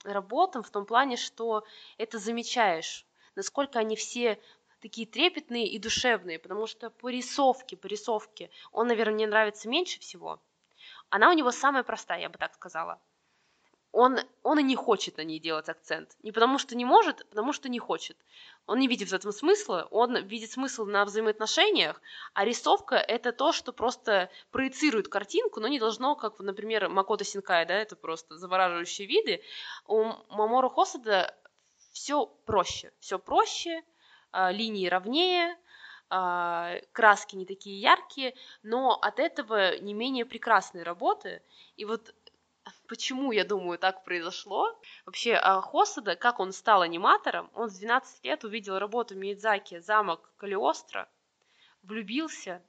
работам 0.04 0.64
в 0.64 0.70
том 0.70 0.86
плане, 0.86 1.18
что 1.18 1.66
это 1.98 2.20
замечаешь, 2.20 3.06
насколько 3.36 3.80
они 3.80 3.96
все 3.96 4.40
такие 4.82 5.06
трепетные 5.06 5.68
и 5.68 5.78
душевные, 5.78 6.40
потому 6.40 6.68
что 6.68 6.90
по 6.90 7.10
рисовке, 7.10 7.76
по 7.76 7.88
рисовке 7.88 8.50
он, 8.72 8.88
наверное, 8.88 9.16
мне 9.16 9.28
нравится 9.28 9.68
меньше 9.68 10.00
всего. 10.00 10.42
Она 11.10 11.30
у 11.30 11.34
него 11.34 11.52
самая 11.52 11.84
простая, 11.84 12.22
я 12.22 12.30
бы 12.30 12.38
так 12.38 12.54
сказала 12.54 13.02
он, 13.92 14.20
он 14.44 14.60
и 14.60 14.64
не 14.64 14.76
хочет 14.76 15.18
на 15.18 15.24
ней 15.24 15.40
делать 15.40 15.70
акцент. 15.70 16.16
Не 16.22 16.32
потому 16.32 16.58
что 16.60 16.76
не 16.76 16.86
может, 16.86 17.22
а 17.22 17.26
потому 17.26 17.54
что 17.54 17.70
не 17.70 17.80
хочет. 17.80 18.18
Он 18.68 18.80
не 18.80 18.88
видит 18.88 19.10
в 19.10 19.14
этом 19.14 19.32
смысла, 19.32 19.88
он 19.90 20.16
видит 20.28 20.52
смысл 20.52 20.86
на 20.86 21.06
взаимоотношениях, 21.06 22.00
а 22.34 22.46
рисовка— 22.46 22.96
это 23.08 23.32
то, 23.32 23.52
что 23.52 23.74
просто 23.74 24.30
проецирует 24.52 25.08
картинку, 25.08 25.60
но 25.60 25.68
не 25.68 25.80
должно, 25.80 26.16
как, 26.16 26.40
например, 26.40 26.88
Макото 26.90 27.24
Синкай, 27.24 27.66
да, 27.66 27.76
это 27.76 27.96
просто 27.96 28.38
завораживающие 28.38 29.08
виды. 29.08 29.42
У 29.88 30.04
Мамору 30.30 30.70
Хосада 30.70 31.36
все 31.92 32.28
проще, 32.46 32.92
все 33.00 33.18
проще, 33.18 33.84
а, 34.32 34.52
линии 34.52 34.88
ровнее, 34.88 35.58
а, 36.12 36.80
краски 36.92 37.36
не 37.36 37.46
такие 37.46 37.80
яркие, 37.80 38.36
но 38.64 38.94
от 38.94 39.20
этого 39.20 39.78
не 39.80 39.94
менее 39.94 40.26
прекрасные 40.26 40.84
работы. 40.84 41.42
И 41.76 41.86
вот 41.86 42.14
почему, 42.90 43.32
я 43.32 43.46
думаю, 43.46 43.78
так 43.78 44.04
произошло. 44.04 44.78
Вообще, 45.06 45.36
а, 45.36 45.62
Хосада, 45.62 46.16
как 46.16 46.40
он 46.40 46.52
стал 46.52 46.82
аниматором, 46.82 47.50
он 47.54 47.70
с 47.70 47.78
12 47.78 48.26
лет 48.26 48.44
увидел 48.44 48.80
работу 48.80 49.16
Миядзаки 49.16 49.80
«Замок 49.80 50.34
Калиостро», 50.38 51.08
влюбился, 51.84 52.62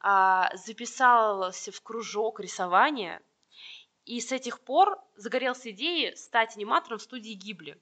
а, 0.00 0.50
записался 0.56 1.70
в 1.70 1.80
кружок 1.82 2.40
рисования, 2.40 3.22
и 4.04 4.20
с 4.20 4.32
этих 4.32 4.60
пор 4.60 4.98
загорелся 5.16 5.70
идеей 5.70 6.16
стать 6.16 6.56
аниматором 6.56 6.98
в 6.98 7.02
студии 7.02 7.32
Гибли. 7.32 7.80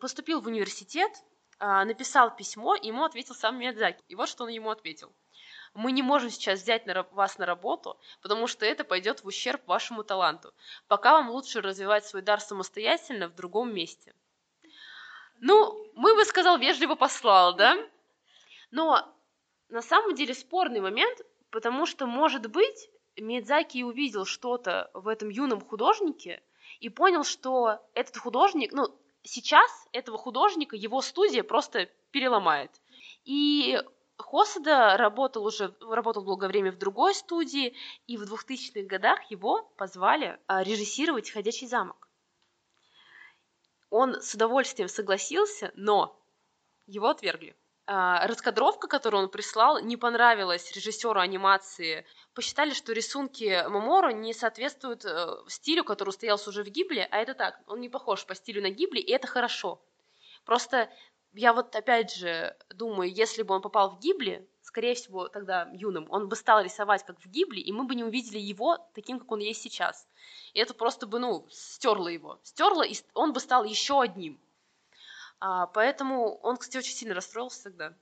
Поступил 0.00 0.40
в 0.40 0.46
университет, 0.46 1.12
а, 1.58 1.84
написал 1.84 2.34
письмо, 2.34 2.74
ему 2.74 3.04
ответил 3.04 3.34
сам 3.34 3.58
Миядзаки. 3.58 4.02
И 4.08 4.14
вот 4.14 4.28
что 4.28 4.44
он 4.44 4.50
ему 4.50 4.70
ответил 4.70 5.12
мы 5.74 5.92
не 5.92 6.02
можем 6.02 6.30
сейчас 6.30 6.62
взять 6.62 6.86
на, 6.86 7.02
вас 7.12 7.38
на 7.38 7.46
работу, 7.46 7.98
потому 8.20 8.46
что 8.46 8.66
это 8.66 8.84
пойдет 8.84 9.22
в 9.22 9.26
ущерб 9.26 9.66
вашему 9.66 10.04
таланту. 10.04 10.52
Пока 10.88 11.12
вам 11.12 11.30
лучше 11.30 11.60
развивать 11.60 12.06
свой 12.06 12.22
дар 12.22 12.40
самостоятельно 12.40 13.28
в 13.28 13.34
другом 13.34 13.74
месте. 13.74 14.14
Ну, 15.40 15.86
мы 15.94 16.14
бы, 16.14 16.24
сказал, 16.24 16.58
вежливо 16.58 16.94
послал, 16.94 17.54
да? 17.54 17.76
Но 18.70 19.12
на 19.68 19.82
самом 19.82 20.14
деле 20.14 20.34
спорный 20.34 20.80
момент, 20.80 21.20
потому 21.50 21.86
что, 21.86 22.06
может 22.06 22.46
быть, 22.46 22.90
Мидзаки 23.16 23.82
увидел 23.82 24.24
что-то 24.24 24.90
в 24.94 25.08
этом 25.08 25.28
юном 25.28 25.60
художнике 25.60 26.42
и 26.80 26.88
понял, 26.88 27.24
что 27.24 27.78
этот 27.94 28.16
художник, 28.18 28.72
ну, 28.72 28.94
сейчас 29.22 29.70
этого 29.92 30.18
художника 30.18 30.76
его 30.76 31.00
студия 31.00 31.42
просто 31.42 31.86
переломает. 32.10 32.70
И 33.24 33.82
Хосада 34.18 34.96
работал 34.96 35.44
уже, 35.44 35.74
работал 35.80 36.22
долгое 36.22 36.48
время 36.48 36.72
в 36.72 36.78
другой 36.78 37.14
студии, 37.14 37.74
и 38.06 38.16
в 38.16 38.22
2000-х 38.22 38.86
годах 38.86 39.30
его 39.30 39.62
позвали 39.76 40.38
а, 40.46 40.62
режиссировать 40.62 41.30
«Ходячий 41.30 41.66
замок». 41.66 42.08
Он 43.90 44.20
с 44.22 44.34
удовольствием 44.34 44.88
согласился, 44.88 45.72
но 45.74 46.18
его 46.86 47.08
отвергли. 47.08 47.56
А, 47.84 48.26
раскадровка, 48.26 48.86
которую 48.86 49.24
он 49.24 49.28
прислал, 49.28 49.80
не 49.80 49.96
понравилась 49.96 50.74
режиссеру 50.74 51.20
анимации. 51.20 52.06
Посчитали, 52.32 52.72
что 52.72 52.92
рисунки 52.92 53.66
Маморо 53.68 54.12
не 54.12 54.32
соответствуют 54.32 55.04
э, 55.04 55.36
стилю, 55.48 55.84
который 55.84 56.10
устоялся 56.10 56.50
уже 56.50 56.62
в 56.62 56.68
Гибле, 56.68 57.06
а 57.10 57.18
это 57.18 57.34
так, 57.34 57.60
он 57.66 57.80
не 57.80 57.88
похож 57.88 58.24
по 58.24 58.34
стилю 58.34 58.62
на 58.62 58.70
Гибли, 58.70 59.00
и 59.00 59.10
это 59.10 59.26
хорошо. 59.26 59.82
Просто 60.44 60.90
я 61.34 61.52
вот 61.52 61.74
опять 61.74 62.14
же 62.14 62.56
думаю, 62.70 63.12
если 63.12 63.42
бы 63.42 63.54
он 63.54 63.62
попал 63.62 63.90
в 63.90 63.98
Гибли, 64.00 64.46
скорее 64.62 64.94
всего, 64.94 65.28
тогда 65.28 65.68
юным, 65.72 66.06
он 66.10 66.28
бы 66.28 66.36
стал 66.36 66.62
рисовать 66.62 67.04
как 67.04 67.18
в 67.20 67.26
Гибли, 67.26 67.60
и 67.60 67.72
мы 67.72 67.84
бы 67.84 67.94
не 67.94 68.04
увидели 68.04 68.38
его 68.38 68.78
таким, 68.94 69.18
как 69.18 69.30
он 69.30 69.40
есть 69.40 69.62
сейчас. 69.62 70.08
И 70.54 70.60
это 70.60 70.74
просто 70.74 71.06
бы, 71.06 71.18
ну, 71.18 71.46
стерло 71.50 72.08
его. 72.08 72.38
Стерло, 72.42 72.82
и 72.82 72.94
он 73.14 73.32
бы 73.32 73.40
стал 73.40 73.64
еще 73.64 74.00
одним. 74.00 74.40
А, 75.40 75.66
поэтому 75.66 76.36
он, 76.36 76.56
кстати, 76.56 76.78
очень 76.78 76.94
сильно 76.94 77.14
расстроился 77.14 77.64
тогда. 77.64 77.94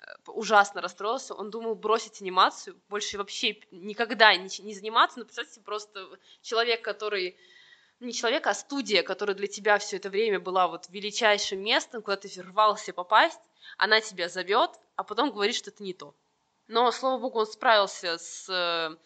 Э, 0.00 0.14
ужасно 0.26 0.80
расстроился. 0.80 1.34
Он 1.34 1.50
думал 1.50 1.74
бросить 1.74 2.20
анимацию, 2.20 2.80
больше 2.88 3.18
вообще 3.18 3.60
никогда 3.70 4.34
не, 4.34 4.48
не 4.62 4.74
заниматься. 4.74 5.18
Но 5.18 5.24
представьте, 5.24 5.60
просто 5.60 6.08
человек, 6.42 6.82
который 6.82 7.36
не 8.00 8.12
человек, 8.12 8.46
а 8.46 8.54
студия, 8.54 9.02
которая 9.02 9.36
для 9.36 9.46
тебя 9.46 9.78
все 9.78 9.96
это 9.96 10.10
время 10.10 10.40
была 10.40 10.68
вот 10.68 10.88
величайшим 10.88 11.60
местом, 11.62 12.02
куда 12.02 12.16
ты 12.16 12.28
рвался 12.42 12.92
попасть, 12.92 13.40
она 13.76 14.00
тебя 14.00 14.28
зовет, 14.28 14.70
а 14.96 15.04
потом 15.04 15.30
говорит, 15.30 15.56
что 15.56 15.70
это 15.70 15.82
не 15.82 15.94
то. 15.94 16.14
Но, 16.68 16.90
слава 16.92 17.18
богу, 17.18 17.40
он 17.40 17.46
справился 17.46 18.18
с 18.18 18.48
э, 18.48 18.96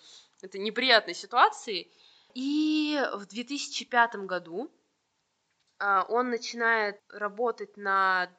этой 0.45 0.61
неприятной 0.61 1.14
ситуацией. 1.14 1.90
И 2.34 3.01
в 3.14 3.26
2005 3.26 4.16
году 4.26 4.70
э, 5.78 6.03
он 6.09 6.30
начинает 6.30 7.01
работать 7.09 7.76
над 7.76 8.30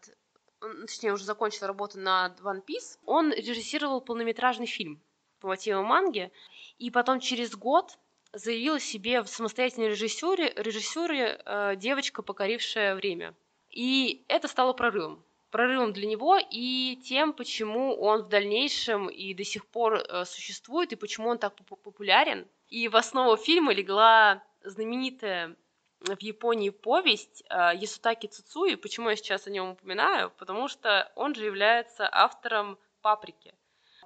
точнее, 0.85 1.13
уже 1.13 1.25
закончил 1.25 1.67
работу 1.67 1.99
над 1.99 2.39
One 2.39 2.63
Piece, 2.65 2.97
он 3.05 3.33
режиссировал 3.33 4.01
полнометражный 4.01 4.65
фильм 4.65 5.01
по 5.39 5.47
мотивам 5.47 5.85
манги, 5.85 6.31
и 6.77 6.89
потом 6.89 7.19
через 7.19 7.55
год 7.55 7.97
заявила 8.33 8.79
себе 8.79 9.21
в 9.21 9.27
самостоятельной 9.27 9.89
режиссуре, 9.89 10.51
режиссуре 10.55 11.39
э, 11.45 11.75
девочка, 11.77 12.23
покорившая 12.23 12.95
время. 12.95 13.35
И 13.69 14.25
это 14.27 14.47
стало 14.47 14.73
прорывом. 14.73 15.23
Прорывом 15.51 15.93
для 15.93 16.07
него 16.07 16.39
и 16.49 16.99
тем, 17.05 17.31
почему 17.33 17.95
он 17.95 18.23
в 18.23 18.29
дальнейшем 18.29 19.07
и 19.07 19.35
до 19.35 19.43
сих 19.43 19.67
пор 19.67 19.97
э, 19.97 20.25
существует, 20.25 20.91
и 20.91 20.95
почему 20.95 21.29
он 21.29 21.37
так 21.37 21.55
популярен. 21.55 22.47
И 22.69 22.87
в 22.87 22.95
основу 22.95 23.37
фильма 23.37 23.71
легла 23.71 24.43
знаменитая 24.63 25.55
в 25.99 26.19
Японии 26.21 26.71
повесть 26.71 27.43
э, 27.49 27.71
Ясутаки 27.75 28.27
Цуцуи. 28.27 28.75
Почему 28.75 29.09
я 29.09 29.15
сейчас 29.15 29.45
о 29.45 29.51
нем 29.51 29.69
упоминаю? 29.69 30.31
Потому 30.37 30.67
что 30.67 31.11
он 31.15 31.35
же 31.35 31.45
является 31.45 32.09
автором 32.11 32.79
«Паприки». 33.01 33.53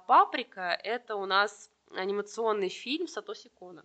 «Паприка»— 0.06 0.78
это 0.84 1.16
у 1.16 1.24
нас 1.24 1.70
анимационный 1.94 2.68
фильм 2.68 3.08
Сатоси 3.08 3.48
Кона. 3.48 3.84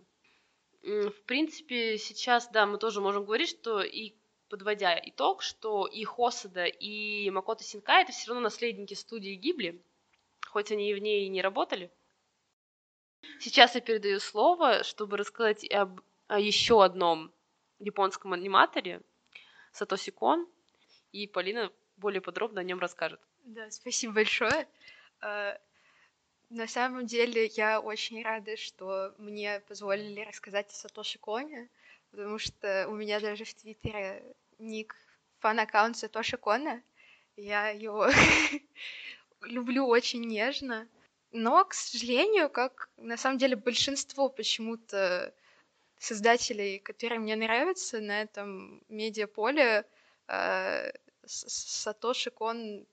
В 0.84 1.22
принципе, 1.22 1.96
сейчас, 1.96 2.48
да, 2.48 2.66
мы 2.66 2.76
тоже 2.76 3.00
можем 3.00 3.24
говорить, 3.24 3.48
что 3.48 3.80
и 3.80 4.12
подводя 4.50 5.00
итог, 5.02 5.42
что 5.42 5.86
и 5.86 6.04
Хосада, 6.04 6.66
и 6.66 7.30
Макото 7.30 7.64
Синкай 7.64 8.02
это 8.02 8.12
все 8.12 8.28
равно 8.28 8.42
наследники 8.42 8.92
студии 8.92 9.34
Гибли, 9.34 9.82
хоть 10.46 10.70
они 10.70 10.90
и 10.90 10.94
в 10.94 10.98
ней 10.98 11.24
и 11.24 11.30
не 11.30 11.40
работали. 11.40 11.90
Сейчас 13.40 13.74
я 13.74 13.80
передаю 13.80 14.20
слово, 14.20 14.84
чтобы 14.84 15.16
рассказать 15.16 15.68
об 15.70 16.00
о 16.26 16.38
еще 16.38 16.84
одном 16.84 17.32
японском 17.78 18.32
аниматоре 18.32 19.02
Сатоси 19.72 20.10
Кон, 20.10 20.46
и 21.12 21.26
Полина 21.26 21.72
более 21.96 22.20
подробно 22.20 22.60
о 22.60 22.64
нем 22.64 22.78
расскажет. 22.78 23.20
Да, 23.44 23.70
спасибо 23.70 24.14
большое. 24.14 24.68
На 26.50 26.66
самом 26.68 27.06
деле 27.06 27.46
я 27.46 27.80
очень 27.80 28.22
рада, 28.22 28.56
что 28.56 29.14
мне 29.18 29.60
позволили 29.60 30.20
рассказать 30.20 30.70
о 30.70 30.74
Сатоши 30.74 31.18
Коне, 31.18 31.68
потому 32.10 32.38
что 32.38 32.86
у 32.88 32.94
меня 32.94 33.20
даже 33.20 33.44
в 33.44 33.54
Твиттере 33.54 34.22
ник 34.58 34.94
фан-аккаунт 35.40 35.96
Сатоши 35.96 36.36
Кона. 36.36 36.82
Я 37.36 37.70
его 37.70 38.08
люблю 39.42 39.86
очень 39.86 40.24
нежно. 40.24 40.88
Но, 41.32 41.64
к 41.64 41.74
сожалению, 41.74 42.48
как 42.48 42.88
на 42.96 43.16
самом 43.16 43.38
деле 43.38 43.56
большинство 43.56 44.28
почему-то 44.28 45.34
создателей, 45.98 46.78
которые 46.78 47.18
мне 47.18 47.34
нравятся 47.34 48.00
на 48.00 48.22
этом 48.22 48.82
медиаполе, 48.88 49.84
э, 50.28 50.92
Сатоши 51.26 52.30
Кон 52.30 52.86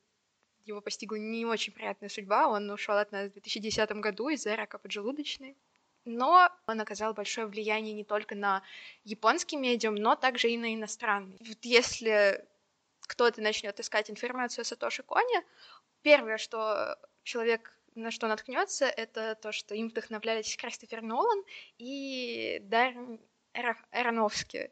его 0.66 0.82
постигла 0.82 1.16
не 1.16 1.46
очень 1.46 1.74
приятная 1.74 2.10
судьба. 2.10 2.48
Он 2.48 2.70
ушел 2.70 2.98
от 2.98 3.12
нас 3.12 3.30
в 3.30 3.34
2010 3.34 3.92
году 3.94 4.30
из-за 4.30 4.56
рака 4.56 4.78
поджелудочной. 4.78 5.56
Но 6.06 6.50
он 6.66 6.82
оказал 6.82 7.14
большое 7.14 7.48
влияние 7.48 7.94
не 7.94 8.04
только 8.04 8.34
на 8.34 8.64
японский 9.04 9.58
медиум, 9.58 9.96
но 9.96 10.16
также 10.16 10.50
и 10.50 10.58
на 10.58 10.74
иностранный. 10.74 11.38
Вот 11.40 11.60
если 11.64 12.44
кто-то 13.02 13.42
начнет 13.42 13.80
искать 13.80 14.10
информацию 14.10 14.64
о 14.64 14.66
Сатоши 14.66 15.04
Коне, 15.04 15.44
первое, 16.02 16.38
что 16.38 16.98
человек 17.24 17.78
на 17.94 18.10
что 18.10 18.28
наткнется, 18.28 18.86
это 18.86 19.36
то, 19.36 19.52
что 19.52 19.76
им 19.76 19.90
вдохновлялись 19.90 20.56
Кристофер 20.56 21.02
Нолан 21.02 21.44
и 21.78 22.60
Даррен 22.64 23.20
Аронофски. 23.92 24.72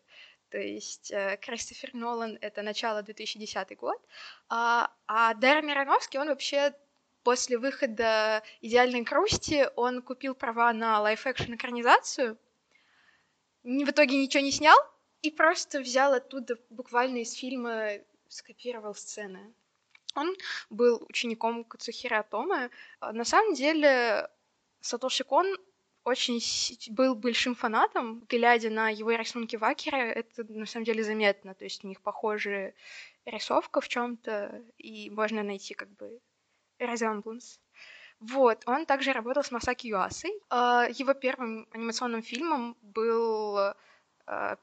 То 0.49 0.57
есть 0.57 1.11
э, 1.11 1.37
Кристофер 1.41 1.93
Нолан— 1.93 2.37
это 2.41 2.61
начало 2.61 3.03
2010 3.03 3.77
год, 3.77 4.01
а, 4.49 4.91
а 5.07 5.33
Даррен 5.35 5.69
Аронофски, 5.69 6.17
он 6.17 6.27
вообще 6.27 6.73
после 7.23 7.57
выхода 7.57 8.41
«Идеальной 8.61 9.01
грусти» 9.01 9.69
он 9.75 10.01
купил 10.01 10.33
права 10.33 10.73
на 10.73 11.01
live-action 11.01 11.53
экранизацию, 11.55 12.37
в 13.63 13.89
итоге 13.89 14.17
ничего 14.17 14.41
не 14.41 14.51
снял 14.51 14.77
и 15.21 15.29
просто 15.29 15.81
взял 15.81 16.13
оттуда 16.13 16.57
буквально 16.69 17.17
из 17.17 17.33
фильма 17.33 17.99
скопировал 18.27 18.95
сцены. 18.95 19.53
Он 20.15 20.35
был 20.69 21.05
учеником 21.07 21.63
Кацухира 21.63 22.19
Атома. 22.19 22.69
А, 22.99 23.11
на 23.13 23.25
самом 23.25 23.53
деле, 23.53 24.29
Сатоши 24.81 25.23
Кон 25.23 25.45
очень 26.09 26.41
был 26.93 27.15
большим 27.15 27.55
фанатом, 27.55 28.23
глядя 28.27 28.69
на 28.69 28.89
его 28.89 29.11
рисунки 29.11 29.55
Вакера, 29.55 29.97
это 29.97 30.43
на 30.51 30.65
самом 30.65 30.85
деле 30.85 31.03
заметно, 31.03 31.53
то 31.53 31.63
есть 31.65 31.85
у 31.85 31.87
них 31.87 32.01
похожая 32.01 32.73
рисовка 33.25 33.79
в 33.79 33.87
чем-то, 33.87 34.61
и 34.77 35.09
можно 35.11 35.43
найти 35.43 35.73
как 35.73 35.89
бы 35.89 36.19
resemblance. 36.79 37.59
Вот, 38.19 38.63
он 38.65 38.85
также 38.85 39.13
работал 39.13 39.43
с 39.43 39.51
Масаки 39.51 39.87
Юасой. 39.87 40.31
А, 40.49 40.87
его 40.89 41.13
первым 41.13 41.67
анимационным 41.71 42.21
фильмом 42.21 42.75
был 42.81 43.57
а, 43.57 43.75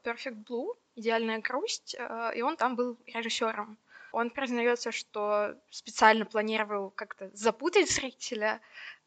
Perfect 0.03 0.43
Blue, 0.45 0.77
«Идеальная 0.95 1.39
грусть», 1.39 1.95
и 2.35 2.41
он 2.41 2.57
там 2.57 2.75
был 2.75 2.97
режиссером. 3.05 3.77
Он 4.11 4.29
признается, 4.29 4.91
что 4.91 5.55
специально 5.69 6.25
планировал 6.25 6.89
как-то 6.89 7.29
запутать 7.33 7.89
зрителя, 7.89 8.61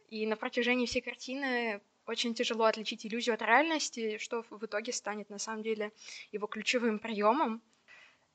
и 0.08 0.26
на 0.26 0.36
протяжении 0.36 0.86
всей 0.86 1.00
картины 1.00 1.80
очень 2.06 2.34
тяжело 2.34 2.64
отличить 2.64 3.06
иллюзию 3.06 3.34
от 3.34 3.42
реальности, 3.42 4.18
что 4.18 4.44
в 4.50 4.64
итоге 4.64 4.92
станет 4.92 5.30
на 5.30 5.38
самом 5.38 5.62
деле 5.62 5.92
его 6.32 6.46
ключевым 6.46 6.98
приемом. 6.98 7.62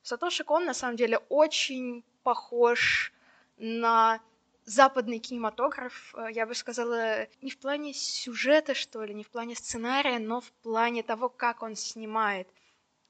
Сатоши 0.02 0.44
Кон 0.44 0.64
на 0.64 0.74
самом 0.74 0.96
деле 0.96 1.18
очень 1.28 2.04
похож 2.22 3.12
на 3.56 4.20
западный 4.64 5.18
кинематограф, 5.18 6.14
я 6.32 6.46
бы 6.46 6.54
сказала, 6.54 7.28
не 7.40 7.50
в 7.50 7.58
плане 7.58 7.92
сюжета, 7.94 8.74
что 8.74 9.04
ли, 9.04 9.14
не 9.14 9.22
в 9.22 9.30
плане 9.30 9.54
сценария, 9.54 10.18
но 10.18 10.40
в 10.40 10.52
плане 10.62 11.02
того, 11.02 11.28
как 11.28 11.62
он 11.62 11.76
снимает 11.76 12.48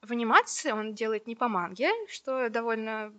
в 0.01 0.11
анимации 0.11 0.71
он 0.71 0.93
делает 0.93 1.27
не 1.27 1.35
по 1.35 1.47
манге, 1.47 1.91
что 2.07 2.49
довольно 2.49 3.13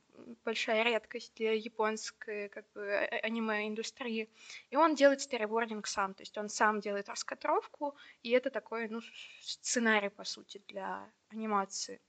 большая 0.44 0.82
редкость 0.84 1.34
для 1.36 1.52
японской 1.52 2.48
как 2.48 2.64
бы, 2.72 2.80
а, 2.80 3.04
а, 3.04 3.16
аниме-индустрии. 3.26 4.28
И 4.70 4.76
он 4.76 4.94
делает 4.94 5.20
сторибординг 5.20 5.86
сам, 5.86 6.14
то 6.14 6.22
есть 6.22 6.38
он 6.38 6.48
сам 6.48 6.80
делает 6.80 7.08
раскадровку, 7.08 7.96
и 8.22 8.30
это 8.30 8.50
такой 8.50 8.88
ну, 8.88 9.00
сценарий, 9.40 10.10
по 10.10 10.24
сути, 10.24 10.62
для 10.68 11.10
анимации. 11.30 12.00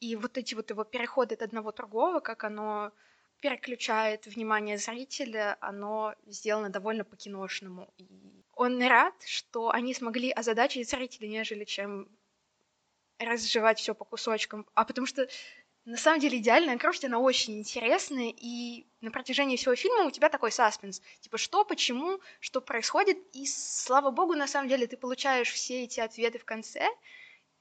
И 0.00 0.16
вот 0.16 0.38
эти 0.38 0.54
вот 0.54 0.70
его 0.70 0.84
переходы 0.84 1.34
от 1.34 1.42
одного 1.42 1.72
другого, 1.72 2.20
как 2.20 2.44
оно 2.44 2.92
переключает 3.40 4.26
внимание 4.26 4.78
зрителя, 4.78 5.56
оно 5.60 6.14
сделано 6.26 6.70
довольно 6.70 7.04
по-киношному. 7.04 7.92
И 7.98 8.06
он 8.54 8.82
рад, 8.82 9.14
что 9.24 9.70
они 9.70 9.94
смогли 9.94 10.30
озадачить 10.30 10.88
зрителя, 10.88 11.28
нежели 11.28 11.64
чем 11.64 12.08
разжевать 13.20 13.78
все 13.78 13.94
по 13.94 14.04
кусочкам, 14.04 14.66
а 14.74 14.84
потому 14.84 15.06
что 15.06 15.28
на 15.84 15.96
самом 15.96 16.20
деле 16.20 16.38
идеальная 16.38 16.78
кровь, 16.78 17.02
она 17.04 17.18
очень 17.18 17.58
интересная, 17.58 18.32
и 18.36 18.86
на 19.00 19.10
протяжении 19.10 19.56
всего 19.56 19.74
фильма 19.74 20.04
у 20.04 20.10
тебя 20.10 20.28
такой 20.28 20.52
саспенс. 20.52 21.00
Типа, 21.20 21.38
что, 21.38 21.64
почему, 21.64 22.20
что 22.38 22.60
происходит, 22.60 23.18
и 23.32 23.46
слава 23.46 24.10
богу, 24.10 24.34
на 24.34 24.46
самом 24.46 24.68
деле, 24.68 24.86
ты 24.86 24.96
получаешь 24.96 25.50
все 25.50 25.84
эти 25.84 26.00
ответы 26.00 26.38
в 26.38 26.44
конце, 26.44 26.86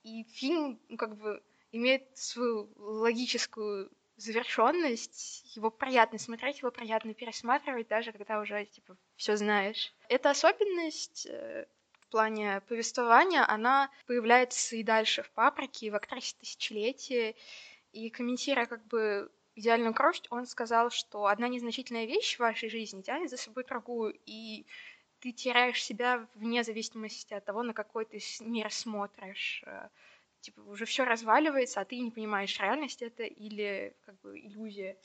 и 0.03 0.24
фильм, 0.24 0.80
ну, 0.89 0.97
как 0.97 1.18
бы, 1.18 1.41
имеет 1.72 2.18
свою 2.18 2.72
логическую 2.76 3.91
завершенность, 4.18 5.55
его 5.55 5.72
приятно 5.72 6.20
смотреть, 6.20 6.60
его 6.60 6.72
приятно 6.72 7.14
пересматривать, 7.14 7.88
даже 7.88 8.12
когда 8.12 8.41
уже, 8.41 8.66
типа, 8.66 8.97
все 9.16 9.38
знаешь. 9.38 9.93
Это 10.10 10.30
особенность 10.30 11.26
э, 11.26 11.68
плане 12.10 12.62
повествования, 12.68 13.45
она 13.47 13.89
появляется 14.07 14.76
и 14.76 14.84
дальше 14.84 15.24
в 15.24 15.32
«Паприке», 15.32 15.88
и 15.88 15.89
в 15.89 15.95
«Актрисе 15.95 16.36
тысячелетия». 16.39 17.36
И 17.91 18.10
комментируя 18.10 18.66
как 18.66 18.86
бы 18.88 19.32
идеальную 19.55 19.93
кровь, 19.93 20.22
он 20.30 20.45
сказал, 20.45 20.89
что 20.89 21.26
одна 21.26 21.47
незначительная 21.47 22.05
вещь 22.05 22.36
в 22.36 22.39
вашей 22.39 22.70
жизни 22.70 23.01
тянет 23.01 23.30
за 23.30 23.38
собой 23.38 23.64
другую, 23.64 24.18
и 24.26 24.66
ты 25.20 25.32
теряешь 25.32 25.84
себя 25.84 26.28
вне 26.36 26.64
зависимости 26.64 27.34
от 27.34 27.45
того, 27.45 27.64
на 27.64 27.74
какой 27.74 28.05
ты 28.05 28.20
мир 28.41 28.72
смотришь. 28.72 29.64
Э, 29.66 29.89
типа 30.41 30.62
уже 30.62 30.86
все 30.86 31.03
разваливается, 31.03 31.82
а 31.82 31.86
ты 31.86 31.99
не 31.99 32.12
понимаешь, 32.12 32.57
реальность 32.60 33.01
это 33.01 33.24
или 33.24 33.93
как 34.05 34.20
бы 34.22 34.39
иллюзия. 34.39 34.97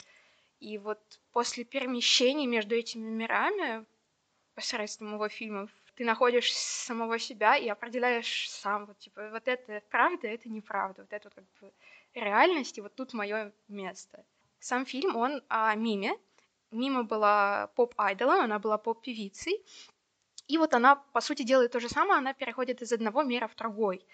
И 0.59 0.77
вот 0.77 0.99
после 1.33 1.65
перемещений 1.65 2.45
между 2.45 2.75
этими 2.75 3.09
мирами 3.09 3.85
посредством 4.53 5.15
его 5.15 5.27
фильмов 5.27 5.69
ты 5.95 6.03
находишь 6.05 6.53
самого 6.53 7.19
себя 7.19 7.57
и 7.57 7.67
определяешь 7.67 8.49
сам, 8.49 8.85
вот, 8.85 8.99
типа, 8.99 9.29
вот 9.31 9.47
это 9.47 9.81
правда, 9.89 10.27
это 10.27 10.49
неправда, 10.49 11.03
вот 11.03 11.13
это 11.13 11.29
вот, 11.29 11.35
как 11.35 11.45
бы 11.61 11.73
реальность, 12.13 12.77
и 12.77 12.81
вот 12.81 12.95
тут 12.95 13.13
мое 13.13 13.53
место. 13.67 14.25
Сам 14.59 14.85
фильм, 14.85 15.15
он 15.15 15.41
о 15.47 15.73
Миме. 15.75 16.17
Мима 16.71 17.03
была 17.03 17.67
поп-айдолом, 17.75 18.41
она 18.41 18.59
была 18.59 18.77
поп-певицей, 18.77 19.63
и 20.47 20.57
вот 20.57 20.73
она, 20.73 20.95
по 20.95 21.21
сути, 21.21 21.43
делает 21.43 21.71
то 21.71 21.79
же 21.79 21.89
самое, 21.89 22.19
она 22.19 22.33
переходит 22.33 22.81
из 22.81 22.91
одного 22.91 23.23
мира 23.23 23.47
в 23.47 23.55
другой. 23.55 24.05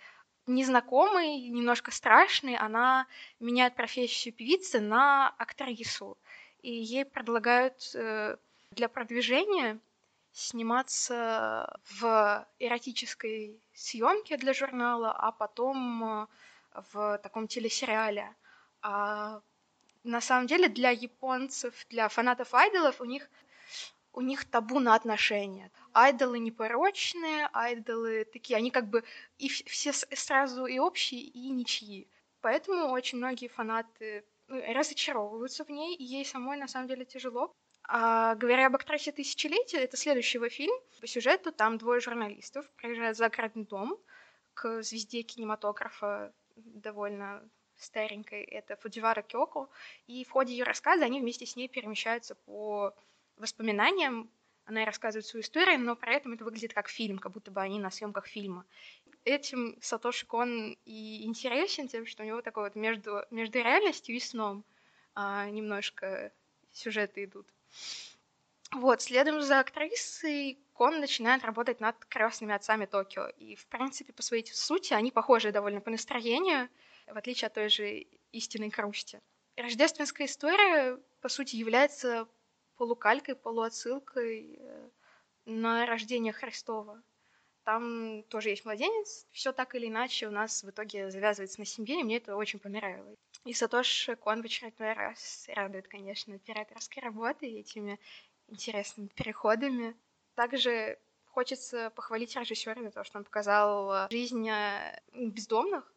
Незнакомый, 0.48 1.50
немножко 1.50 1.92
страшный, 1.92 2.56
она 2.56 3.08
меняет 3.40 3.76
профессию 3.76 4.34
певицы 4.34 4.80
на 4.80 5.30
актрису. 5.30 6.18
И 6.62 6.72
ей 6.72 7.06
предлагают 7.06 7.92
э, 7.96 8.38
для 8.72 8.88
продвижения 8.88 9.80
сниматься 10.32 11.80
в 12.00 12.48
эротической 12.60 13.62
съемке 13.74 14.38
для 14.38 14.54
журнала, 14.54 15.12
а 15.12 15.32
потом 15.32 16.04
э, 16.04 16.28
в 16.92 17.18
таком 17.20 17.48
телесериале. 17.48 18.36
А 18.82 19.42
на 20.04 20.22
самом 20.22 20.48
деле 20.48 20.68
для 20.68 20.90
японцев, 20.90 21.86
для 21.90 22.08
фанатов 22.10 22.54
айдолов 22.54 23.02
у 23.02 23.06
них 23.06 23.30
у 24.14 24.22
них 24.22 24.44
табу 24.50 24.80
на 24.80 24.96
отношения. 24.96 25.72
айдолы 25.94 26.40
непорочные, 26.40 27.50
айдолы 27.54 28.26
такие, 28.26 28.58
они 28.58 28.70
как 28.72 28.90
бы 28.90 29.04
и 29.38 29.48
все 29.48 29.94
сразу 29.94 30.66
и 30.66 30.80
общие, 30.80 31.22
и 31.22 31.50
ничьи. 31.50 32.10
Поэтому 32.42 32.92
очень 32.92 33.20
многие 33.20 33.48
фанаты 33.48 34.26
ну, 34.48 34.62
разочаровываются 34.74 35.64
в 35.64 35.70
ней, 35.70 35.96
и 35.96 36.04
ей 36.04 36.26
самой 36.26 36.58
на 36.58 36.68
самом 36.68 36.88
деле 36.88 37.06
тяжело. 37.06 37.56
А, 37.94 38.36
говоря 38.36 38.68
об 38.68 38.76
актрисе 38.76 39.12
тысячелетия, 39.12 39.80
это 39.80 39.98
следующий 39.98 40.38
его 40.38 40.48
фильм. 40.48 40.74
По 41.02 41.08
сюжету 41.08 41.52
там 41.52 41.78
двое 41.78 42.00
журналистов 42.00 42.66
приезжают 42.78 43.18
в 43.18 43.20
загородный 43.20 43.66
дом 43.66 44.00
к 44.54 44.82
звезде 44.82 45.24
кинематографа 45.24 46.34
довольно 46.56 47.44
старенькой, 47.76 48.44
это 48.44 48.78
Фудзивара 48.78 49.22
Кёко, 49.24 49.68
и 50.08 50.24
в 50.24 50.30
ходе 50.30 50.54
ее 50.54 50.64
рассказа 50.64 51.04
они 51.04 51.20
вместе 51.20 51.46
с 51.46 51.58
ней 51.58 51.68
перемещаются 51.68 52.36
по 52.36 52.96
воспоминаниям, 53.36 54.32
она 54.64 54.86
рассказывает 54.86 55.26
свою 55.26 55.44
историю, 55.44 55.78
но 55.82 55.98
при 55.98 56.16
этом 56.16 56.32
это 56.32 56.46
выглядит 56.46 56.74
как 56.74 56.88
фильм, 56.88 57.20
как 57.20 57.34
будто 57.34 57.52
бы 57.52 57.60
они 57.60 57.78
на 57.78 57.92
съемках 57.92 58.26
фильма. 58.26 58.66
Этим 59.26 59.78
Сатоши 59.82 60.26
Кон 60.26 60.78
и 60.86 61.26
интересен 61.26 61.90
тем, 61.90 62.06
что 62.06 62.24
у 62.24 62.26
него 62.26 62.42
такой 62.42 62.64
вот 62.64 62.76
между, 62.76 63.26
между 63.32 63.60
реальностью 63.60 64.16
и 64.16 64.20
сном 64.22 64.64
а, 65.14 65.50
немножко 65.50 66.32
сюжеты 66.72 67.26
идут. 67.26 67.48
Вот, 68.72 69.02
следом 69.02 69.42
за 69.42 69.60
актрисой 69.60 70.58
Кон 70.74 71.00
начинает 71.00 71.44
работать 71.44 71.80
над 71.80 72.04
крестными 72.06 72.56
отцами 72.56 72.86
Токио. 72.86 73.28
И, 73.38 73.56
в 73.56 73.68
принципе, 73.68 74.14
по 74.14 74.22
своей 74.22 74.46
сути, 74.46 74.94
они 74.94 75.12
похожи 75.12 75.52
довольно 75.52 75.82
по 75.82 75.92
настроению, 75.92 76.70
в 77.06 77.18
отличие 77.18 77.48
от 77.48 77.54
той 77.54 77.70
же 77.70 78.08
истинной 78.32 78.72
Крусти. 78.72 79.20
Рождественская 79.58 80.28
история, 80.28 80.98
по 81.20 81.30
сути, 81.30 81.58
является 81.58 82.28
полукалькой, 82.78 83.36
полуотсылкой 83.36 84.58
э, 84.58 84.90
на 85.46 85.86
рождение 85.86 86.34
Христова. 86.34 87.04
Там 87.64 88.24
тоже 88.24 88.50
есть 88.50 88.66
младенец. 88.66 89.28
Все 89.32 89.52
так 89.52 89.76
или 89.76 89.88
иначе 89.88 90.28
у 90.28 90.32
нас 90.32 90.64
в 90.64 90.70
итоге 90.70 91.12
завязывается 91.12 91.60
на 91.60 91.66
семье, 91.66 92.00
и 92.00 92.04
мне 92.04 92.18
это 92.18 92.36
очень 92.36 92.60
понравилось. 92.60 93.18
И 93.46 93.54
Сатош 93.54 94.10
Кон 94.20 94.42
в 94.42 94.46
очередной 94.46 94.94
раз 94.94 95.48
радует, 95.56 95.88
конечно, 95.88 96.36
операторской 96.36 97.04
работой 97.04 97.52
и 97.52 97.60
этими 97.60 98.00
интересными 98.48 99.08
переходами. 99.08 99.96
Также 100.36 101.00
хочется 101.26 101.92
похвалить 101.92 102.36
режиссера 102.36 102.82
за 102.82 102.92
то, 102.92 103.04
что 103.04 103.20
он 103.20 103.24
показал 103.24 104.10
жизнь 104.10 104.48
э, 104.50 105.00
бездомных, 105.14 105.92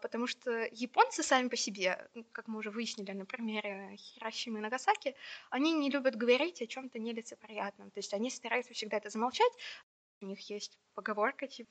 потому 0.00 0.26
что 0.26 0.68
японцы 0.72 1.22
сами 1.22 1.48
по 1.48 1.56
себе, 1.56 2.08
как 2.32 2.46
мы 2.46 2.58
уже 2.58 2.70
выяснили 2.70 3.12
на 3.12 3.26
примере 3.26 3.96
Хиросимы 3.96 4.58
и 4.58 4.62
Нагасаки, 4.62 5.16
они 5.50 5.72
не 5.72 5.90
любят 5.90 6.16
говорить 6.16 6.62
о 6.62 6.66
чем-то 6.66 6.98
нелицеприятном. 6.98 7.90
То 7.90 7.98
есть 7.98 8.14
они 8.14 8.30
стараются 8.30 8.74
всегда 8.74 8.98
это 8.98 9.10
замолчать, 9.10 9.52
у 10.20 10.26
них 10.26 10.50
есть 10.50 10.78
поговорка, 10.94 11.46
типа, 11.46 11.70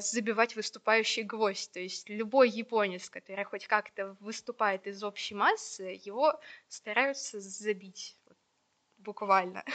забивать 0.00 0.56
выступающий 0.56 1.22
гвоздь. 1.22 1.72
То 1.72 1.80
есть 1.80 2.08
любой 2.08 2.50
японец, 2.50 3.08
который 3.08 3.44
хоть 3.44 3.66
как-то 3.66 4.16
выступает 4.20 4.86
из 4.86 5.02
общей 5.02 5.34
массы, 5.34 6.00
его 6.04 6.38
стараются 6.68 7.40
забить. 7.40 8.16
Буквально. 8.98 9.64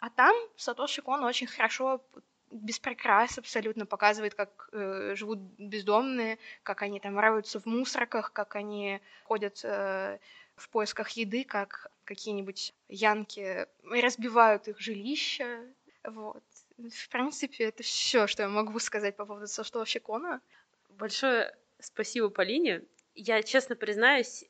А 0.00 0.10
там 0.10 0.34
Сатоши 0.56 1.00
Кон 1.00 1.24
очень 1.24 1.46
хорошо 1.46 2.04
без 2.50 2.78
прикрас 2.78 3.38
абсолютно 3.38 3.86
показывает, 3.86 4.34
как 4.34 4.68
э, 4.72 5.14
живут 5.16 5.38
бездомные, 5.58 6.38
как 6.62 6.82
они 6.82 7.00
там 7.00 7.14
воруются 7.14 7.58
в 7.58 7.66
мусорках, 7.66 8.32
как 8.32 8.54
они 8.54 9.00
ходят 9.24 9.60
э, 9.64 10.18
в 10.56 10.68
поисках 10.68 11.10
еды, 11.10 11.44
как 11.44 11.90
какие-нибудь 12.04 12.74
янки 12.88 13.66
разбивают 13.82 14.68
их 14.68 14.78
жилища. 14.78 15.66
Вот. 16.04 16.44
В 16.76 17.08
принципе, 17.08 17.64
это 17.64 17.84
все, 17.84 18.26
что 18.26 18.42
я 18.42 18.48
могу 18.48 18.78
сказать 18.80 19.16
по 19.16 19.26
поводу 19.26 19.46
Саштова 19.46 19.84
Кона. 20.02 20.40
Большое 20.88 21.56
спасибо 21.78 22.30
Полине. 22.30 22.82
Я, 23.14 23.42
честно 23.44 23.76
признаюсь, 23.76 24.44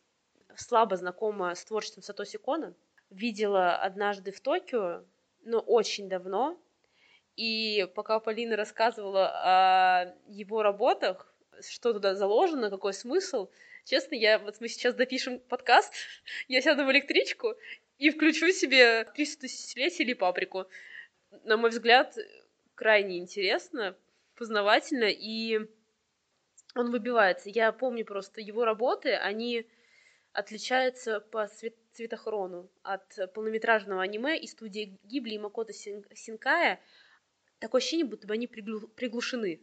слабо 0.56 0.96
знакома 0.96 1.54
с 1.54 1.64
творчеством 1.64 2.02
Сатоси 2.02 2.38
Кона. 2.38 2.74
Видела 3.10 3.76
однажды 3.76 4.32
в 4.32 4.40
Токио, 4.40 5.04
но 5.42 5.60
очень 5.60 6.08
давно. 6.08 6.58
И 7.36 7.86
пока 7.94 8.20
Полина 8.20 8.56
рассказывала 8.56 9.28
о 9.28 10.14
его 10.28 10.62
работах, 10.62 11.30
что 11.60 11.92
туда 11.92 12.14
заложено, 12.14 12.70
какой 12.70 12.94
смысл, 12.94 13.50
честно, 13.84 14.14
я 14.14 14.38
вот 14.38 14.60
мы 14.60 14.68
сейчас 14.68 14.94
допишем 14.94 15.40
подкаст, 15.40 15.92
я 16.48 16.62
сяду 16.62 16.86
в 16.86 16.90
электричку 16.90 17.54
и 17.98 18.08
включу 18.10 18.50
себе 18.50 19.04
300 19.04 19.42
тысячелетий 19.42 20.04
или 20.04 20.14
паприку 20.14 20.66
на 21.44 21.56
мой 21.56 21.70
взгляд, 21.70 22.16
крайне 22.74 23.18
интересно, 23.18 23.96
познавательно, 24.36 25.10
и 25.10 25.60
он 26.74 26.90
выбивается. 26.90 27.50
Я 27.50 27.72
помню 27.72 28.04
просто 28.04 28.40
его 28.40 28.64
работы, 28.64 29.14
они 29.14 29.66
отличаются 30.32 31.20
по 31.20 31.46
цвет 31.46 31.74
цветохрону 31.92 32.68
от 32.82 33.32
полнометражного 33.34 34.02
аниме 34.02 34.36
и 34.36 34.48
студии 34.48 34.98
Гибли 35.04 35.34
и 35.34 35.38
Макото 35.38 35.72
Синкая. 35.72 36.80
Такое 37.60 37.78
ощущение, 37.78 38.04
будто 38.04 38.26
бы 38.26 38.34
они 38.34 38.48
приглу 38.48 38.88
приглушены 38.88 39.60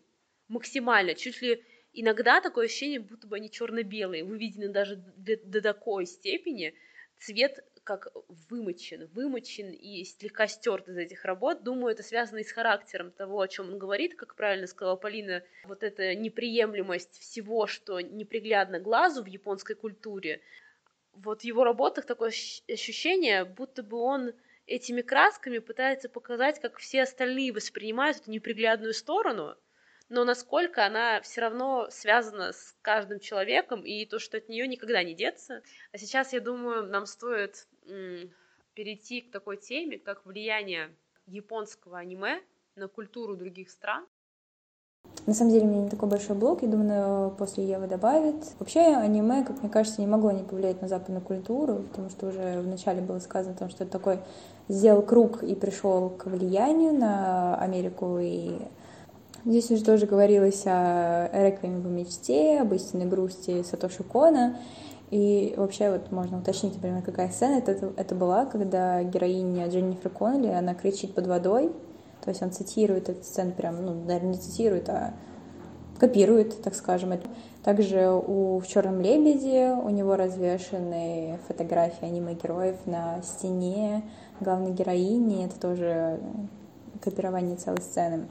максимально, 0.47 1.13
чуть 1.13 1.41
ли 1.41 1.63
иногда 1.93 2.39
такое 2.39 2.65
ощущение, 2.67 3.01
будто 3.01 3.27
бы 3.27 3.35
они 3.35 3.51
черно-белые, 3.51 4.23
выведены 4.23 4.69
даже 4.69 4.95
до, 4.95 5.37
до 5.37 5.61
такой 5.61 6.05
степени. 6.05 6.73
Цвет 7.21 7.63
как 7.83 8.07
вымочен, 8.49 9.07
вымочен 9.13 9.69
и 9.69 10.03
слегка 10.05 10.47
стерт 10.47 10.89
из 10.89 10.97
этих 10.97 11.23
работ. 11.23 11.61
Думаю, 11.61 11.93
это 11.93 12.01
связано 12.01 12.39
и 12.39 12.43
с 12.43 12.51
характером 12.51 13.11
того, 13.11 13.41
о 13.41 13.47
чем 13.47 13.69
он 13.69 13.77
говорит, 13.77 14.15
как 14.15 14.35
правильно 14.35 14.65
сказала 14.65 14.95
Полина, 14.95 15.43
вот 15.65 15.83
эта 15.83 16.15
неприемлемость 16.15 17.19
всего, 17.19 17.67
что 17.67 18.01
неприглядно 18.01 18.79
глазу 18.79 19.21
в 19.21 19.27
японской 19.27 19.75
культуре. 19.75 20.41
Вот 21.13 21.41
в 21.41 21.43
его 21.43 21.63
работах 21.63 22.07
такое 22.07 22.29
ощущение, 22.29 23.45
будто 23.45 23.83
бы 23.83 23.97
он 23.97 24.33
этими 24.65 25.01
красками 25.01 25.59
пытается 25.59 26.09
показать, 26.09 26.59
как 26.59 26.79
все 26.79 27.03
остальные 27.03 27.53
воспринимают 27.53 28.17
эту 28.17 28.31
неприглядную 28.31 28.95
сторону– 28.95 29.55
но 30.11 30.25
насколько 30.25 30.85
она 30.85 31.21
все 31.21 31.39
равно 31.39 31.87
связана 31.89 32.51
с 32.51 32.75
каждым 32.81 33.19
человеком, 33.21 33.81
и 33.85 34.05
то, 34.05 34.19
что 34.19 34.37
от 34.37 34.49
нее 34.49 34.67
никогда 34.67 35.01
не 35.03 35.13
деться. 35.13 35.63
А 35.93 35.97
сейчас, 35.97 36.33
я 36.33 36.41
думаю, 36.41 36.85
нам 36.85 37.05
стоит 37.05 37.65
м- 37.87 38.29
перейти 38.73 39.21
к 39.21 39.31
такой 39.31 39.55
теме, 39.55 39.97
как 39.97 40.25
влияние 40.25 40.93
японского 41.27 41.97
аниме 41.97 42.41
на 42.75 42.89
культуру 42.89 43.37
других 43.37 43.69
стран. 43.69 44.05
На 45.25 45.33
самом 45.33 45.51
деле 45.51 45.65
у 45.65 45.69
меня 45.69 45.83
не 45.83 45.89
такой 45.89 46.09
большой 46.09 46.35
блок, 46.35 46.61
я 46.61 46.67
думаю, 46.67 47.31
после 47.31 47.63
Евы 47.65 47.87
добавит. 47.87 48.35
Вообще 48.59 48.81
аниме, 48.81 49.45
как 49.45 49.61
мне 49.61 49.69
кажется, 49.69 50.01
не 50.01 50.07
могло 50.07 50.31
не 50.31 50.43
повлиять 50.43 50.81
на 50.81 50.89
западную 50.89 51.23
культуру, 51.23 51.83
потому 51.89 52.09
что 52.09 52.27
уже 52.27 52.59
вначале 52.59 53.01
было 53.01 53.19
сказано, 53.19 53.55
том, 53.55 53.69
что 53.69 53.85
это 53.85 53.93
такой 53.93 54.19
сделал 54.67 55.03
круг 55.03 55.41
и 55.41 55.55
пришел 55.55 56.09
к 56.09 56.25
влиянию 56.25 56.93
на 56.93 57.55
Америку 57.55 58.19
и 58.19 58.57
Здесь 59.43 59.71
уже 59.71 59.83
тоже 59.83 60.05
говорилось 60.05 60.63
о 60.67 61.29
реквиеме 61.33 61.79
в 61.79 61.87
мечте, 61.87 62.59
об 62.59 62.73
истинной 62.73 63.05
грусти 63.05 63.63
Сатоши 63.63 64.03
Кона. 64.03 64.57
И 65.09 65.55
вообще 65.57 65.91
вот 65.91 66.11
можно 66.11 66.37
уточнить, 66.37 66.75
например, 66.75 67.01
какая 67.01 67.29
сцена 67.29 67.57
это, 67.57 67.91
это 67.97 68.15
была, 68.15 68.45
когда 68.45 69.03
героиня 69.03 69.67
Дженнифер 69.67 70.09
Коннелли, 70.09 70.53
она 70.53 70.73
кричит 70.73 71.13
под 71.13 71.27
водой, 71.27 71.71
то 72.23 72.29
есть 72.29 72.41
он 72.41 72.51
цитирует 72.51 73.09
эту 73.09 73.23
сцену 73.23 73.51
прям, 73.51 73.83
ну, 73.83 73.93
наверное, 73.93 74.33
не 74.33 74.37
цитирует, 74.37 74.87
а 74.89 75.13
копирует, 75.99 76.61
так 76.61 76.75
скажем. 76.75 77.13
Также 77.63 78.09
у 78.09 78.59
в 78.59 78.67
Черном 78.67 79.01
лебеде 79.01 79.71
у 79.71 79.89
него 79.89 80.15
развешаны 80.15 81.39
фотографии 81.47 82.05
аниме-героев 82.05 82.77
на 82.85 83.21
стене 83.21 84.03
главной 84.39 84.71
героини. 84.71 85.45
Это 85.45 85.59
тоже 85.59 86.19
копирование 87.01 87.55
целой 87.57 87.81
сцены. 87.81 88.27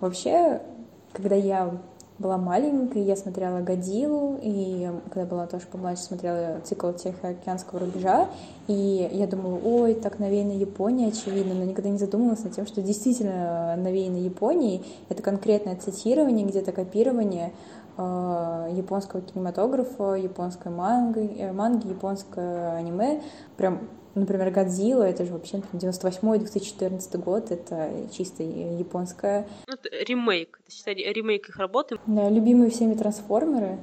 Вообще, 0.00 0.60
когда 1.12 1.34
я 1.34 1.78
была 2.18 2.36
маленькой, 2.36 3.02
я 3.02 3.16
смотрела 3.16 3.60
«Годзиллу», 3.60 4.38
и 4.42 4.90
когда 5.10 5.24
была 5.24 5.46
тоже 5.46 5.66
помладше, 5.70 6.02
смотрела 6.02 6.60
цикл 6.64 6.90
Тихоокеанского 6.90 7.80
рубежа, 7.80 8.28
и 8.66 9.08
я 9.12 9.26
думала, 9.28 9.60
ой, 9.64 9.94
так 9.94 10.18
навеяно 10.18 10.52
Япония, 10.52 11.08
очевидно, 11.08 11.54
но 11.54 11.64
никогда 11.64 11.90
не 11.90 11.98
задумывалась 11.98 12.42
над 12.42 12.54
тем, 12.54 12.66
что 12.66 12.82
действительно 12.82 13.76
навеяно 13.76 14.16
Японией. 14.16 14.84
Это 15.08 15.22
конкретное 15.22 15.76
цитирование, 15.76 16.44
где-то 16.44 16.72
копирование 16.72 17.52
э, 17.96 18.70
японского 18.72 19.22
кинематографа, 19.22 20.14
японской 20.14 20.72
манги, 20.72 21.36
э, 21.38 21.52
манги, 21.52 21.86
японское 21.86 22.72
аниме. 22.72 23.20
Прям 23.56 23.80
Например, 24.18 24.50
Годзилла, 24.50 25.04
это 25.04 25.24
же 25.24 25.32
вообще 25.32 25.62
98-2014 25.72 27.18
год, 27.18 27.50
это 27.50 27.90
чисто 28.12 28.42
японская. 28.42 29.46
Ну, 29.66 29.74
это 29.74 29.88
ремейк, 30.04 30.60
это 30.64 30.74
считай, 30.74 30.94
ремейк 30.94 31.48
их 31.48 31.56
работы. 31.56 31.98
Да, 32.06 32.28
любимые 32.28 32.70
всеми 32.70 32.94
трансформеры, 32.94 33.78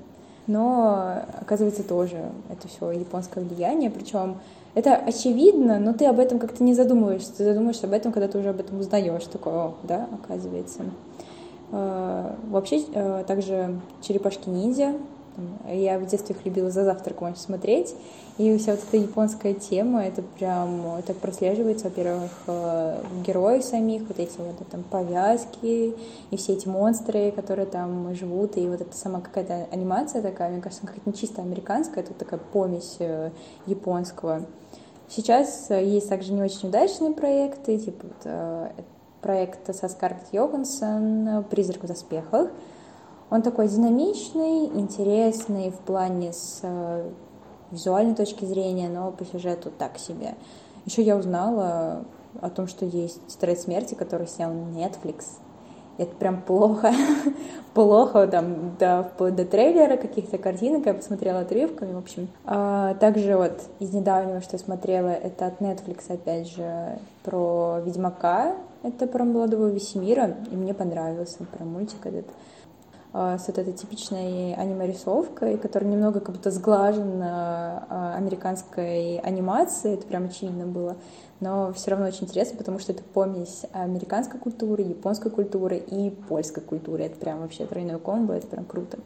но 0.48 1.24
оказывается 1.42 1.84
тоже 1.84 2.32
это 2.50 2.68
все 2.68 2.92
японское 2.92 3.44
влияние, 3.44 3.90
причем 3.90 4.38
это 4.76 4.98
очевидно, 4.98 5.80
но 5.80 5.94
ты 5.94 6.06
об 6.06 6.20
этом 6.20 6.38
как-то 6.38 6.62
не 6.62 6.74
задумываешься. 6.74 7.34
Ты 7.38 7.46
задумываешься 7.46 7.88
об 7.88 7.94
этом, 7.94 8.12
когда 8.12 8.28
ты 8.28 8.38
уже 8.38 8.50
об 8.50 8.60
этом 8.60 8.80
узнаешь. 8.82 9.24
Такое, 9.24 9.54
о, 9.54 9.76
да, 9.84 10.10
оказывается. 10.22 10.84
Э, 11.72 12.36
вообще, 12.50 12.84
э, 12.94 13.24
также 13.26 13.80
«Черепашки-ниндзя». 14.02 14.96
Я 15.68 16.00
в 16.00 16.06
детстве 16.06 16.36
их 16.36 16.46
любила 16.46 16.70
за 16.70 16.84
завтраком 16.84 17.30
очень 17.30 17.42
смотреть. 17.42 17.96
И 18.38 18.58
вся 18.58 18.74
вот 18.74 18.82
эта 18.88 18.98
японская 18.98 19.54
тема, 19.54 20.04
это 20.04 20.22
прям 20.22 21.02
так 21.08 21.16
прослеживается, 21.18 21.86
во-первых, 21.86 22.32
э, 22.48 23.02
героев 23.26 23.64
самих, 23.64 24.04
вот 24.08 24.20
эти 24.20 24.38
вот 24.38 24.56
там 24.70 24.84
повязки, 24.84 25.96
и 26.32 26.38
все 26.38 26.54
эти 26.54 26.68
монстры, 26.68 27.32
которые 27.32 27.66
там 27.66 28.14
живут, 28.14 28.58
и 28.58 28.68
вот 28.68 28.82
эта 28.82 28.96
сама 28.96 29.22
какая-то 29.22 29.68
анимация 29.72 30.22
такая, 30.22 30.52
мне 30.52 30.62
кажется, 30.62 30.86
какая-то 30.86 31.10
не 31.10 31.16
чисто 31.16 31.42
американская, 31.42 32.04
это 32.04 32.14
такая 32.14 32.42
помесь 32.52 32.98
японского. 33.66 34.42
Сейчас 35.08 35.70
есть 35.70 36.10
также 36.10 36.34
не 36.34 36.42
очень 36.42 36.68
удачные 36.68 37.14
проекты, 37.14 37.78
типа 37.78 38.06
вот, 38.06 38.34
проект 39.22 39.74
со 39.74 39.88
Скарлетт 39.88 40.34
Йоханссон 40.34 41.46
«Призрак 41.50 41.84
в 41.84 41.88
доспехах». 41.88 42.50
Он 43.30 43.42
такой 43.42 43.68
динамичный, 43.68 44.66
интересный 44.66 45.72
в 45.72 45.80
плане 45.80 46.32
с 46.34 46.60
э, 46.62 47.10
визуальной 47.72 48.16
точки 48.16 48.46
зрения, 48.46 48.90
но 48.90 49.12
по 49.12 49.26
сюжету 49.26 49.72
так 49.78 49.98
себе. 49.98 50.36
Еще 50.86 51.02
я 51.02 51.18
узнала 51.18 52.06
о 52.40 52.50
том, 52.50 52.68
что 52.68 52.86
есть 52.86 53.26
«Тетрадь 53.28 53.60
смерти», 53.60 53.96
который 53.96 54.28
снял 54.28 54.52
Netflix— 54.52 55.24
это 55.98 56.14
прям 56.16 56.42
плохо, 56.42 56.92
плохо, 57.74 58.28
там, 58.28 58.76
да, 58.78 59.04
вплоть 59.04 59.36
до 59.36 59.46
трейлера, 59.46 59.96
каких-то 59.98 60.38
картинок, 60.38 60.86
я 60.86 60.94
посмотрела 60.94 61.40
отрывками, 61.40 61.94
в 61.94 61.98
общем. 61.98 62.28
А, 62.46 62.96
также 62.96 63.38
вот 63.38 63.62
из 63.80 63.94
недавнего, 63.94 64.42
что 64.42 64.58
смотрела, 64.58 65.10
это 65.10 65.48
от 65.48 65.62
Netflix, 65.62 66.04
опять 66.10 66.50
же, 66.50 67.00
про 67.24 67.80
Ведьмака, 67.86 68.56
это 68.84 69.08
про 69.08 69.24
молодого 69.24 69.68
Весемира, 69.68 70.36
и 70.52 70.56
мне 70.56 70.74
понравился 70.74 71.44
про 71.46 71.64
мультик 71.64 72.06
этот 72.06 72.26
с 73.16 73.48
вот 73.48 73.58
этой 73.58 73.74
типичной 73.74 74.54
аниме-рисовкой, 74.56 75.58
которая 75.58 75.90
немного 75.90 76.20
как 76.20 76.36
будто 76.36 76.52
сглажена 76.52 77.86
а, 77.90 78.16
американской 78.18 79.18
анимацией, 79.20 79.96
это 79.96 80.06
прям 80.06 80.26
очевидно 80.26 80.66
было 80.66 80.98
но 81.40 81.74
все 81.74 81.92
равно 81.92 82.08
очень 82.08 82.26
интересно, 82.26 82.58
потому 82.58 82.80
что 82.80 82.92
это 82.94 83.04
помесь 83.04 83.64
американской 83.74 84.40
культуры, 84.40 84.84
японской 84.84 85.30
культуры 85.30 85.78
и 85.78 86.10
польской 86.10 86.64
культуры. 86.64 87.04
Это 87.04 87.18
прям 87.18 87.42
вообще 87.42 87.66
тройной 87.66 88.00
комбо, 88.00 88.34
это 88.34 88.48
прям 88.48 88.66
круто. 88.66 89.00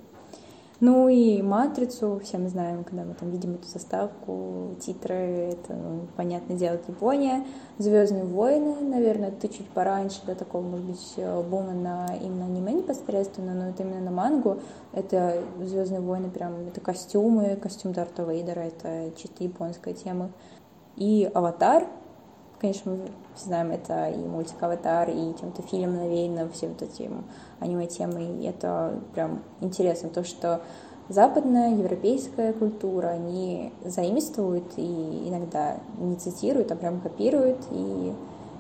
Ну 0.82 1.10
и 1.10 1.42
«Матрицу», 1.42 2.22
все 2.24 2.38
мы 2.38 2.48
знаем, 2.48 2.86
когда 2.86 3.04
мы 3.04 3.14
там 3.14 3.32
видим 3.32 3.56
эту 3.56 3.68
заставку, 3.68 4.76
титры, 4.80 5.52
это, 5.52 5.74
ну, 5.74 6.08
понятное 6.16 6.56
дело, 6.56 6.80
Япония. 6.88 7.46
«Звездные 7.80 8.24
войны», 8.24 8.80
наверное, 8.80 9.28
это 9.28 9.50
чуть 9.50 9.68
пораньше, 9.68 10.22
да, 10.26 10.36
такого, 10.36 10.62
может 10.62 10.86
быть, 10.86 11.16
бума 11.50 11.74
на 11.74 12.16
именно 12.16 12.46
аниме 12.46 12.72
непосредственно, 12.72 13.54
но 13.56 13.70
это 13.70 13.84
именно 13.84 14.00
на 14.00 14.12
мангу. 14.12 14.60
Это 14.94 15.44
«Звездные 15.62 16.00
войны», 16.00 16.30
прям, 16.30 16.54
это 16.70 16.80
костюмы, 16.80 17.58
костюм 17.58 17.92
Дарта 17.92 18.24
Вейдера, 18.24 18.62
это 18.62 19.12
чисто 19.18 19.44
японская 19.44 19.94
тема. 19.94 20.32
И 20.96 21.30
«Аватар», 21.34 21.88
Конечно, 22.60 22.92
мы 22.92 23.00
все 23.36 23.46
знаем, 23.46 23.72
это 23.72 24.10
и 24.10 24.18
мультик 24.18 24.62
«Аватар», 24.62 25.10
и 25.10 25.34
чем-то 25.40 25.62
фильм 25.62 25.96
навеяно, 25.96 26.50
все 26.50 26.68
вот 26.68 26.82
эти 26.82 27.10
аниме-темы, 27.62 28.42
и 28.42 28.46
это 28.46 29.00
прям 29.14 29.44
интересно, 29.62 30.10
то, 30.10 30.26
что 30.26 30.62
западная, 31.08 31.78
европейская 31.78 32.52
культура, 32.52 33.08
они 33.08 33.72
заимствуют 33.86 34.66
и 34.76 35.30
иногда 35.30 35.78
не 36.00 36.18
цитируют, 36.18 36.70
а 36.74 36.76
прям 36.76 37.00
копируют, 37.00 37.60
и, 37.72 38.14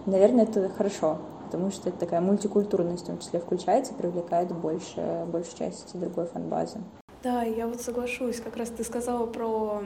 наверное, 0.05 0.45
это 0.45 0.69
хорошо, 0.69 1.17
потому 1.45 1.69
что 1.69 1.89
это 1.89 1.99
такая 1.99 2.21
мультикультурность 2.21 3.03
в 3.03 3.07
том 3.07 3.19
числе 3.19 3.41
включается, 3.41 3.93
привлекает 3.93 4.49
больше, 4.55 5.25
большую 5.27 5.57
часть 5.57 5.99
другой 5.99 6.25
фан-базы. 6.27 6.77
Да, 7.21 7.43
я 7.43 7.67
вот 7.67 7.81
соглашусь, 7.81 8.39
как 8.39 8.55
раз 8.55 8.69
ты 8.69 8.85
сказала 8.85 9.25
про 9.25 9.81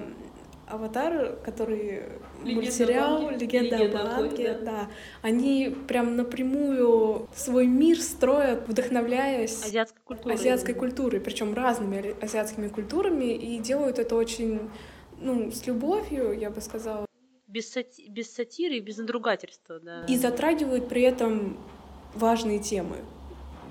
Аватар, 0.68 1.38
который 1.43 2.03
Легенда 2.43 2.61
мультсериал 2.61 3.30
«Легенда, 3.30 3.78
Легенда 3.78 4.01
о 4.01 4.18
Банке», 4.18 4.53
да. 4.53 4.59
да, 4.59 4.88
они 5.22 5.76
прям 5.88 6.16
напрямую 6.16 7.28
свой 7.36 7.68
мир 7.68 7.99
строят, 7.99 8.68
вдохновляясь 8.68 9.66
азиатской 9.66 10.01
культурой, 10.03 10.36
азиатской 10.36 10.74
культурой, 10.74 11.20
причем 11.20 11.53
разными 11.53 12.16
азиатскими 12.24 12.70
культурами, 12.70 13.34
и 13.34 13.59
делают 13.59 13.99
это 13.99 14.16
очень, 14.16 14.70
ну, 15.20 15.51
с 15.51 15.68
любовью, 15.68 16.38
я 16.38 16.49
бы 16.49 16.61
сказала. 16.61 17.05
Без, 17.47 17.70
сати... 17.70 18.09
без 18.09 18.34
сатиры 18.34 18.78
и 18.78 18.80
без 18.80 18.97
надругательства, 18.97 19.80
да. 19.80 20.05
И 20.05 20.18
затрагивают 20.18 20.88
при 20.88 21.01
этом 21.01 21.57
важные 22.16 22.59
темы. 22.59 22.97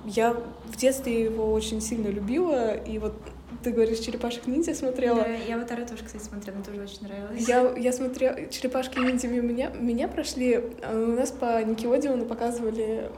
Я 0.05 0.33
в 0.33 0.77
детстве 0.77 1.25
его 1.25 1.53
очень 1.53 1.81
сильно 1.81 2.09
любила, 2.09 2.75
и 2.75 2.99
вот 2.99 3.15
ты 3.63 3.71
говоришь, 3.71 3.99
черепашек 3.99 4.47
ниндзя 4.47 4.75
смотрела? 4.75 5.23
Да, 5.23 5.27
я 5.27 5.57
Аватара 5.57 5.85
тоже, 5.85 6.05
кстати, 6.05 6.23
смотрела, 6.23 6.57
мне 6.57 6.65
тоже 6.65 6.83
очень 6.83 7.03
нравилось. 7.03 7.49
Я, 7.49 7.75
я 7.77 7.93
смотрела, 7.93 8.49
черепашки 8.49 8.99
ниндзя 8.99 9.29
меня, 9.29 9.71
меня 9.71 10.09
прошли, 10.09 10.63
а 10.83 10.93
у 10.95 11.17
нас 11.17 11.31
по 11.31 11.63
Никелодеону 11.63 12.27
показывали 12.27 13.11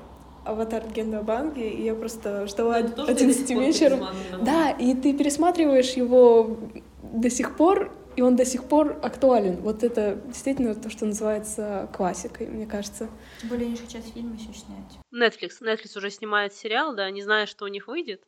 Аватар 0.45 0.87
Легенда 0.87 1.21
о 1.21 1.23
Банге, 1.23 1.71
и 1.71 1.85
я 1.85 1.95
просто 1.95 2.47
ждала 2.47 2.77
11 2.77 3.51
вечера. 3.51 3.99
Да, 4.43 4.71
и 4.71 4.95
ты 4.95 5.15
пересматриваешь 5.15 5.93
его 5.93 6.59
до 7.03 7.31
сих 7.31 7.57
пор, 7.57 7.91
и 8.17 8.23
он 8.23 8.37
до 8.37 8.45
сих 8.45 8.65
пор 8.65 8.99
актуален. 9.03 9.57
Вот 9.57 9.83
это 9.83 10.21
действительно 10.27 10.75
то, 10.75 10.91
что 10.91 11.07
называется 11.07 11.89
классикой, 11.93 12.47
мне 12.47 12.67
кажется. 12.67 13.09
Тем 13.41 13.49
более 13.49 13.67
они 13.67 13.77
сейчас 13.77 14.05
фильмы 14.13 14.37
еще 14.37 14.53
снять. 14.53 14.99
Netflix. 15.13 15.61
Netflix 15.63 15.97
уже 15.97 16.11
снимает 16.11 16.55
сериал, 16.55 16.95
да, 16.95 17.11
не 17.11 17.23
зная, 17.23 17.47
что 17.47 17.65
у 17.65 17.69
них 17.69 17.89
выйдет. 17.89 18.23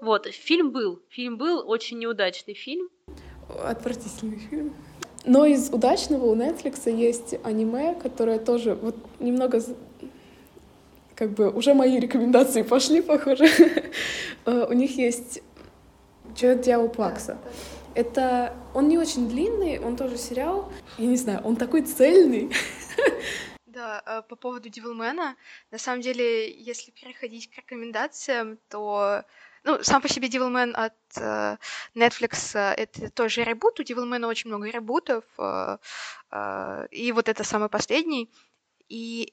Вот, 0.00 0.26
фильм 0.26 0.70
был. 0.72 1.02
Фильм 1.08 1.36
был, 1.36 1.68
очень 1.68 1.98
неудачный 1.98 2.54
фильм. 2.54 2.88
Отвратительный 3.64 4.38
фильм. 4.38 4.74
Но 5.24 5.44
из 5.44 5.70
удачного 5.70 6.26
у 6.26 6.36
Netflix 6.36 6.90
есть 6.90 7.34
аниме, 7.42 7.94
которое 7.94 8.38
тоже 8.38 8.74
вот 8.74 8.96
немного 9.18 9.60
как 11.14 11.30
бы 11.30 11.50
уже 11.50 11.74
мои 11.74 11.98
рекомендации 11.98 12.62
пошли, 12.62 13.00
похоже. 13.00 13.46
Э, 14.48 14.64
у 14.70 14.74
них 14.74 14.96
есть 14.96 15.42
Человек 16.36 16.60
дьявол 16.60 16.88
Плакса. 16.90 17.38
Это 17.94 18.54
он 18.74 18.88
не 18.88 18.98
очень 18.98 19.28
длинный, 19.28 19.78
он 19.78 19.96
тоже 19.96 20.18
сериал. 20.18 20.70
Я 20.98 21.06
не 21.06 21.16
знаю, 21.16 21.40
он 21.44 21.56
такой 21.56 21.82
цельный. 21.82 22.52
Да, 23.66 24.02
э, 24.06 24.22
по 24.26 24.36
поводу 24.36 24.70
Дивилмена, 24.70 25.36
на 25.70 25.78
самом 25.78 26.00
деле, 26.00 26.50
если 26.50 26.92
переходить 26.92 27.50
к 27.50 27.58
рекомендациям, 27.58 28.58
то 28.70 29.22
ну, 29.66 29.82
сам 29.82 30.00
по 30.00 30.08
себе 30.08 30.28
Devilman 30.28 30.72
от 30.72 30.94
э, 31.16 31.56
Netflix 31.96 32.56
э, 32.56 32.74
это 32.74 33.10
тоже 33.10 33.44
ребут. 33.44 33.80
У 33.80 33.82
Devilman 33.82 34.24
очень 34.26 34.48
много 34.48 34.70
ребутов. 34.70 35.24
Э, 35.38 35.78
э, 36.30 36.86
и 36.92 37.12
вот 37.12 37.28
это 37.28 37.42
самый 37.44 37.68
последний. 37.68 38.30
И 38.88 39.32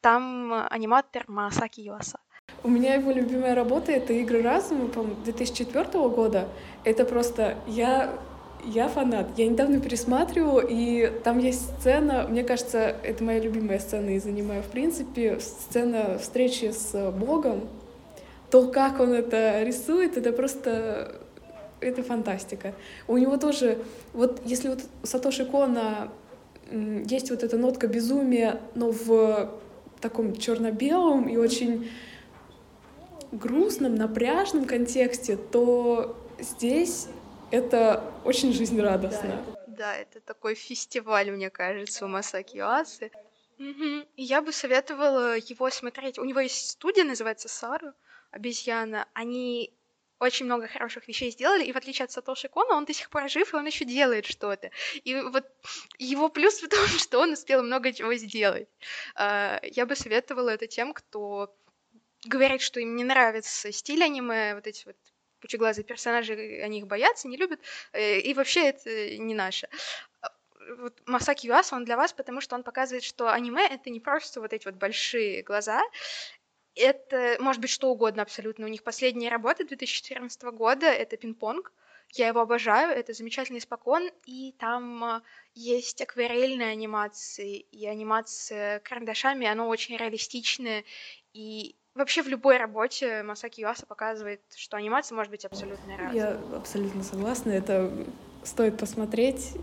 там 0.00 0.52
аниматор 0.70 1.24
Масаки 1.28 1.82
Юаса. 1.82 2.18
У 2.62 2.68
меня 2.68 2.94
его 2.94 3.12
любимая 3.12 3.54
работа— 3.54 3.92
это 4.00 4.12
«Игры 4.14 4.40
разума», 4.40 4.88
по-моему, 4.88 5.22
2004 5.24 6.08
года. 6.08 6.48
Это 6.84 7.04
просто... 7.04 7.58
Я 7.66 8.18
я 8.64 8.88
фанат. 8.88 9.26
Я 9.36 9.46
недавно 9.46 9.80
пересматривала, 9.80 10.60
и 10.60 11.08
там 11.22 11.38
есть 11.38 11.78
сцена, 11.78 12.26
мне 12.28 12.42
кажется, 12.42 12.78
это 12.78 13.22
моя 13.22 13.38
любимая 13.38 13.78
сцена 13.78 14.16
из 14.16 14.26
аниме, 14.26 14.60
в 14.62 14.70
принципе, 14.70 15.38
сцена 15.38 16.18
встречи 16.18 16.72
с 16.72 17.12
Богом, 17.12 17.68
то, 18.50 18.68
как 18.68 19.00
он 19.00 19.12
это 19.12 19.62
рисует, 19.62 20.16
это 20.16 20.32
просто 20.32 21.20
это 21.80 22.02
фантастика. 22.02 22.74
У 23.06 23.16
него 23.18 23.36
тоже, 23.36 23.78
вот 24.12 24.40
если 24.44 24.68
вот 24.68 24.80
у 25.02 25.06
Сатоши 25.06 25.44
Кона 25.44 26.10
есть 26.70 27.30
вот 27.30 27.42
эта 27.42 27.56
нотка 27.56 27.86
безумия, 27.86 28.60
но 28.74 28.90
в 28.90 29.52
таком 30.00 30.36
черно-белом 30.36 31.28
и 31.28 31.36
очень 31.36 31.90
грустном, 33.32 33.94
напряжном 33.94 34.64
контексте, 34.64 35.36
то 35.36 36.16
здесь 36.38 37.08
это 37.50 38.02
очень 38.24 38.52
жизнерадостно. 38.52 39.42
Да, 39.46 39.64
да, 39.66 39.96
это 39.96 40.20
такой 40.20 40.54
фестиваль, 40.54 41.30
мне 41.30 41.50
кажется, 41.50 42.04
у 42.04 42.08
Масаки 42.08 42.58
Уасы. 42.58 43.10
Угу. 43.58 44.06
Я 44.16 44.42
бы 44.42 44.52
советовала 44.52 45.36
его 45.36 45.70
смотреть. 45.70 46.18
У 46.18 46.24
него 46.24 46.40
есть 46.40 46.70
студия, 46.70 47.04
называется 47.04 47.48
Сару 47.48 47.92
обезьяна, 48.36 49.08
они 49.14 49.72
очень 50.18 50.46
много 50.46 50.66
хороших 50.66 51.08
вещей 51.08 51.30
сделали, 51.30 51.64
и 51.64 51.72
в 51.72 51.76
отличие 51.76 52.04
от 52.04 52.12
Сатоши 52.12 52.48
Кона, 52.48 52.74
он 52.74 52.84
до 52.84 52.94
сих 52.94 53.10
пор 53.10 53.28
жив, 53.28 53.52
и 53.52 53.56
он 53.56 53.66
еще 53.66 53.84
делает 53.84 54.24
что-то. 54.24 54.70
И 55.04 55.14
вот 55.14 55.44
его 55.98 56.28
плюс 56.28 56.62
в 56.62 56.68
том, 56.68 56.86
что 56.86 57.18
он 57.18 57.32
успел 57.32 57.62
много 57.62 57.92
чего 57.92 58.14
сделать. 58.14 58.68
А, 59.14 59.60
я 59.62 59.84
бы 59.86 59.96
советовала 59.96 60.50
это 60.50 60.66
тем, 60.66 60.94
кто 60.94 61.54
говорит, 62.24 62.62
что 62.62 62.80
им 62.80 62.96
не 62.96 63.04
нравится 63.04 63.72
стиль 63.72 64.02
аниме, 64.02 64.54
вот 64.54 64.66
эти 64.66 64.86
вот 64.86 64.96
пучеглазые 65.40 65.84
персонажи, 65.84 66.32
они 66.64 66.78
их 66.78 66.86
боятся, 66.86 67.28
не 67.28 67.36
любят, 67.36 67.60
э, 67.92 68.20
и 68.20 68.34
вообще 68.34 68.68
это 68.68 69.16
не 69.18 69.34
наше. 69.34 69.68
вот 70.78 70.94
Масаки 71.06 71.46
Юаса, 71.46 71.76
он 71.76 71.84
для 71.84 71.96
вас, 71.96 72.12
потому 72.14 72.40
что 72.40 72.56
он 72.56 72.62
показывает, 72.62 73.04
что 73.04 73.30
аниме— 73.30 73.68
это 73.70 73.90
не 73.90 74.00
просто 74.00 74.40
вот 74.40 74.52
эти 74.52 74.64
вот 74.64 74.76
большие 74.76 75.42
глаза, 75.42 75.82
это 76.76 77.36
может 77.40 77.60
быть 77.60 77.70
что 77.70 77.90
угодно 77.90 78.22
абсолютно. 78.22 78.66
У 78.66 78.68
них 78.68 78.82
последняя 78.82 79.30
работа 79.30 79.64
2014 79.64 80.42
года— 80.52 80.86
это 80.86 81.16
пинг-понг. 81.16 81.72
Я 82.12 82.28
его 82.28 82.40
обожаю, 82.40 82.96
это 82.96 83.12
замечательный 83.12 83.60
спокон, 83.60 84.08
и 84.26 84.54
там 84.58 85.02
а, 85.02 85.22
есть 85.54 86.00
акварельные 86.00 86.68
анимации, 86.68 87.58
и 87.58 87.86
анимация 87.86 88.78
карандашами, 88.80 89.46
оно 89.46 89.66
очень 89.66 89.96
реалистичное, 89.96 90.84
и 91.32 91.74
вообще 91.94 92.22
в 92.22 92.28
любой 92.28 92.58
работе 92.58 93.24
Масаки 93.24 93.62
Юаса 93.62 93.86
показывает, 93.86 94.40
что 94.54 94.76
анимация 94.76 95.16
может 95.16 95.32
быть 95.32 95.44
абсолютно 95.44 95.96
разной. 95.96 96.16
Я 96.16 96.40
абсолютно 96.54 97.02
согласна, 97.02 97.50
это 97.50 97.92
стоит 98.44 98.78
посмотреть. 98.78 99.54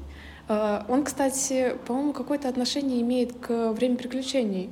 А, 0.49 0.85
он, 0.89 1.05
кстати, 1.05 1.77
по-моему, 1.87 2.11
какое-то 2.11 2.49
отношение 2.49 3.01
имеет 3.01 3.39
к 3.39 3.71
время 3.71 3.95
приключений. 3.95 4.69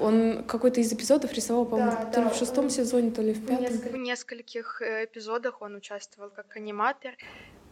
Он 0.00 0.44
какой-то 0.44 0.80
из 0.80 0.92
эпизодов 0.92 1.32
рисовал, 1.32 1.66
по-моему, 1.66 1.92
Да, 1.92 2.04
то 2.06 2.20
ли 2.20 2.26
да, 2.26 2.30
в 2.32 2.36
шестом 2.36 2.64
он 2.64 2.70
сезоне, 2.70 3.10
то 3.10 3.22
ли 3.22 3.32
в 3.32 3.38
В, 3.38 3.46
пятом. 3.46 3.76
в 3.76 3.96
нескольких 3.96 4.82
э, 4.82 5.04
эпизодах 5.04 5.62
он 5.62 5.76
участвовал 5.76 6.30
как 6.30 6.56
аниматор. 6.56 7.14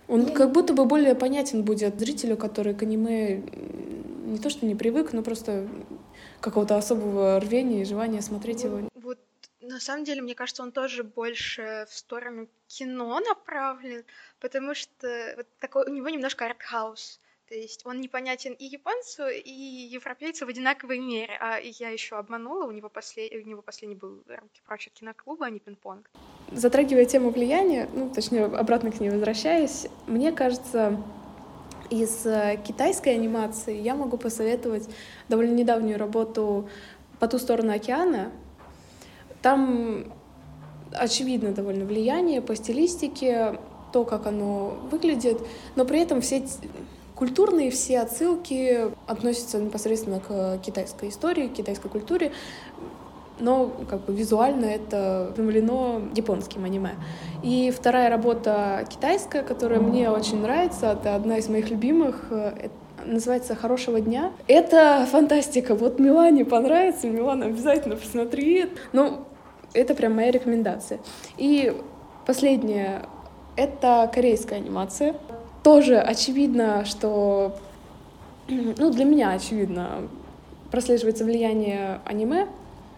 Он 0.09 0.33
как 0.33 0.53
будто 0.53 0.73
бы 0.73 0.85
более 0.85 1.15
понятен 1.15 1.63
будет 1.65 1.99
зрителю, 1.99 2.37
который 2.37 2.75
к 2.75 2.83
аниме 2.83 3.43
не 4.33 4.39
то 4.39 4.51
что 4.51 4.67
не 4.67 4.75
привык, 4.75 5.13
но 5.13 5.23
просто 5.23 5.69
какого-то 6.41 6.77
особого 6.77 7.41
рвения 7.41 7.83
и 7.83 7.85
желания 7.85 8.23
смотреть 8.23 8.65
его. 8.65 8.81
Вот 8.95 9.19
на 9.61 9.81
самом 9.81 10.05
деле, 10.05 10.23
мне 10.23 10.35
кажется, 10.35 10.63
он 10.63 10.73
тоже 10.73 11.05
больше 11.05 11.87
в 11.89 11.95
сторону 11.95 12.49
кино 12.67 13.21
направлен, 13.21 14.05
потому 14.41 14.75
что 14.75 15.35
вот 15.37 15.47
такой, 15.61 15.87
у 15.87 15.95
него 15.95 16.09
немножко 16.09 16.47
артхаус. 16.47 17.21
То 17.53 17.59
есть 17.59 17.85
он 17.85 18.01
непонятен 18.01 18.55
и 18.55 18.65
японцу, 18.65 19.29
и 19.29 19.51
европейцу 19.51 20.47
в 20.47 20.49
одинаковой 20.49 21.01
мере. 21.01 21.37
А 21.39 21.59
я 21.59 21.91
еще 21.91 22.17
обманула, 22.17 22.65
у 22.65 22.71
него, 22.71 22.89
после... 22.89 23.29
у 23.29 23.47
него 23.47 23.61
последний 23.61 23.95
был 23.95 24.23
«Руки 24.27 24.63
прочь 24.67 24.87
от 24.87 24.95
киноклуба», 24.95 25.45
а 25.45 25.51
не 25.51 25.59
пинг-понг. 25.59 26.11
Затрагивая 26.51 27.05
тему 27.05 27.29
влияния, 27.29 27.91
ну, 27.93 28.09
точнее, 28.09 28.47
обратно 28.47 28.91
к 28.91 29.01
ней 29.01 29.11
возвращаясь, 29.11 29.87
мне 30.07 30.33
кажется, 30.33 30.99
из 31.91 32.25
э, 32.25 32.59
китайской 32.67 33.11
анимации 33.11 33.79
я 33.79 33.97
могу 33.97 34.17
посоветовать 34.17 34.89
довольно 35.29 35.53
недавнюю 35.53 35.99
работу 35.99 36.71
«По 37.21 37.29
ту 37.29 37.39
сторону 37.39 37.75
океана». 37.75 38.33
Там 39.43 40.11
очевидно 40.95 41.53
довольно 41.53 41.85
влияние 41.85 42.41
по 42.41 42.57
стилистике, 42.57 43.61
то, 43.93 44.07
как 44.07 44.27
оно 44.27 44.69
выглядит, 44.91 45.39
но 45.77 45.85
при 45.85 46.01
этом 46.01 46.23
все 46.23 46.43
культурные 47.23 47.71
все 47.71 48.01
отсылки 48.01 48.91
относятся 49.07 49.59
непосредственно 49.59 50.19
к 50.19 50.59
китайской 50.59 51.09
истории, 51.09 51.47
к 51.47 51.53
китайской 51.53 51.89
культуре, 51.89 52.33
но 53.39 53.71
как 53.89 54.07
бы 54.07 54.13
визуально 54.13 54.65
это 54.65 55.29
вдохновлено 55.31 56.03
японским 56.17 56.65
аниме. 56.65 56.97
И 57.45 57.71
вторая 57.71 58.11
работа 58.11 58.85
китайская, 58.91 59.45
которая 59.45 59.79
мне 59.79 60.11
очень 60.11 60.41
нравится, 60.41 60.97
это 61.01 61.15
одна 61.15 61.39
из 61.39 61.49
моих 61.49 61.71
любимых, 61.71 62.27
э, 62.31 62.71
называется 63.07 63.55
«Хорошего 63.55 64.01
дня». 64.01 64.33
Это 64.49 65.07
фантастика. 65.09 65.77
Вот 65.77 66.01
Милане 66.01 66.45
понравится, 66.45 67.07
Милана 67.07 67.47
обязательно 67.47 67.95
посмотри. 67.95 68.67
Ну, 68.93 69.21
это 69.75 69.95
прям 69.95 70.17
моя 70.17 70.33
рекомендация. 70.33 70.99
И 71.39 71.73
последнее— 72.27 73.03
это 73.57 74.11
корейская 74.13 74.57
анимация. 74.57 75.15
Тоже 75.63 75.99
очевидно, 75.99 76.85
что... 76.85 77.57
Ну, 78.49 78.91
для 78.91 79.05
меня 79.05 79.31
очевидно, 79.31 80.09
прослеживается 80.71 81.25
влияние 81.25 82.01
аниме. 82.05 82.49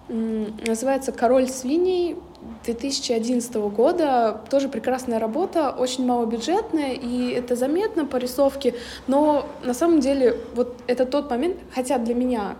Называется 0.09 1.13
«Король 1.13 1.49
свиней» 1.49 2.17
2011 2.65 3.55
года. 3.55 4.41
Тоже 4.51 4.69
прекрасная 4.69 5.19
работа, 5.19 5.71
очень 5.71 6.07
малобюджетная, 6.07 6.93
и 6.93 7.31
это 7.31 7.57
заметно 7.57 8.05
по 8.05 8.17
рисовке. 8.17 8.75
Но 9.07 9.47
на 9.65 9.75
самом 9.75 10.01
деле 10.01 10.37
вот 10.55 10.77
это 10.87 11.07
тот 11.07 11.31
момент, 11.31 11.57
хотя 11.75 11.99
для 11.99 12.15
меня 12.15 12.57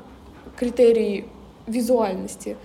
критерий 0.57 1.27
визуальности, 1.67 2.57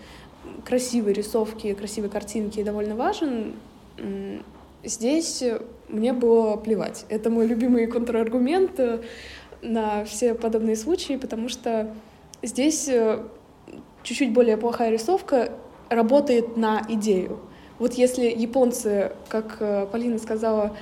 красивой 0.66 1.14
рисовки, 1.14 1.74
красивой 1.74 2.10
картинки 2.10 2.64
довольно 2.64 2.96
важен, 2.96 3.54
здесь 4.84 5.44
мне 5.88 6.14
было 6.14 6.56
плевать. 6.58 7.06
Это 7.10 7.30
мой 7.30 7.48
любимый 7.48 7.88
контраргумент 7.88 8.80
э, 8.80 9.02
на 9.62 10.06
все 10.06 10.34
подобные 10.34 10.76
случаи, 10.76 11.18
потому 11.18 11.50
что 11.50 11.94
здесь 12.42 12.88
э, 12.88 13.24
чуть-чуть 14.04 14.34
более 14.34 14.58
плохая 14.58 14.92
рисовка 14.92 15.52
работает 15.90 16.58
на 16.58 16.82
идею. 16.88 17.40
Вот 17.80 17.94
если 17.94 18.26
японцы, 18.26 19.14
как 19.30 19.58
э, 19.60 19.88
Полина 19.92 20.20
сказала, 20.20 20.76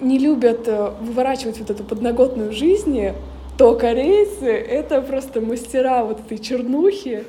не 0.00 0.18
любят 0.18 0.66
э, 0.66 0.90
выворачивать 1.00 1.58
вот 1.58 1.70
эту 1.70 1.84
подноготную 1.84 2.52
жизни, 2.52 3.14
то 3.58 3.74
корейцы— 3.74 4.46
это 4.46 5.00
просто 5.00 5.40
мастера 5.40 6.04
вот 6.04 6.20
этой 6.20 6.38
чернухи. 6.38 7.24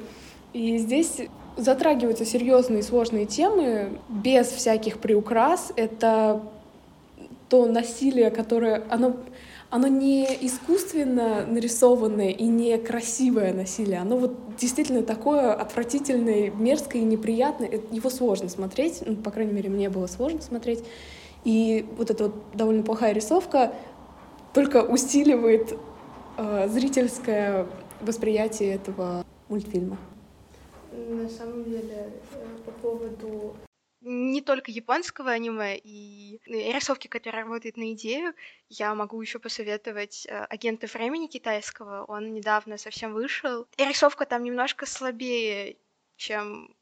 И 0.54 0.78
здесь 0.78 1.22
затрагиваются 1.58 2.26
серьезные 2.26 2.80
и 2.80 2.84
сложные 2.84 3.26
темы 3.26 4.00
без 4.10 4.48
всяких 4.48 5.00
приукрас. 5.00 5.74
Это 5.76 6.42
то 7.50 7.66
насилие, 7.66 8.30
которое... 8.30 8.84
Оно, 8.90 9.18
оно 9.70 9.88
не 9.88 10.26
искусственно 10.42 11.46
нарисованное 11.46 12.30
и 12.30 12.46
не 12.46 12.78
красивое 12.78 13.54
насилие. 13.54 14.00
Оно 14.00 14.18
вот 14.18 14.36
действительно 14.58 15.04
такое 15.04 15.54
отвратительное, 15.54 16.52
мерзкое 16.52 17.02
и 17.02 17.06
неприятное. 17.06 17.82
Его 17.92 18.10
сложно 18.10 18.50
смотреть. 18.50 19.04
Ну, 19.06 19.16
по 19.16 19.32
крайней 19.32 19.54
мере, 19.54 19.70
мне 19.70 19.90
было 19.90 20.08
сложно 20.08 20.42
смотреть. 20.42 20.84
И 21.44 21.86
вот 21.98 22.12
эта 22.12 22.26
вот 22.26 22.36
довольно 22.54 22.84
плохая 22.84 23.14
рисовка 23.14 23.74
только 24.54 24.84
усиливает 24.84 25.78
э, 26.38 26.68
зрительское 26.70 27.68
восприятие 28.02 28.76
этого 28.76 29.26
мультфильма. 29.50 29.98
На 30.98 31.30
самом 31.30 31.64
деле, 31.64 32.12
э, 32.34 32.58
по 32.66 32.72
поводу 32.72 33.56
не 34.02 34.42
только 34.42 34.72
японского 34.72 35.32
аниме 35.32 35.78
и 35.78 36.40
и 36.46 36.72
рисовки, 36.72 37.08
которая 37.08 37.44
работает 37.44 37.78
на 37.78 37.94
идею, 37.94 38.34
я 38.70 38.94
могу 38.96 39.22
еще 39.22 39.40
посоветовать 39.40 40.26
э, 40.26 40.46
агентов 40.46 40.94
времени 40.94 41.28
китайского. 41.28 42.06
Он 42.06 42.34
недавно 42.34 42.78
совсем 42.78 43.14
вышел. 43.14 43.68
И 43.78 43.86
рисовка 43.86 44.26
там 44.26 44.44
немножко 44.44 44.86
слабее, 44.86 45.78
чем 46.16 46.76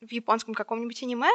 в 0.00 0.10
японском 0.12 0.54
каком-нибудь 0.54 1.02
аниме. 1.02 1.30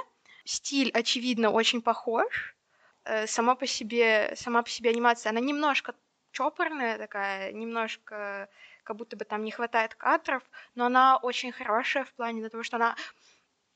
Стиль, 0.45 0.91
очевидно, 0.91 1.49
очень 1.51 1.81
похож. 1.81 2.55
Э, 3.03 3.27
Сама 3.27 3.55
по 3.55 3.67
себе, 3.67 4.33
сама 4.35 4.63
по 4.63 4.69
себе 4.69 4.91
анимация, 4.91 5.31
она 5.31 5.39
немножко 5.39 5.95
чопорная 6.31 6.97
такая, 6.97 7.51
немножко 7.51 8.49
как 8.85 8.95
будто 8.95 9.17
бы 9.17 9.25
там 9.25 9.43
не 9.43 9.51
хватает 9.51 9.95
кадров, 9.95 10.43
но 10.75 10.85
она 10.85 11.17
очень 11.17 11.51
хорошая 11.51 12.05
в 12.05 12.13
плане 12.13 12.47
того, 12.49 12.63
что 12.63 12.77
она 12.77 12.95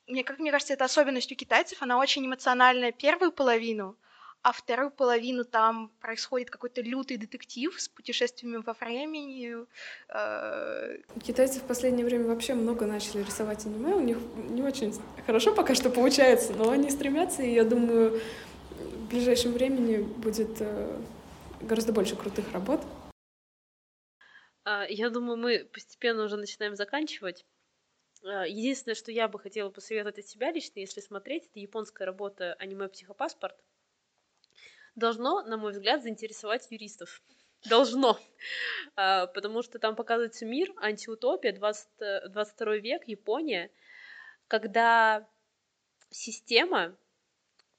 мне, 0.08 0.24
как 0.24 0.40
мне 0.40 0.52
кажется, 0.52 0.74
это 0.74 0.86
особенность 0.86 1.32
у 1.32 1.36
китайцев, 1.36 1.82
она 1.82 2.00
очень 2.00 2.26
эмоциональная 2.26 2.92
первую 2.92 3.32
половину, 3.32 3.96
а 4.42 4.52
вторую 4.52 4.90
половину 4.90 5.44
там 5.44 5.92
происходит 6.00 6.50
какой-то 6.50 6.82
лютый 6.82 7.18
детектив 7.18 7.80
с 7.80 7.88
путешествиями 7.88 8.64
во 8.66 8.74
времени. 8.74 9.56
э, 10.10 10.98
Китайцы 11.24 11.60
в 11.60 11.64
последнее 11.64 12.06
время 12.06 12.28
вообще 12.28 12.54
много 12.54 12.86
начали 12.86 13.22
рисовать 13.22 13.66
аниме. 13.66 13.94
У 13.96 14.00
них 14.00 14.18
не 14.50 14.64
очень 14.64 14.94
хорошо 15.26 15.54
пока 15.54 15.76
что 15.76 15.90
получается, 15.90 16.54
но 16.54 16.72
они 16.72 16.90
стремятся, 16.90 17.44
и 17.44 17.54
я 17.54 17.64
думаю, 17.64 18.20
в 18.80 19.10
ближайшем 19.10 19.52
времени 19.52 19.98
будет 19.98 20.62
э, 20.62 21.00
гораздо 21.62 21.94
больше 21.94 22.16
крутых 22.16 22.46
работ. 22.54 22.82
А, 24.64 24.86
Я 24.90 25.10
думаю, 25.10 25.38
мы 25.38 25.66
постепенно 25.66 26.24
уже 26.24 26.38
начинаем 26.38 26.76
заканчивать. 26.76 27.46
А, 28.24 28.46
Единственное, 28.48 28.96
что 28.96 29.12
я 29.12 29.28
бы 29.28 29.40
хотела 29.40 29.70
посоветовать 29.70 30.20
от 30.20 30.28
себя 30.28 30.52
лично, 30.52 30.80
если 30.80 31.02
смотреть, 31.02 31.46
это 31.48 31.60
японская 31.60 32.06
работа 32.06 32.54
аниме 32.60 32.88
«Психопаспорт». 32.90 33.56
Должно, 34.96 35.44
на 35.44 35.58
мой 35.58 35.72
взгляд, 35.72 36.04
заинтересовать 36.04 36.68
юристов. 36.72 37.22
Должно. 37.66 38.20
А, 38.96 39.28
Потому 39.28 39.62
что 39.62 39.80
там 39.80 39.96
показывается 39.96 40.46
мир, 40.46 40.72
антиутопия, 40.78 41.54
20, 41.54 41.90
э, 42.02 42.30
22 42.30 42.78
век, 42.78 43.08
Япония, 43.08 43.72
когда 44.48 45.28
система 46.10 46.98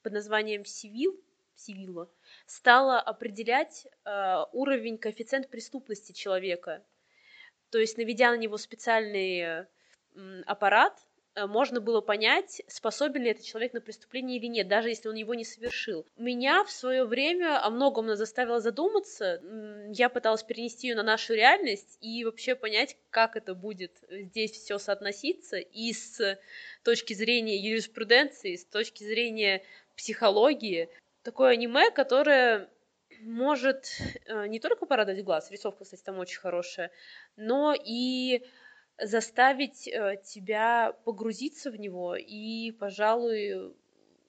под 0.02 0.12
названием 0.12 0.64
Сивил, 0.64 1.18
Сивилла, 1.56 2.10
стала 2.50 3.00
определять 3.00 3.86
э, 4.04 4.44
уровень, 4.52 4.98
коэффициент 4.98 5.48
преступности 5.48 6.12
человека. 6.12 6.82
То 7.70 7.78
есть, 7.78 7.96
наведя 7.96 8.32
на 8.32 8.36
него 8.36 8.56
специальный 8.58 9.40
э, 9.40 10.42
аппарат, 10.46 11.00
Э, 11.34 11.46
можно 11.46 11.80
было 11.80 12.00
понять, 12.00 12.62
способен 12.66 13.22
ли 13.22 13.30
этот 13.30 13.44
человек 13.44 13.72
на 13.72 13.80
преступление 13.80 14.38
или 14.38 14.46
нет, 14.46 14.68
даже 14.68 14.88
если 14.88 15.08
он 15.08 15.14
его 15.14 15.34
не 15.34 15.44
совершил. 15.44 16.06
Меня 16.16 16.64
в 16.64 16.70
свое 16.70 17.04
время 17.04 17.64
о 17.64 17.70
многом 17.70 18.14
заставило 18.16 18.60
задуматься. 18.60 19.40
Я 19.92 20.08
пыталась 20.08 20.42
перенести 20.42 20.88
ее 20.88 20.96
на 20.96 21.02
нашу 21.02 21.34
реальность 21.34 21.98
и 22.00 22.24
вообще 22.24 22.54
понять, 22.54 22.96
как 23.10 23.36
это 23.36 23.54
будет 23.54 23.92
здесь 24.10 24.52
все 24.52 24.78
соотноситься 24.78 25.58
и 25.58 25.92
с 25.92 26.38
точки 26.82 27.14
зрения 27.14 27.56
юриспруденции, 27.56 28.56
с 28.56 28.64
точки 28.64 29.04
зрения 29.04 29.62
психологии. 29.96 30.88
Такое 31.22 31.50
аниме, 31.52 31.90
которое 31.90 32.70
может 33.20 33.86
э, 34.26 34.46
не 34.46 34.58
только 34.58 34.86
порадовать 34.86 35.24
глаз, 35.24 35.50
рисовка, 35.50 35.84
кстати, 35.84 36.02
там 36.02 36.18
очень 36.18 36.40
хорошая, 36.40 36.90
но 37.36 37.74
и 37.74 38.42
заставить 38.98 39.86
э, 39.88 40.16
тебя 40.24 40.94
погрузиться 41.04 41.70
в 41.70 41.76
него 41.76 42.16
и, 42.16 42.72
пожалуй, 42.72 43.74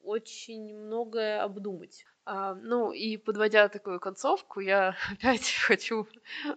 очень 0.04 0.76
многое 0.76 1.42
обдумать. 1.42 2.06
А, 2.24 2.54
ну 2.54 2.92
и 2.92 3.18
подводя 3.18 3.68
такую 3.68 4.00
концовку, 4.00 4.60
я 4.60 4.96
опять 5.12 5.52
хочу 5.66 6.08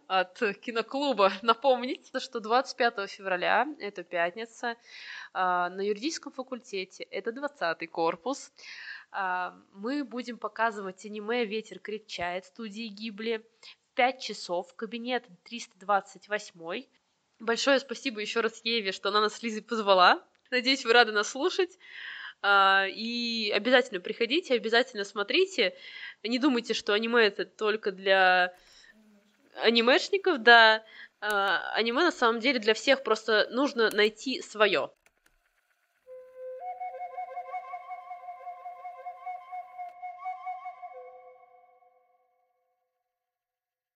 от 0.06 0.38
киноклуба 0.60 1.32
напомнить, 1.42 2.10
что 2.18 2.40
25 2.40 3.10
февраля, 3.10 3.66
это 3.78 4.02
пятница, 4.02 4.76
а, 5.32 5.70
на 5.70 5.80
юридическом 5.80 6.32
факультете, 6.32 7.04
это 7.04 7.32
20 7.32 7.90
корпус, 7.90 8.52
мы 9.72 10.04
будем 10.04 10.38
показывать 10.38 11.04
аниме 11.04 11.44
«Ветер 11.44 11.78
крепчает» 11.78 12.44
студии 12.46 12.88
Гибли 12.88 13.44
в 13.60 13.94
5 13.94 14.20
часов, 14.20 14.74
кабинет 14.74 15.24
328 15.44 16.84
Большое 17.40 17.80
спасибо 17.80 18.20
еще 18.20 18.40
раз 18.40 18.60
Еве, 18.64 18.92
что 18.92 19.10
она 19.10 19.20
нас 19.20 19.34
с 19.34 19.42
Лизой 19.42 19.62
позвала. 19.62 20.22
Надеюсь, 20.50 20.84
вы 20.84 20.92
рады 20.92 21.12
нас 21.12 21.28
слушать. 21.28 21.78
А, 22.42 22.86
и 22.88 23.50
обязательно 23.50 24.00
приходите, 24.00 24.54
обязательно 24.54 25.04
смотрите. 25.04 25.74
Не 26.22 26.38
думайте, 26.38 26.74
что 26.74 26.92
аниме 26.92 27.26
это 27.26 27.44
только 27.44 27.90
для 27.92 28.54
анимешников, 29.56 30.42
да. 30.42 30.84
А, 31.20 31.72
аниме 31.74 32.02
на 32.02 32.12
самом 32.12 32.40
деле 32.40 32.60
для 32.60 32.74
всех 32.74 33.02
просто 33.02 33.48
нужно 33.50 33.90
найти 33.90 34.42
свое. 34.42 34.90